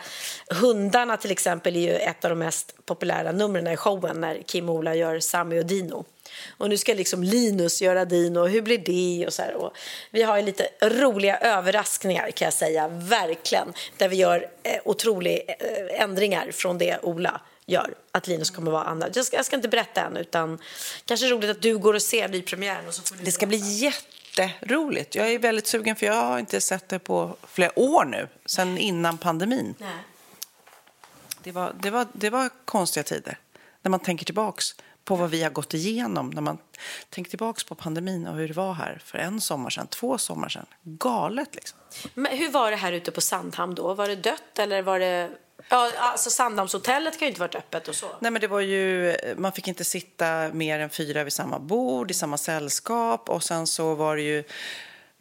Hundarna 0.49 1.17
till 1.17 1.31
exempel 1.31 1.75
är 1.75 1.79
ju 1.79 1.95
ett 1.95 2.25
av 2.25 2.29
de 2.29 2.39
mest 2.39 2.85
populära 2.85 3.31
numren 3.31 3.67
i 3.67 3.77
showen 3.77 4.21
när 4.21 4.41
Kim 4.41 4.69
och 4.69 4.75
Ola 4.75 4.95
gör 4.95 5.19
Sammy 5.19 5.59
och 5.59 5.65
Dino. 5.65 6.05
Och 6.57 6.69
nu 6.69 6.77
ska 6.77 6.93
liksom 6.93 7.23
Linus 7.23 7.81
göra 7.81 8.05
Dino, 8.05 8.45
hur 8.45 8.61
blir 8.61 8.77
det? 8.77 9.27
Och 9.27 9.33
så 9.33 9.41
här. 9.41 9.53
Och 9.53 9.77
vi 10.11 10.23
har 10.23 10.41
lite 10.41 10.67
roliga 10.81 11.37
överraskningar 11.37 12.31
kan 12.31 12.45
jag 12.45 12.53
säga, 12.53 12.87
verkligen. 12.87 13.73
Där 13.97 14.09
vi 14.09 14.15
gör 14.15 14.47
eh, 14.63 14.81
otroliga 14.85 15.37
eh, 15.37 16.01
ändringar 16.01 16.51
från 16.51 16.77
det 16.77 16.99
Ola 17.01 17.41
gör. 17.65 17.93
Att 18.11 18.27
Linus 18.27 18.49
kommer 18.49 18.71
vara 18.71 18.83
annan. 18.83 19.09
Jag 19.15 19.25
ska, 19.25 19.37
jag 19.37 19.45
ska 19.45 19.55
inte 19.55 19.67
berätta 19.67 20.01
än, 20.01 20.17
utan 20.17 20.59
kanske 21.05 21.27
roligt 21.27 21.49
att 21.49 21.61
du 21.61 21.77
går 21.77 21.93
och 21.93 22.01
ser 22.01 22.27
nypremiären. 22.27 22.87
Och 22.87 22.93
så 22.93 23.01
får 23.01 23.15
du 23.15 23.23
Det 23.23 23.31
ska 23.31 23.45
bli 23.45 23.93
jätteroligt. 24.37 25.15
Jag 25.15 25.31
är 25.31 25.39
väldigt 25.39 25.67
sugen 25.67 25.95
för 25.95 26.05
jag 26.05 26.13
har 26.13 26.39
inte 26.39 26.61
sett 26.61 26.89
det 26.89 26.99
på 26.99 27.37
flera 27.47 27.79
år 27.79 28.05
nu, 28.05 28.27
sen 28.45 28.77
innan 28.77 29.17
pandemin. 29.17 29.75
Nej. 29.79 29.89
Det 31.43 31.51
var, 31.51 31.73
det 31.79 31.89
var, 31.89 32.07
det 32.13 32.29
var 32.29 32.49
konstiga 32.65 33.03
tider. 33.03 33.37
När 33.81 33.89
man 33.89 33.99
tänker 33.99 34.25
tillbaks 34.25 34.75
på 35.05 35.15
vad 35.15 35.29
vi 35.29 35.43
har 35.43 35.49
gått 35.49 35.73
igenom. 35.73 36.29
När 36.29 36.41
man 36.41 36.57
tänker 37.09 37.29
tillbaks 37.29 37.63
på 37.63 37.75
pandemin 37.75 38.27
och 38.27 38.35
hur 38.35 38.47
det 38.47 38.53
var 38.53 38.73
här 38.73 39.01
för 39.05 39.17
en 39.17 39.41
sommar 39.41 39.69
sedan, 39.69 39.87
två 39.87 40.17
sommar 40.17 40.49
sedan. 40.49 40.65
Galet 40.83 41.55
liksom. 41.55 41.79
Men 42.13 42.37
hur 42.37 42.51
var 42.51 42.71
det 42.71 42.77
här 42.77 42.91
ute 42.91 43.11
på 43.11 43.21
Sandhamn 43.21 43.75
då? 43.75 43.93
Var 43.93 44.07
det 44.07 44.15
dött 44.15 44.59
eller 44.59 44.81
var 44.81 44.99
det... 44.99 45.31
Ja, 45.69 45.91
alltså 45.97 46.29
Sandhamnshotellet 46.29 47.19
kan 47.19 47.25
ju 47.25 47.29
inte 47.29 47.41
varit 47.41 47.55
öppet 47.55 47.87
och 47.87 47.95
så. 47.95 48.07
Nej, 48.19 48.31
men 48.31 48.41
det 48.41 48.47
var 48.47 48.59
ju, 48.59 49.15
man 49.37 49.51
fick 49.51 49.67
inte 49.67 49.83
sitta 49.83 50.49
mer 50.53 50.79
än 50.79 50.89
fyra 50.89 51.23
vid 51.23 51.33
samma 51.33 51.59
bord 51.59 52.11
i 52.11 52.13
samma 52.13 52.37
sällskap 52.37 53.29
och 53.29 53.43
sen 53.43 53.67
så 53.67 53.95
var 53.95 54.15
det 54.15 54.21
ju 54.21 54.43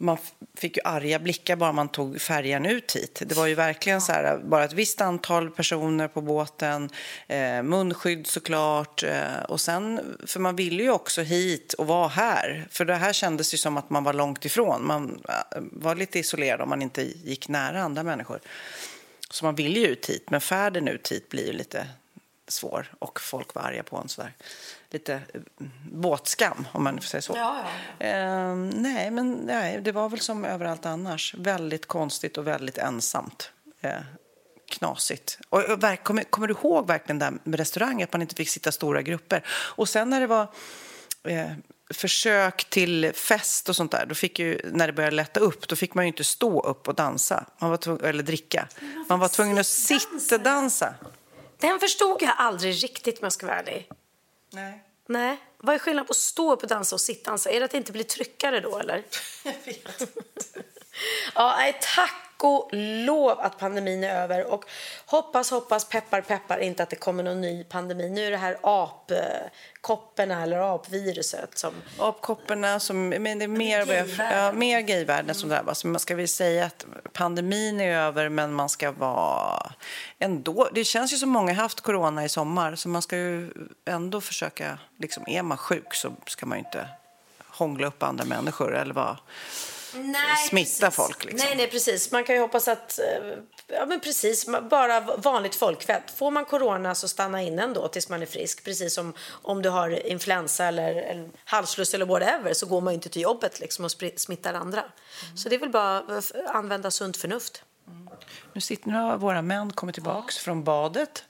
man 0.03 0.17
fick 0.57 0.77
ju 0.77 0.83
arga 0.85 1.19
blickar 1.19 1.55
bara 1.55 1.71
man 1.71 1.89
tog 1.89 2.21
färjan 2.21 2.65
ut 2.65 2.95
hit. 2.95 3.21
Det 3.25 3.35
var 3.35 3.47
ju 3.47 3.55
verkligen 3.55 4.01
så 4.01 4.11
här, 4.11 4.37
bara 4.37 4.63
ett 4.63 4.73
visst 4.73 5.01
antal 5.01 5.49
personer 5.49 6.07
på 6.07 6.21
båten, 6.21 6.89
eh, 7.27 7.63
munskydd 7.63 8.27
såklart. 8.27 9.03
Eh, 9.03 9.43
och 9.47 9.61
sen, 9.61 10.17
för 10.27 10.39
man 10.39 10.55
ville 10.55 10.83
ju 10.83 10.91
också 10.91 11.21
hit 11.21 11.73
och 11.73 11.87
vara 11.87 12.07
här. 12.07 12.67
För 12.71 12.85
det 12.85 12.95
här 12.95 13.13
kändes 13.13 13.53
ju 13.53 13.57
som 13.57 13.77
att 13.77 13.89
man 13.89 14.03
var 14.03 14.13
långt 14.13 14.45
ifrån. 14.45 14.87
Man 14.87 15.23
eh, 15.29 15.61
var 15.71 15.95
lite 15.95 16.19
isolerad 16.19 16.61
om 16.61 16.69
man 16.69 16.81
inte 16.81 17.01
gick 17.01 17.47
nära 17.47 17.81
andra 17.81 18.03
människor. 18.03 18.39
Så 19.33 19.45
man 19.45 19.55
ville 19.55 19.79
ju 19.79 19.87
ut 19.87 20.09
hit, 20.09 20.29
men 20.29 20.41
färden 20.41 20.87
ut 20.87 21.11
hit 21.11 21.29
blir 21.29 21.47
ju 21.47 21.53
lite 21.53 21.87
svår 22.47 22.93
och 22.99 23.21
folk 23.21 23.55
var 23.55 23.61
arga 23.61 23.83
på 23.83 23.97
en 23.97 24.09
sådär. 24.09 24.33
Lite 24.89 25.13
eh, 25.13 25.41
båtskam 25.91 26.67
om 26.71 26.83
man 26.83 26.95
får 26.95 27.07
säga 27.07 27.21
så. 27.21 27.33
Ja, 27.35 27.65
Eh, 27.99 28.55
nej, 28.55 29.11
men 29.11 29.33
nej, 29.33 29.81
det 29.81 29.91
var 29.91 30.09
väl 30.09 30.19
som 30.19 30.45
överallt 30.45 30.85
annars. 30.85 31.35
Väldigt 31.37 31.85
konstigt 31.85 32.37
och 32.37 32.47
väldigt 32.47 32.77
ensamt. 32.77 33.51
Eh, 33.81 34.01
knasigt. 34.71 35.39
Och, 35.49 35.59
och, 35.59 36.03
kommer, 36.03 36.23
kommer 36.23 36.47
du 36.47 36.53
ihåg 36.53 36.87
verkligen 36.87 37.19
det 37.19 37.25
här 37.25 37.33
med 37.43 37.59
restaurang, 37.59 38.03
att 38.03 38.13
man 38.13 38.21
inte 38.21 38.35
fick 38.35 38.49
sitta 38.49 38.71
stora 38.71 39.01
grupper? 39.01 39.43
Och 39.49 39.89
sen 39.89 40.09
när 40.09 40.21
det 40.21 40.27
var 40.27 40.47
eh, 41.23 41.51
försök 41.93 42.69
till 42.69 43.11
fest 43.13 43.69
och 43.69 43.75
sånt 43.75 43.91
där, 43.91 44.05
då 44.05 44.15
fick 44.15 44.39
ju, 44.39 44.59
när 44.63 44.87
det 44.87 44.93
började 44.93 45.15
lätta 45.15 45.39
upp, 45.39 45.67
då 45.67 45.75
fick 45.75 45.93
man 45.93 46.05
ju 46.05 46.07
inte 46.07 46.23
stå 46.23 46.61
upp 46.61 46.87
och 46.87 46.95
dansa, 46.95 47.45
man 47.59 47.69
var 47.69 47.77
tvung, 47.77 47.99
eller 48.03 48.23
dricka. 48.23 48.67
Man 49.09 49.19
var 49.19 49.27
tvungen 49.27 49.57
att 49.57 49.67
sitta 49.67 50.37
dansa. 50.37 50.93
Den 51.59 51.79
förstod 51.79 52.21
jag 52.21 52.33
aldrig 52.37 52.83
riktigt 52.83 53.19
om 53.19 53.25
jag 53.25 53.33
ska 53.33 53.45
vara 53.45 53.59
ärlig. 53.59 53.89
Nej. 54.53 54.83
Nej. 55.07 55.37
Vad 55.57 55.75
är 55.75 55.79
skillnaden 55.79 56.07
på 56.07 56.11
att 56.11 56.17
stå 56.17 56.53
upp 56.53 56.63
och 56.63 56.69
dansa 56.69 56.95
och 56.95 57.01
sitta 57.01 57.31
dansa? 57.31 57.49
Är 57.49 57.59
det 57.59 57.65
att 57.65 57.71
det 57.71 57.77
inte 57.77 57.91
blir 57.91 58.03
tryckare 58.03 58.59
då 58.59 58.79
eller? 58.79 59.03
Jag 59.43 59.53
vet 59.65 60.01
Ja, 61.35 61.55
nej, 61.57 61.77
tack 61.81 62.23
och 62.43 62.69
lov 62.71 63.39
att 63.39 63.59
pandemin 63.59 64.03
är 64.03 64.21
över 64.21 64.45
och 64.45 64.65
hoppas, 65.05 65.51
hoppas, 65.51 65.85
peppar, 65.85 66.21
peppar 66.21 66.57
inte 66.57 66.83
att 66.83 66.89
det 66.89 66.95
kommer 66.95 67.23
någon 67.23 67.41
ny 67.41 67.63
pandemi. 67.63 68.09
Nu 68.09 68.25
är 68.25 68.31
det 68.31 68.37
här 68.37 68.57
apkopporna 68.61 70.43
eller 70.43 70.75
apviruset 70.75 71.57
som... 71.57 71.73
Apkopporna, 71.99 72.79
som, 72.79 73.09
men 73.09 73.39
det 73.39 73.45
är 73.45 73.47
mer, 73.47 73.85
gayvärlden. 73.85 74.37
ja, 74.37 74.51
mer 74.51 74.81
gayvärlden 74.81 75.35
som 75.35 75.49
drabbas. 75.49 75.85
Man 75.85 75.99
ska 75.99 76.15
väl 76.15 76.27
säga 76.27 76.65
att 76.65 76.85
pandemin 77.13 77.81
är 77.81 77.97
över, 77.97 78.29
men 78.29 78.53
man 78.53 78.69
ska 78.69 78.91
vara 78.91 79.71
ändå... 80.19 80.69
Det 80.73 80.83
känns 80.83 81.13
ju 81.13 81.17
som 81.17 81.29
många 81.29 81.53
har 81.53 81.61
haft 81.61 81.81
corona 81.81 82.25
i 82.25 82.29
sommar, 82.29 82.75
så 82.75 82.89
man 82.89 83.01
ska 83.01 83.17
ju 83.17 83.51
ändå 83.85 84.21
försöka... 84.21 84.77
Liksom, 84.99 85.23
är 85.27 85.41
man 85.41 85.57
sjuk 85.57 85.93
så 85.93 86.13
ska 86.27 86.45
man 86.45 86.57
ju 86.57 86.63
inte 86.65 86.87
hångla 87.47 87.87
upp 87.87 88.03
andra 88.03 88.25
människor 88.25 88.75
eller 88.75 88.93
vara... 88.93 89.17
Nej, 89.95 90.47
Smitta 90.49 90.85
precis. 90.85 90.95
folk, 90.95 91.25
liksom. 91.25 91.47
Nej, 91.47 91.57
nej, 91.57 91.69
precis. 91.69 92.11
Man 92.11 92.23
kan 92.23 92.35
ju 92.35 92.41
hoppas 92.41 92.67
att... 92.67 92.99
eh, 92.99 93.05
Ja, 93.67 93.85
men 93.85 93.99
precis. 93.99 94.45
Bara 94.69 94.99
vanligt 94.99 95.55
folkvett. 95.55 96.11
Får 96.11 96.31
man 96.31 96.45
corona 96.45 96.95
så 96.95 97.07
stanna 97.07 97.41
in 97.41 97.59
ändå 97.59 97.87
tills 97.87 98.09
man 98.09 98.21
är 98.21 98.25
frisk. 98.25 98.63
Precis 98.63 98.93
som 98.93 99.13
om 99.29 99.61
du 99.61 99.69
har 99.69 100.07
influensa 100.07 100.65
eller, 100.65 100.95
eller 100.95 101.29
halsfluss 101.45 101.93
eller 101.93 102.05
whatever 102.05 102.53
så 102.53 102.65
går 102.65 102.81
man 102.81 102.93
ju 102.93 102.95
inte 102.95 103.09
till 103.09 103.21
jobbet 103.21 103.59
liksom 103.59 103.85
och 103.85 103.91
smittar 104.15 104.53
andra. 104.53 104.79
Mm. 104.81 105.37
Så 105.37 105.49
det 105.49 105.55
är 105.55 105.59
väl 105.59 105.69
bara 105.69 105.97
att 105.97 106.31
använda 106.47 106.91
sunt 106.91 107.17
förnuft. 107.17 107.63
Nu, 108.53 108.61
sitter, 108.61 108.87
nu 108.87 108.93
har 108.97 109.17
våra 109.17 109.41
män 109.41 109.73
kommit 109.73 109.95
tillbaka 109.95 110.31
från 110.31 110.63
badet. 110.63 111.23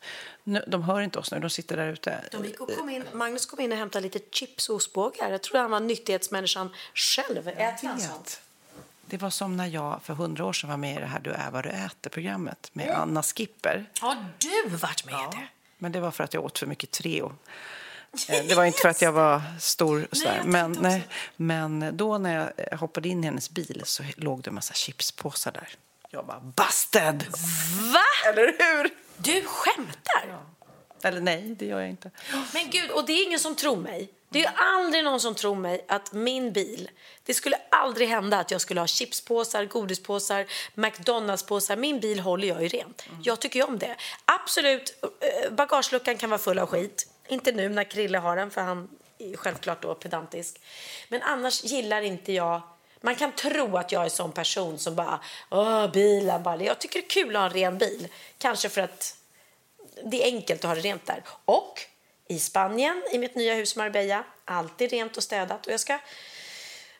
Nu, 0.43 0.63
de 0.67 0.83
hör 0.83 1.01
inte 1.01 1.19
oss 1.19 1.31
nu, 1.31 1.39
de 1.39 1.49
sitter 1.49 1.77
där 1.77 1.87
ute. 1.87 2.19
De 2.31 2.45
gick 2.45 2.61
och 2.61 2.75
kom 2.77 2.89
in, 2.89 3.03
Magnus 3.13 3.45
kom 3.45 3.59
in 3.59 3.71
och 3.71 3.77
hämtade 3.77 4.03
lite 4.03 4.19
chips 4.31 4.69
och 4.69 4.75
ostbågar. 4.75 5.31
Jag 5.31 5.41
tror 5.41 5.59
han 5.59 5.71
var 5.71 5.79
nyttighetsmänniskan 5.79 6.75
själv. 6.93 7.47
Äter 7.47 7.87
han 7.87 7.99
sånt? 8.01 8.41
Det 9.13 9.17
var 9.17 9.29
som 9.29 9.57
när 9.57 9.67
jag 9.67 9.99
för 10.03 10.13
hundra 10.13 10.45
år 10.45 10.53
sedan 10.53 10.69
var 10.69 10.77
med 10.77 10.97
i 10.97 10.99
det 10.99 11.05
här 11.05 11.19
Du 11.19 11.31
är 11.31 11.51
vad 11.51 11.63
du 11.63 11.69
äter-programmet 11.69 12.69
med 12.73 12.89
Anna 12.89 13.23
Skipper. 13.23 13.89
Har 14.01 14.25
du 14.37 14.69
varit 14.69 15.05
med 15.05 15.13
i 15.13 15.37
det? 15.37 15.47
Men 15.77 15.91
det 15.91 15.99
var 15.99 16.11
för 16.11 16.23
att 16.23 16.33
jag 16.33 16.43
åt 16.45 16.59
för 16.59 16.67
mycket 16.67 16.91
Treo. 16.91 17.33
Eh, 18.29 18.45
Det 18.47 18.55
var 18.55 18.65
inte 18.65 18.77
för 18.79 18.89
att 18.89 19.01
jag 19.01 19.11
var 19.11 19.41
stor 19.59 20.07
och 20.11 20.17
sådär. 20.17 20.37
jag 20.37 20.45
men, 20.45 20.77
nej, 20.81 21.07
men 21.35 21.97
då 21.97 22.17
när 22.17 22.35
jag 22.35 22.51
eh, 22.71 22.79
hoppade 22.79 23.09
in 23.09 23.23
i 23.23 23.27
hennes 23.27 23.49
bil 23.49 23.81
så 23.85 24.03
låg 24.15 24.41
det 24.41 24.49
en 24.49 24.55
massa 24.55 24.73
chipspåsar 24.73 25.51
där. 25.51 25.69
Jag 26.09 26.25
bara, 26.25 26.39
busted! 26.39 27.25
Va? 27.93 28.29
Eller 28.29 28.45
hur? 28.45 28.89
Du 29.17 29.43
skämtar? 29.45 30.39
Eller 31.05 31.21
nej, 31.21 31.55
det 31.59 31.65
gör 31.65 31.79
jag 31.79 31.89
inte. 31.89 32.11
Men 32.53 32.69
gud, 32.69 32.91
och 32.91 33.05
det 33.05 33.13
är 33.13 33.23
ingen 33.23 33.39
som 33.39 33.55
tror 33.55 33.77
mig. 33.77 34.09
Det 34.29 34.39
är 34.39 34.43
ju 34.43 34.49
aldrig 34.55 35.03
någon 35.03 35.19
som 35.19 35.35
tror 35.35 35.55
mig 35.55 35.85
att 35.87 36.13
min 36.13 36.51
bil, 36.51 36.89
det 37.23 37.33
skulle 37.33 37.57
aldrig 37.71 38.07
hända 38.07 38.39
att 38.39 38.51
jag 38.51 38.61
skulle 38.61 38.79
ha 38.79 38.87
chipspåsar, 38.87 39.65
godispåsar, 39.65 40.45
McDonalds-påsar. 40.75 41.75
Min 41.75 41.99
bil 41.99 42.19
håller 42.19 42.47
jag 42.47 42.61
ju 42.61 42.67
rent. 42.67 43.05
Jag 43.23 43.39
tycker 43.39 43.59
ju 43.59 43.65
om 43.65 43.79
det. 43.79 43.95
Absolut, 44.25 45.03
eh, 45.03 45.51
bagageluckan 45.51 46.17
kan 46.17 46.29
vara 46.29 46.39
full 46.39 46.59
av 46.59 46.67
skit. 46.67 47.09
Inte 47.27 47.51
nu 47.51 47.69
när 47.69 47.83
Krille 47.83 48.17
har 48.17 48.35
den, 48.35 48.51
för 48.51 48.61
han 48.61 48.89
är 49.17 49.37
självklart 49.37 49.81
då 49.81 49.95
pedantisk. 49.95 50.61
Men 51.09 51.21
annars 51.21 51.63
gillar 51.63 52.01
inte 52.01 52.33
jag 52.33 52.61
man 53.05 53.15
kan 53.15 53.31
tro 53.31 53.77
att 53.77 53.91
jag 53.91 54.01
är 54.01 54.03
en 54.03 54.09
sån 54.09 54.31
person 54.31 54.79
som 54.79 54.95
bara, 54.95 55.19
åh, 55.49 55.91
bilen 55.91 56.43
bara. 56.43 56.63
Jag 56.63 56.79
tycker 56.79 56.99
det 56.99 57.05
är 57.05 57.09
kul 57.09 57.35
att 57.35 57.41
ha 57.41 57.47
en 57.47 57.53
ren 57.53 57.77
bil. 57.77 58.07
Kanske 58.37 58.69
för 58.69 58.81
att 58.81 59.17
det 60.03 60.23
är 60.23 60.25
enkelt 60.25 60.65
att 60.65 60.67
ha 60.67 60.75
det 60.75 60.81
rent 60.81 61.05
där. 61.05 61.23
Och 61.45 61.81
i 62.29 62.39
Spanien, 62.39 63.03
i 63.11 63.17
mitt 63.17 63.35
nya 63.35 63.53
hus 63.53 63.75
Marbella, 63.75 64.23
alltid 64.45 64.91
rent 64.91 65.17
och 65.17 65.23
städat. 65.23 65.65
Och 65.65 65.73
jag 65.73 65.79
ska, 65.79 65.99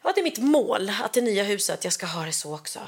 ja, 0.04 0.12
det 0.16 0.22
är 0.22 0.24
mitt 0.24 0.38
mål 0.38 0.92
att 1.04 1.14
det 1.14 1.22
nya 1.22 1.44
huset, 1.44 1.84
jag 1.84 1.94
ska 1.94 2.06
ha 2.06 2.26
det 2.26 2.32
så 2.32 2.56
också. 2.56 2.80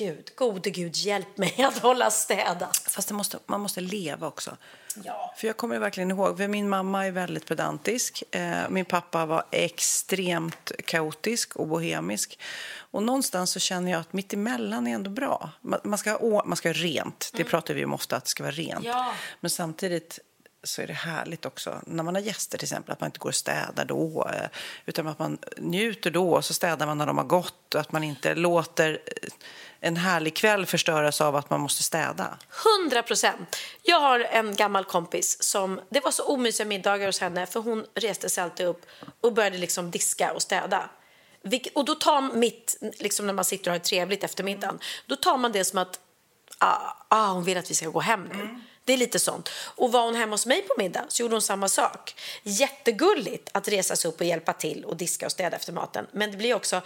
Gud, 0.00 0.30
gode 0.34 0.70
gud, 0.70 0.96
hjälp 0.96 1.36
mig 1.36 1.62
att 1.62 1.78
hålla 1.78 2.10
städat. 2.10 2.76
Fast 2.76 3.10
måste, 3.10 3.38
man 3.46 3.60
måste 3.60 3.80
leva 3.80 4.26
också. 4.26 4.56
Ja. 5.04 5.34
För 5.36 5.46
jag 5.46 5.56
kommer 5.56 5.78
verkligen 5.78 6.10
ihåg, 6.10 6.36
för 6.36 6.48
min 6.48 6.68
mamma 6.68 7.06
är 7.06 7.10
väldigt 7.10 7.46
pedantisk. 7.46 8.22
Eh, 8.30 8.68
min 8.70 8.84
pappa 8.84 9.26
var 9.26 9.44
extremt 9.50 10.72
kaotisk 10.84 11.56
och 11.56 11.68
bohemisk. 11.68 12.38
Och 12.76 13.02
någonstans 13.02 13.50
så 13.50 13.60
känner 13.60 13.92
jag 13.92 14.00
att 14.00 14.12
mitt 14.12 14.32
emellan 14.32 14.86
är 14.86 14.94
ändå 14.94 15.10
bra. 15.10 15.50
Man, 15.60 15.80
man 15.84 15.98
ska, 15.98 16.10
ha 16.10 16.44
man 16.44 16.56
ska 16.56 16.68
ha 16.68 16.74
rent, 16.74 17.30
det 17.34 17.44
pratar 17.44 17.74
vi 17.74 17.84
om 17.84 17.94
ofta 17.94 18.16
att 18.16 18.24
det 18.24 18.30
ska 18.30 18.42
vara 18.42 18.52
rent. 18.52 18.84
Ja. 18.84 19.12
Men 19.40 19.50
samtidigt 19.50 20.18
så 20.62 20.82
är 20.82 20.86
det 20.86 20.92
härligt 20.92 21.46
också 21.46 21.80
när 21.86 22.02
man 22.02 22.14
har 22.14 22.22
gäster 22.22 22.58
till 22.58 22.64
exempel 22.64 22.92
att 22.92 23.00
man 23.00 23.08
inte 23.08 23.18
går 23.18 23.28
och 23.28 23.34
städar 23.34 23.84
då 23.84 24.28
eh, 24.34 24.48
utan 24.86 25.06
att 25.06 25.18
man 25.18 25.38
njuter 25.56 26.10
då 26.10 26.32
och 26.32 26.44
så 26.44 26.54
städar 26.54 26.86
man 26.86 26.98
när 26.98 27.06
de 27.06 27.18
har 27.18 27.24
gått 27.24 27.74
och 27.74 27.80
att 27.80 27.92
man 27.92 28.04
inte 28.04 28.34
låter 28.34 29.00
eh, 29.06 29.28
en 29.80 29.96
härlig 29.96 30.36
kväll 30.36 30.66
förstöras 30.66 31.20
av 31.20 31.36
att 31.36 31.50
man 31.50 31.60
måste 31.60 31.82
städa. 31.82 32.38
100 32.82 33.02
procent. 33.02 33.56
Jag 33.82 34.00
har 34.00 34.20
en 34.20 34.56
gammal 34.56 34.84
kompis 34.84 35.42
som... 35.42 35.80
Det 35.90 36.00
var 36.00 36.10
så 36.10 36.24
omysiga 36.24 36.66
middagar 36.66 37.06
hos 37.06 37.20
henne 37.20 37.46
för 37.46 37.60
hon 37.60 37.86
reste 37.94 38.28
sig 38.28 38.44
alltid 38.44 38.66
upp 38.66 38.86
och 39.20 39.32
började 39.32 39.58
liksom 39.58 39.90
diska 39.90 40.32
och 40.32 40.42
städa. 40.42 40.90
Och 41.74 41.84
då 41.84 41.94
tar 41.94 42.20
mitt, 42.34 42.76
liksom 42.98 43.26
när 43.26 43.32
man 43.32 43.44
sitter 43.44 43.70
och 43.70 43.72
har 43.72 43.78
det 43.78 43.84
trevligt 43.84 44.24
efter 44.24 44.44
middagen, 44.44 44.78
då 45.06 45.16
tar 45.16 45.36
man 45.36 45.52
det 45.52 45.64
som 45.64 45.78
att 45.78 46.00
ah, 46.58 46.96
ah, 47.08 47.26
hon 47.26 47.44
vill 47.44 47.58
att 47.58 47.70
vi 47.70 47.74
ska 47.74 47.88
gå 47.88 48.00
hem 48.00 48.28
nu. 48.32 48.60
Det 48.84 48.92
är 48.92 48.96
lite 48.96 49.18
sånt. 49.18 49.48
Och 49.76 49.92
var 49.92 50.04
hon 50.04 50.14
hemma 50.14 50.32
hos 50.32 50.46
mig 50.46 50.62
på 50.62 50.74
middag 50.78 51.04
så 51.08 51.22
gjorde 51.22 51.34
hon 51.34 51.42
samma 51.42 51.68
sak. 51.68 52.14
Jättegulligt 52.42 53.48
att 53.52 53.68
resa 53.68 53.96
sig 53.96 54.08
upp 54.08 54.20
och 54.20 54.26
hjälpa 54.26 54.52
till 54.52 54.84
och 54.84 54.96
diska 54.96 55.26
och 55.26 55.32
städa 55.32 55.56
efter 55.56 55.72
maten. 55.72 56.06
Men 56.12 56.30
det 56.30 56.36
blir 56.36 56.54
också, 56.54 56.82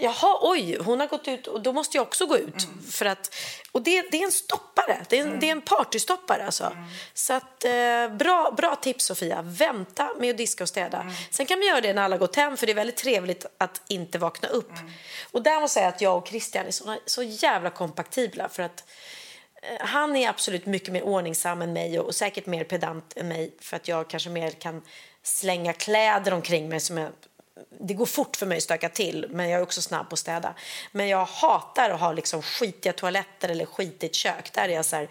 jaha, 0.00 0.38
oj, 0.40 0.78
hon 0.78 1.00
har 1.00 1.06
gått 1.06 1.28
ut 1.28 1.46
och 1.46 1.60
då 1.62 1.72
måste 1.72 1.96
jag 1.96 2.06
också 2.06 2.26
gå 2.26 2.38
ut. 2.38 2.68
För 2.90 3.06
att, 3.06 3.34
och 3.72 3.82
det, 3.82 4.10
det 4.10 4.20
är 4.20 4.24
en 4.24 4.32
stoppare, 4.32 5.04
det 5.08 5.18
är 5.18 5.26
en, 5.26 5.40
det 5.40 5.46
är 5.46 5.52
en 5.52 5.60
partystoppare 5.60 6.44
alltså. 6.46 6.76
Så 7.14 7.32
att, 7.32 7.64
eh, 7.64 8.08
bra, 8.08 8.54
bra 8.56 8.76
tips 8.76 9.04
Sofia, 9.04 9.42
vänta 9.42 10.10
med 10.18 10.30
att 10.30 10.36
diska 10.36 10.64
och 10.64 10.68
städa. 10.68 11.12
Sen 11.30 11.46
kan 11.46 11.58
man 11.58 11.68
göra 11.68 11.80
det 11.80 11.92
när 11.92 12.02
alla 12.02 12.16
gått 12.16 12.36
hem 12.36 12.56
för 12.56 12.66
det 12.66 12.72
är 12.72 12.74
väldigt 12.74 12.96
trevligt 12.96 13.46
att 13.58 13.82
inte 13.88 14.18
vakna 14.18 14.48
upp. 14.48 14.72
Och 15.32 15.42
där 15.42 15.60
måste 15.60 15.80
jag 15.80 15.84
säga 15.84 15.88
att 15.88 16.00
jag 16.00 16.18
och 16.18 16.28
Christian 16.28 16.66
är 16.66 16.70
så, 16.70 16.96
så 17.06 17.22
jävla 17.22 17.70
kompatibla 17.70 18.48
för 18.48 18.62
att 18.62 18.84
han 19.80 20.16
är 20.16 20.28
absolut 20.28 20.66
mycket 20.66 20.92
mer 20.92 21.02
ordningsam 21.02 21.62
än 21.62 21.72
mig 21.72 21.98
och, 21.98 22.06
och 22.06 22.14
säkert 22.14 22.46
mer 22.46 22.64
pedant 22.64 23.16
än 23.16 23.28
mig 23.28 23.54
för 23.60 23.76
att 23.76 23.88
jag 23.88 24.10
kanske 24.10 24.30
mer 24.30 24.50
kan 24.50 24.82
slänga 25.22 25.72
kläder 25.72 26.32
omkring 26.32 26.68
mig 26.68 26.80
som 26.80 26.98
jag, 26.98 27.12
det 27.80 27.94
går 27.94 28.06
fort 28.06 28.36
för 28.36 28.46
mig 28.46 28.56
att 28.56 28.62
stöka 28.62 28.88
till 28.88 29.26
men 29.30 29.48
jag 29.48 29.58
är 29.58 29.62
också 29.62 29.82
snabb 29.82 30.08
på 30.08 30.14
att 30.14 30.18
städa. 30.18 30.54
Men 30.92 31.08
jag 31.08 31.24
hatar 31.24 31.90
att 31.90 32.00
ha 32.00 32.12
liksom 32.12 32.42
skitiga 32.42 32.92
toaletter 32.92 33.48
eller 33.48 33.66
skitigt 33.66 34.14
kök. 34.14 34.52
Där 34.52 34.68
är 34.68 34.74
jag 34.74 34.84
så 34.84 34.96
här, 34.96 35.08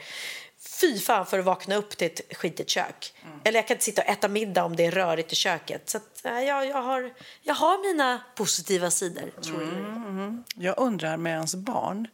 fy 0.82 1.00
fan 1.00 1.26
för 1.26 1.40
att 1.40 1.46
vakna 1.46 1.76
upp 1.76 1.98
till 1.98 2.08
ett 2.08 2.38
skitigt 2.38 2.70
kök. 2.70 3.14
Eller 3.44 3.60
jag 3.60 3.68
kan 3.68 3.76
inte 3.76 3.86
sitta 3.86 4.02
och 4.02 4.08
äta 4.08 4.28
middag 4.28 4.64
om 4.64 4.76
det 4.76 4.86
är 4.86 4.92
rörigt 4.92 5.32
i 5.32 5.36
köket. 5.36 5.90
Så 5.90 5.98
att, 5.98 6.26
eh, 6.26 6.40
jag, 6.40 6.66
jag, 6.66 6.82
har, 6.82 7.14
jag 7.42 7.54
har 7.54 7.94
mina 7.94 8.22
positiva 8.36 8.92
sidor, 8.92 9.32
tror 9.44 9.64
jag. 9.64 10.44
Jag 10.56 10.78
undrar 10.78 11.18
med 11.18 11.34
ens 11.34 11.56
barn, 11.56 12.08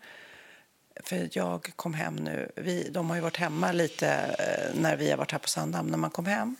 för 1.04 1.30
jag 1.32 1.72
kom 1.76 1.94
hem 1.94 2.16
nu, 2.16 2.52
vi, 2.56 2.90
de 2.90 3.10
har 3.10 3.16
ju 3.16 3.22
varit 3.22 3.38
hemma 3.38 3.72
lite 3.72 4.10
eh, 4.40 4.82
när 4.82 4.96
vi 4.96 5.10
har 5.10 5.18
varit 5.18 5.32
här 5.32 5.40
på 5.40 5.48
Sandhamn, 5.50 5.90
när 5.90 5.98
man 5.98 6.10
kom 6.10 6.26
hem. 6.26 6.56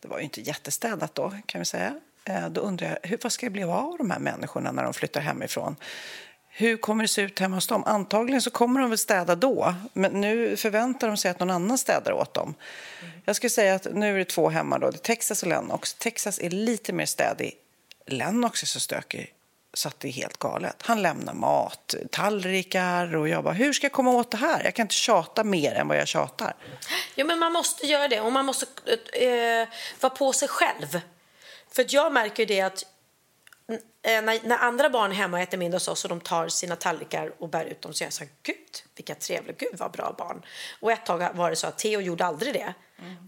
Det 0.00 0.08
var 0.08 0.18
ju 0.18 0.24
inte 0.24 0.40
jättestädat 0.40 1.14
då 1.14 1.34
kan 1.46 1.58
vi 1.58 1.64
säga. 1.64 2.00
Eh, 2.24 2.48
då 2.48 2.60
undrar 2.60 2.88
jag, 2.88 3.08
hur, 3.08 3.18
vad 3.22 3.32
ska 3.32 3.46
det 3.46 3.50
bli 3.50 3.62
av 3.62 3.98
de 3.98 4.10
här 4.10 4.18
människorna 4.18 4.72
när 4.72 4.84
de 4.84 4.94
flyttar 4.94 5.20
hemifrån? 5.20 5.76
Hur 6.48 6.76
kommer 6.76 7.04
det 7.04 7.08
se 7.08 7.22
ut 7.22 7.38
hemma 7.38 7.56
hos 7.56 7.66
dem? 7.66 7.84
Antagligen 7.86 8.42
så 8.42 8.50
kommer 8.50 8.80
de 8.80 8.90
väl 8.90 8.98
städa 8.98 9.36
då, 9.36 9.74
men 9.92 10.20
nu 10.20 10.56
förväntar 10.56 11.08
de 11.08 11.16
sig 11.16 11.30
att 11.30 11.40
någon 11.40 11.50
annan 11.50 11.78
städar 11.78 12.12
åt 12.12 12.34
dem. 12.34 12.54
Jag 13.24 13.36
skulle 13.36 13.50
säga 13.50 13.74
att 13.74 13.86
nu 13.94 14.14
är 14.14 14.18
det 14.18 14.24
två 14.24 14.48
hemma 14.48 14.78
då, 14.78 14.90
det 14.90 14.96
är 14.96 14.98
Texas 14.98 15.42
och 15.42 15.48
Lennox. 15.48 15.94
Texas 15.94 16.38
är 16.38 16.50
lite 16.50 16.92
mer 16.92 17.06
städig. 17.06 17.54
Lennox 18.06 18.62
är 18.62 18.66
så 18.66 18.80
stökig 18.80 19.34
så 19.74 19.88
att 19.88 20.00
det 20.00 20.08
är 20.08 20.12
helt 20.12 20.38
galet. 20.38 20.76
Han 20.82 21.02
lämnar 21.02 21.34
mat, 21.34 21.94
tallrikar 22.10 23.16
och 23.16 23.28
jag 23.28 23.44
bara, 23.44 23.54
hur 23.54 23.72
ska 23.72 23.84
jag 23.84 23.92
komma 23.92 24.10
åt 24.10 24.30
det 24.30 24.36
här? 24.36 24.64
Jag 24.64 24.74
kan 24.74 24.84
inte 24.84 24.94
tjata 24.94 25.44
mer 25.44 25.74
än 25.74 25.88
vad 25.88 25.96
jag 25.96 26.08
tjatar. 26.08 26.54
Ja, 27.14 27.24
men 27.24 27.38
man 27.38 27.52
måste 27.52 27.86
göra 27.86 28.08
det 28.08 28.20
och 28.20 28.32
man 28.32 28.44
måste 28.44 28.66
eh, 29.12 29.68
vara 30.00 30.14
på 30.14 30.32
sig 30.32 30.48
själv. 30.48 31.00
För 31.72 31.86
jag 31.88 32.12
märker 32.12 32.46
det 32.46 32.60
att 32.60 32.84
eh, 34.02 34.22
när, 34.22 34.48
när 34.48 34.58
andra 34.58 34.90
barn 34.90 35.10
är 35.10 35.16
hemma 35.16 35.42
äter 35.42 35.58
middag 35.58 35.76
hos 35.76 35.88
oss 35.88 36.04
och 36.04 36.08
de 36.08 36.20
tar 36.20 36.48
sina 36.48 36.76
tallrikar 36.76 37.32
och 37.38 37.48
bär 37.48 37.64
ut 37.64 37.82
dem 37.82 37.94
så 37.94 38.04
jag 38.04 38.12
här, 38.20 38.28
gud 38.42 38.56
vilka 38.96 39.14
trevliga, 39.14 39.56
gud 39.58 39.78
vad 39.78 39.90
bra 39.90 40.14
barn. 40.18 40.42
Och 40.80 40.92
ett 40.92 41.06
tag 41.06 41.28
var 41.34 41.50
det 41.50 41.56
så 41.56 41.66
att 41.66 41.78
Theo 41.78 42.00
gjorde 42.00 42.24
aldrig 42.24 42.54
det. 42.54 42.74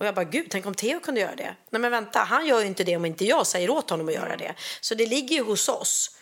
Och 0.00 0.06
jag 0.06 0.14
bara, 0.14 0.24
gud 0.24 0.46
tänk 0.50 0.66
om 0.66 0.74
Theo 0.74 1.00
kunde 1.00 1.20
göra 1.20 1.36
det. 1.36 1.54
Nej 1.70 1.80
men 1.80 1.90
vänta, 1.90 2.18
han 2.18 2.46
gör 2.46 2.60
ju 2.60 2.66
inte 2.66 2.84
det 2.84 2.96
om 2.96 3.04
inte 3.04 3.24
jag 3.24 3.46
säger 3.46 3.70
åt 3.70 3.90
honom 3.90 4.08
att 4.08 4.14
göra 4.14 4.36
det. 4.36 4.54
Så 4.80 4.94
det 4.94 5.06
ligger 5.06 5.36
ju 5.36 5.42
hos 5.42 5.68
oss. 5.68 6.16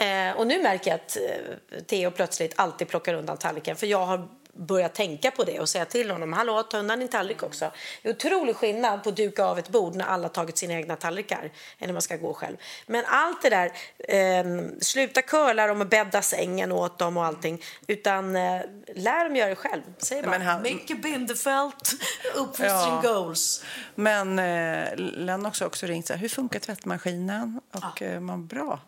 Eh, 0.00 0.36
och 0.36 0.46
nu 0.46 0.62
märker 0.62 0.90
jag 0.90 0.94
att 1.00 1.16
eh, 1.16 1.80
Theo 1.82 2.10
plötsligt 2.10 2.52
alltid 2.56 2.88
plockar 2.88 3.14
undan 3.14 3.36
tallriken 3.36 3.76
för 3.76 3.86
jag 3.86 4.06
har 4.06 4.28
börjat 4.52 4.94
tänka 4.94 5.30
på 5.30 5.44
det 5.44 5.60
och 5.60 5.68
säga 5.68 5.84
till 5.84 6.10
honom 6.10 6.32
hallå 6.32 6.62
ta 6.62 6.78
undan 6.78 6.98
din 6.98 7.08
tallrik 7.08 7.42
också. 7.42 7.70
Det 8.02 8.08
är 8.08 8.12
otrolig 8.14 8.56
skillnad 8.56 9.02
på 9.02 9.08
att 9.08 9.16
duka 9.16 9.44
av 9.44 9.58
ett 9.58 9.68
bord 9.68 9.94
när 9.94 10.04
alla 10.04 10.28
tagit 10.28 10.58
sina 10.58 10.74
egna 10.74 10.96
tallrikar 10.96 11.42
än 11.78 11.86
när 11.86 11.92
man 11.92 12.02
ska 12.02 12.16
gå 12.16 12.34
själv. 12.34 12.56
Men 12.86 13.04
allt 13.06 13.42
det 13.42 13.50
där, 13.50 13.72
eh, 13.98 14.44
sluta 14.80 15.22
curla 15.22 15.66
dem 15.66 15.80
och 15.80 15.86
bädda 15.86 16.22
sängen 16.22 16.72
åt 16.72 16.98
dem 16.98 17.16
och 17.16 17.24
allting 17.24 17.62
utan 17.86 18.36
eh, 18.36 18.60
lär 18.94 19.24
dem 19.24 19.36
göra 19.36 19.48
det 19.48 19.56
själv. 19.56 19.82
Säg 19.98 20.22
bara 20.22 20.30
Men 20.30 20.42
han- 20.42 20.62
Micke 20.62 21.02
Bindefeld, 21.02 21.74
uppfostring 22.34 22.68
Ja. 22.68 23.00
goals. 23.02 23.64
Men 23.94 24.38
eh, 24.38 24.88
Lennox 24.96 25.60
har 25.60 25.66
också 25.66 25.86
ringt 25.86 26.06
så 26.06 26.12
här, 26.12 26.20
hur 26.20 26.28
funkar 26.28 26.60
tvättmaskinen? 26.60 27.60
Och 27.74 28.02
eh, 28.02 28.20
man 28.20 28.46
bra. 28.46 28.80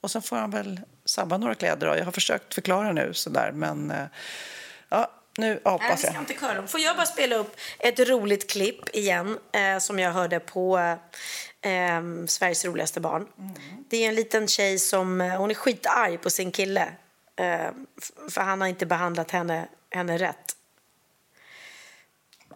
Och 0.00 0.10
så 0.10 0.20
får 0.20 0.36
han 0.36 0.50
väl 0.50 0.80
sabba 1.04 1.36
några 1.38 1.54
kläder 1.54 1.86
då. 1.86 1.96
Jag 1.96 2.04
har 2.04 2.12
försökt 2.12 2.54
förklara 2.54 2.92
nu 2.92 3.14
sådär, 3.14 3.52
men 3.52 3.90
eh, 3.90 4.06
ja, 4.88 5.10
nu 5.38 5.60
hoppas 5.64 6.04
jag. 6.04 6.14
inte 6.14 6.34
köra. 6.34 6.66
Får 6.66 6.80
jag 6.80 6.96
bara 6.96 7.06
spela 7.06 7.36
upp 7.36 7.56
ett 7.78 7.98
roligt 7.98 8.50
klipp 8.50 8.88
igen 8.96 9.38
eh, 9.52 9.78
som 9.78 9.98
jag 9.98 10.12
hörde 10.12 10.40
på 10.40 10.78
eh, 11.60 12.02
Sveriges 12.26 12.64
roligaste 12.64 13.00
barn. 13.00 13.26
Det 13.88 13.96
är 14.04 14.08
en 14.08 14.14
liten 14.14 14.48
tjej 14.48 14.78
som 14.78 15.20
eh, 15.20 15.36
hon 15.36 15.50
är 15.50 15.54
skitarg 15.54 16.18
på 16.18 16.30
sin 16.30 16.52
kille 16.52 16.92
eh, 17.36 17.70
för 18.30 18.40
han 18.40 18.60
har 18.60 18.68
inte 18.68 18.86
behandlat 18.86 19.30
henne, 19.30 19.68
henne 19.90 20.18
rätt. 20.18 20.56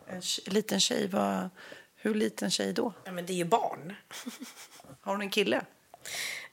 En 0.07 0.21
tje- 0.21 0.51
liten 0.51 0.81
tjej, 0.81 1.09
vad, 1.09 1.51
hur 1.97 2.15
liten 2.15 2.51
tjej 2.51 2.73
då? 2.73 2.93
Ja, 3.05 3.13
men 3.13 3.27
det 3.27 3.33
är 3.33 3.37
ju 3.37 3.45
barn. 3.45 3.95
Har 5.01 5.13
hon 5.13 5.23
en 5.23 5.31
kille? 5.31 5.63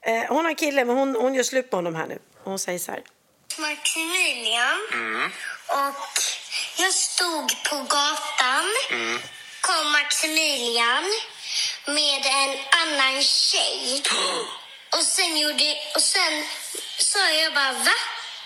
Eh, 0.06 0.24
hon 0.28 0.44
har 0.44 0.50
en 0.50 0.56
kille, 0.56 0.84
men 0.84 0.96
hon, 0.96 1.16
hon 1.16 1.34
gör 1.34 1.42
slut 1.42 1.70
på 1.70 1.76
honom 1.76 1.94
här 1.94 2.06
nu. 2.06 2.18
Hon 2.44 2.58
säger 2.58 2.78
så 2.78 2.92
här. 2.92 3.02
Maximilian. 3.58 4.80
Och 5.68 6.22
jag 6.78 6.92
stod 6.92 7.64
på 7.70 7.76
gatan. 7.76 8.64
Kom 9.60 9.92
Maximilian 9.92 11.04
med 11.86 12.26
en 12.26 12.58
annan 12.82 13.22
tjej. 13.22 14.02
Och 14.96 15.04
sen, 15.04 15.36
gjorde, 15.38 15.76
och 15.94 16.02
sen 16.02 16.44
sa 16.98 17.30
jag 17.30 17.54
bara, 17.54 17.72
va? 17.72 17.92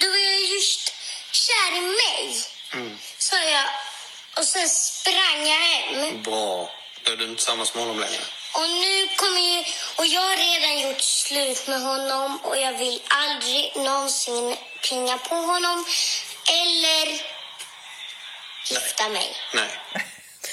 Du 0.00 0.08
var 0.10 0.16
ju 0.16 0.54
just 0.54 0.92
kär 1.32 1.76
i 1.76 1.80
mig. 1.80 2.36
Sa 3.18 3.36
jag. 3.36 3.68
Och 4.38 4.44
sen 4.44 4.68
sprang 4.68 5.46
jag 5.46 5.60
hem. 5.60 6.22
Bra. 6.22 6.70
Då 7.02 7.12
är 7.12 7.16
du 7.16 7.24
inte 7.24 7.36
tillsammans 7.36 7.74
med 7.74 7.84
honom 7.84 8.00
längre. 8.00 8.22
Och 8.58 8.68
nu 8.84 9.08
kommer 9.16 9.40
ju... 9.40 9.58
Och 9.98 10.06
jag 10.06 10.20
har 10.20 10.36
redan 10.36 10.88
gjort 10.88 11.00
slut 11.00 11.68
med 11.68 11.82
honom 11.82 12.38
och 12.42 12.56
jag 12.56 12.78
vill 12.78 13.02
aldrig 13.08 13.72
någonsin 13.76 14.56
plinga 14.82 15.18
på 15.18 15.34
honom 15.34 15.84
eller 16.62 17.06
gifta 18.70 19.08
mig. 19.08 19.36
Nej. 19.54 19.70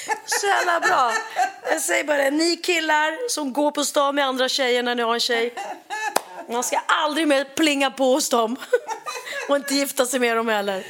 Så 0.26 0.46
jävla 0.46 0.80
bra. 0.80 1.12
Jag 1.70 1.80
säger 1.80 2.04
bara 2.04 2.16
det, 2.16 2.30
ni 2.30 2.56
killar 2.56 3.28
som 3.28 3.52
går 3.52 3.70
på 3.70 3.84
stan 3.84 4.14
med 4.14 4.26
andra 4.26 4.48
tjejer 4.48 4.82
när 4.82 4.94
ni 4.94 5.02
har 5.02 5.14
en 5.14 5.20
tjej. 5.20 5.54
Man 6.48 6.64
ska 6.64 6.80
aldrig 6.86 7.28
mer 7.28 7.44
plinga 7.44 7.90
på 7.90 8.04
hos 8.04 8.28
dem. 8.28 8.56
Och 9.48 9.56
inte 9.56 9.74
gifta 9.74 10.06
sig 10.06 10.20
med 10.20 10.36
dem 10.36 10.48
heller. 10.48 10.86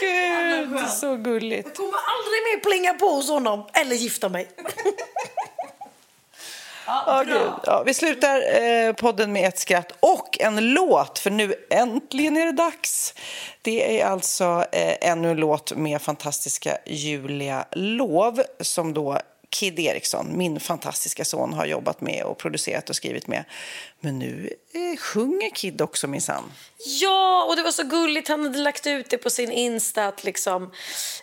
Gud, 0.00 0.90
så 0.90 1.16
gulligt. 1.16 1.66
Jag 1.66 1.76
kommer 1.76 1.98
aldrig 1.98 2.42
mer 2.42 2.60
plinga 2.60 2.94
på 2.94 3.08
hos 3.08 3.28
honom. 3.28 3.68
Eller 3.72 3.96
gifta 3.96 4.28
mig. 4.28 4.48
Ja, 6.86 7.24
gud. 7.26 7.52
Ja, 7.64 7.82
vi 7.86 7.94
slutar 7.94 8.62
eh, 8.62 8.92
podden 8.92 9.32
med 9.32 9.48
ett 9.48 9.58
skratt 9.58 9.92
och 10.00 10.40
en 10.40 10.72
låt, 10.72 11.18
för 11.18 11.30
nu 11.30 11.54
äntligen 11.70 12.36
är 12.36 12.46
det 12.46 12.52
dags. 12.52 13.14
Det 13.62 14.00
är 14.00 14.06
alltså 14.06 14.64
eh, 14.72 15.10
ännu 15.10 15.30
en 15.30 15.36
låt 15.36 15.76
med 15.76 16.02
fantastiska 16.02 16.78
Julia 16.86 17.64
Lov 17.72 18.42
som 18.60 18.94
då 18.94 19.18
Kid 19.54 19.78
Eriksson, 19.78 20.36
min 20.36 20.60
fantastiska 20.60 21.24
son, 21.24 21.52
har 21.52 21.66
jobbat 21.66 22.00
med 22.00 22.24
och 22.24 22.38
producerat 22.38 22.90
och 22.90 22.96
skrivit 22.96 23.26
med. 23.26 23.44
Men 24.00 24.18
nu 24.18 24.50
eh, 24.72 24.98
sjunger 24.98 25.50
Kid 25.50 25.80
också 25.80 26.06
minsann. 26.06 26.44
Ja, 27.00 27.46
och 27.48 27.56
det 27.56 27.62
var 27.62 27.70
så 27.70 27.82
gulligt. 27.82 28.28
Han 28.28 28.42
hade 28.42 28.58
lagt 28.58 28.86
ut 28.86 29.10
det 29.10 29.18
på 29.18 29.30
sin 29.30 29.52
Insta. 29.52 30.06
Att 30.06 30.24
liksom, 30.24 30.70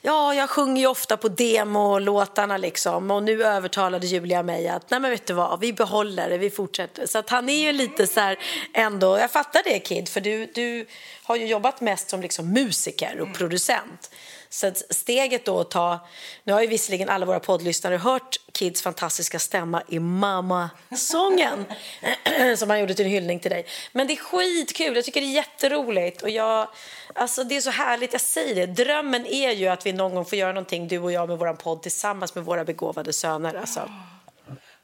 ja, 0.02 0.34
jag 0.34 0.50
sjunger 0.50 0.82
ju 0.82 0.88
ofta 0.88 1.18
på 1.18 1.28
demolåtarna 1.28 2.58
liksom. 2.58 3.12
Och 3.12 3.24
nu 3.24 3.44
övertalade 3.44 4.08
Julia 4.08 4.44
mig 4.44 4.68
att 4.68 4.90
nej 4.90 5.00
men 5.00 5.12
vet 5.12 5.26
du 5.26 5.34
vad, 5.34 5.60
vi 5.60 5.74
behåller 5.74 6.30
det, 6.30 6.38
vi 6.38 6.50
fortsätter. 6.50 7.06
Så 7.06 7.18
att 7.18 7.30
han 7.30 7.50
är 7.50 7.60
ju 7.60 7.72
lite 7.72 8.08
så 8.08 8.20
här 8.20 8.40
ändå, 8.74 9.18
jag 9.18 9.32
fattar 9.32 9.62
det 9.66 9.80
Kid, 9.80 10.10
för 10.10 10.22
du, 10.22 10.46
du 10.46 10.86
har 11.24 11.36
ju 11.36 11.46
jobbat 11.46 11.82
mest 11.82 12.10
som 12.10 12.22
liksom 12.22 12.54
musiker 12.54 13.20
och 13.20 13.34
producent. 13.34 14.10
Så 14.54 14.68
att 14.68 14.78
steget 14.90 15.46
då 15.46 15.60
att 15.60 15.72
ta, 15.72 16.08
nu 16.44 16.54
har 16.54 16.62
ju 16.62 16.68
visserligen 16.68 17.10
alla 17.10 17.26
våra 17.26 17.40
poddlyssnare 17.40 17.98
hört 17.98 18.38
Kids 18.52 18.82
fantastiska 18.82 19.40
stämma 19.40 19.84
i 19.88 20.00
Mamma-sången 20.00 21.66
som 22.58 22.70
han 22.70 22.80
gjorde 22.80 22.94
till 22.94 23.06
en 23.06 23.12
hyllning 23.12 23.40
till 23.40 23.52
dig. 23.52 23.66
Men 23.92 24.08
det 24.08 24.14
är 24.14 24.18
skitkul, 24.18 24.96
jag 24.96 25.06
tycker 25.06 25.22
det 25.22 25.28
är 25.28 25.32
jätteroligt 25.32 26.22
och 26.22 26.30
jag, 26.30 26.68
alltså 27.16 27.44
det 27.44 27.58
är 27.58 27.62
så 27.62 27.70
härligt, 27.70 28.14
jag 28.14 28.22
säger 28.22 28.56
det, 28.56 28.66
drömmen 28.66 29.26
är 29.26 29.52
ju 29.52 29.68
att 29.68 29.86
vi 29.86 29.94
någon 29.94 30.16
gång 30.16 30.26
får 30.26 30.38
göra 30.38 30.52
någonting 30.52 30.88
du 30.88 31.00
och 31.00 31.12
jag 31.12 31.30
med 31.30 31.38
vår 31.38 31.54
podd 31.54 31.82
tillsammans 31.82 32.36
med 32.36 32.44
våra 32.44 32.66
begåvade 32.66 33.14
söner 33.14 33.54
alltså. 33.54 33.90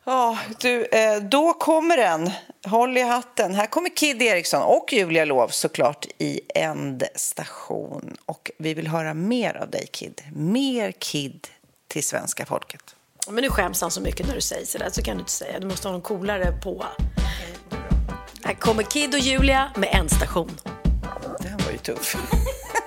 Ja, 0.10 0.38
du, 0.60 0.86
eh, 0.86 1.22
då 1.22 1.54
kommer 1.54 1.98
den. 1.98 2.32
Håll 2.66 2.98
i 2.98 3.02
hatten. 3.02 3.56
Här 3.56 3.66
kommer 3.66 3.90
Kid 3.90 4.22
Eriksson 4.22 4.62
och 4.62 4.94
Julia 4.94 5.26
Lov 5.26 5.48
såklart 5.48 6.06
i 6.18 6.42
ändstation. 6.56 8.18
Och 8.26 8.52
vi 8.58 8.74
vill 8.74 8.88
höra 8.88 9.14
mer 9.14 9.58
av 9.58 9.70
dig, 9.70 9.88
Kid. 9.92 10.22
Mer 10.36 10.92
Kid 10.92 11.48
till 11.88 12.04
svenska 12.04 12.46
folket. 12.46 12.82
Men 13.28 13.42
nu 13.42 13.50
skäms 13.50 13.82
han 13.82 13.92
så 13.92 14.02
mycket 14.02 14.28
när 14.28 14.36
du 14.36 14.42
säger 14.42 14.66
sådär, 14.66 14.90
så 14.92 15.02
kan 15.02 15.16
du 15.16 15.20
inte 15.20 15.32
säga. 15.32 15.60
Du 15.60 15.68
måste 15.68 15.88
ha 15.88 15.92
någon 15.92 16.02
coolare 16.02 16.52
på. 16.64 16.86
Här 18.44 18.54
kommer 18.54 18.84
Kid 18.84 19.14
och 19.14 19.20
Julia 19.20 19.72
med 19.76 19.90
Ändstation. 19.92 20.58
Den 21.40 21.58
var 21.66 21.72
ju 21.72 21.78
tuff. 21.78 22.18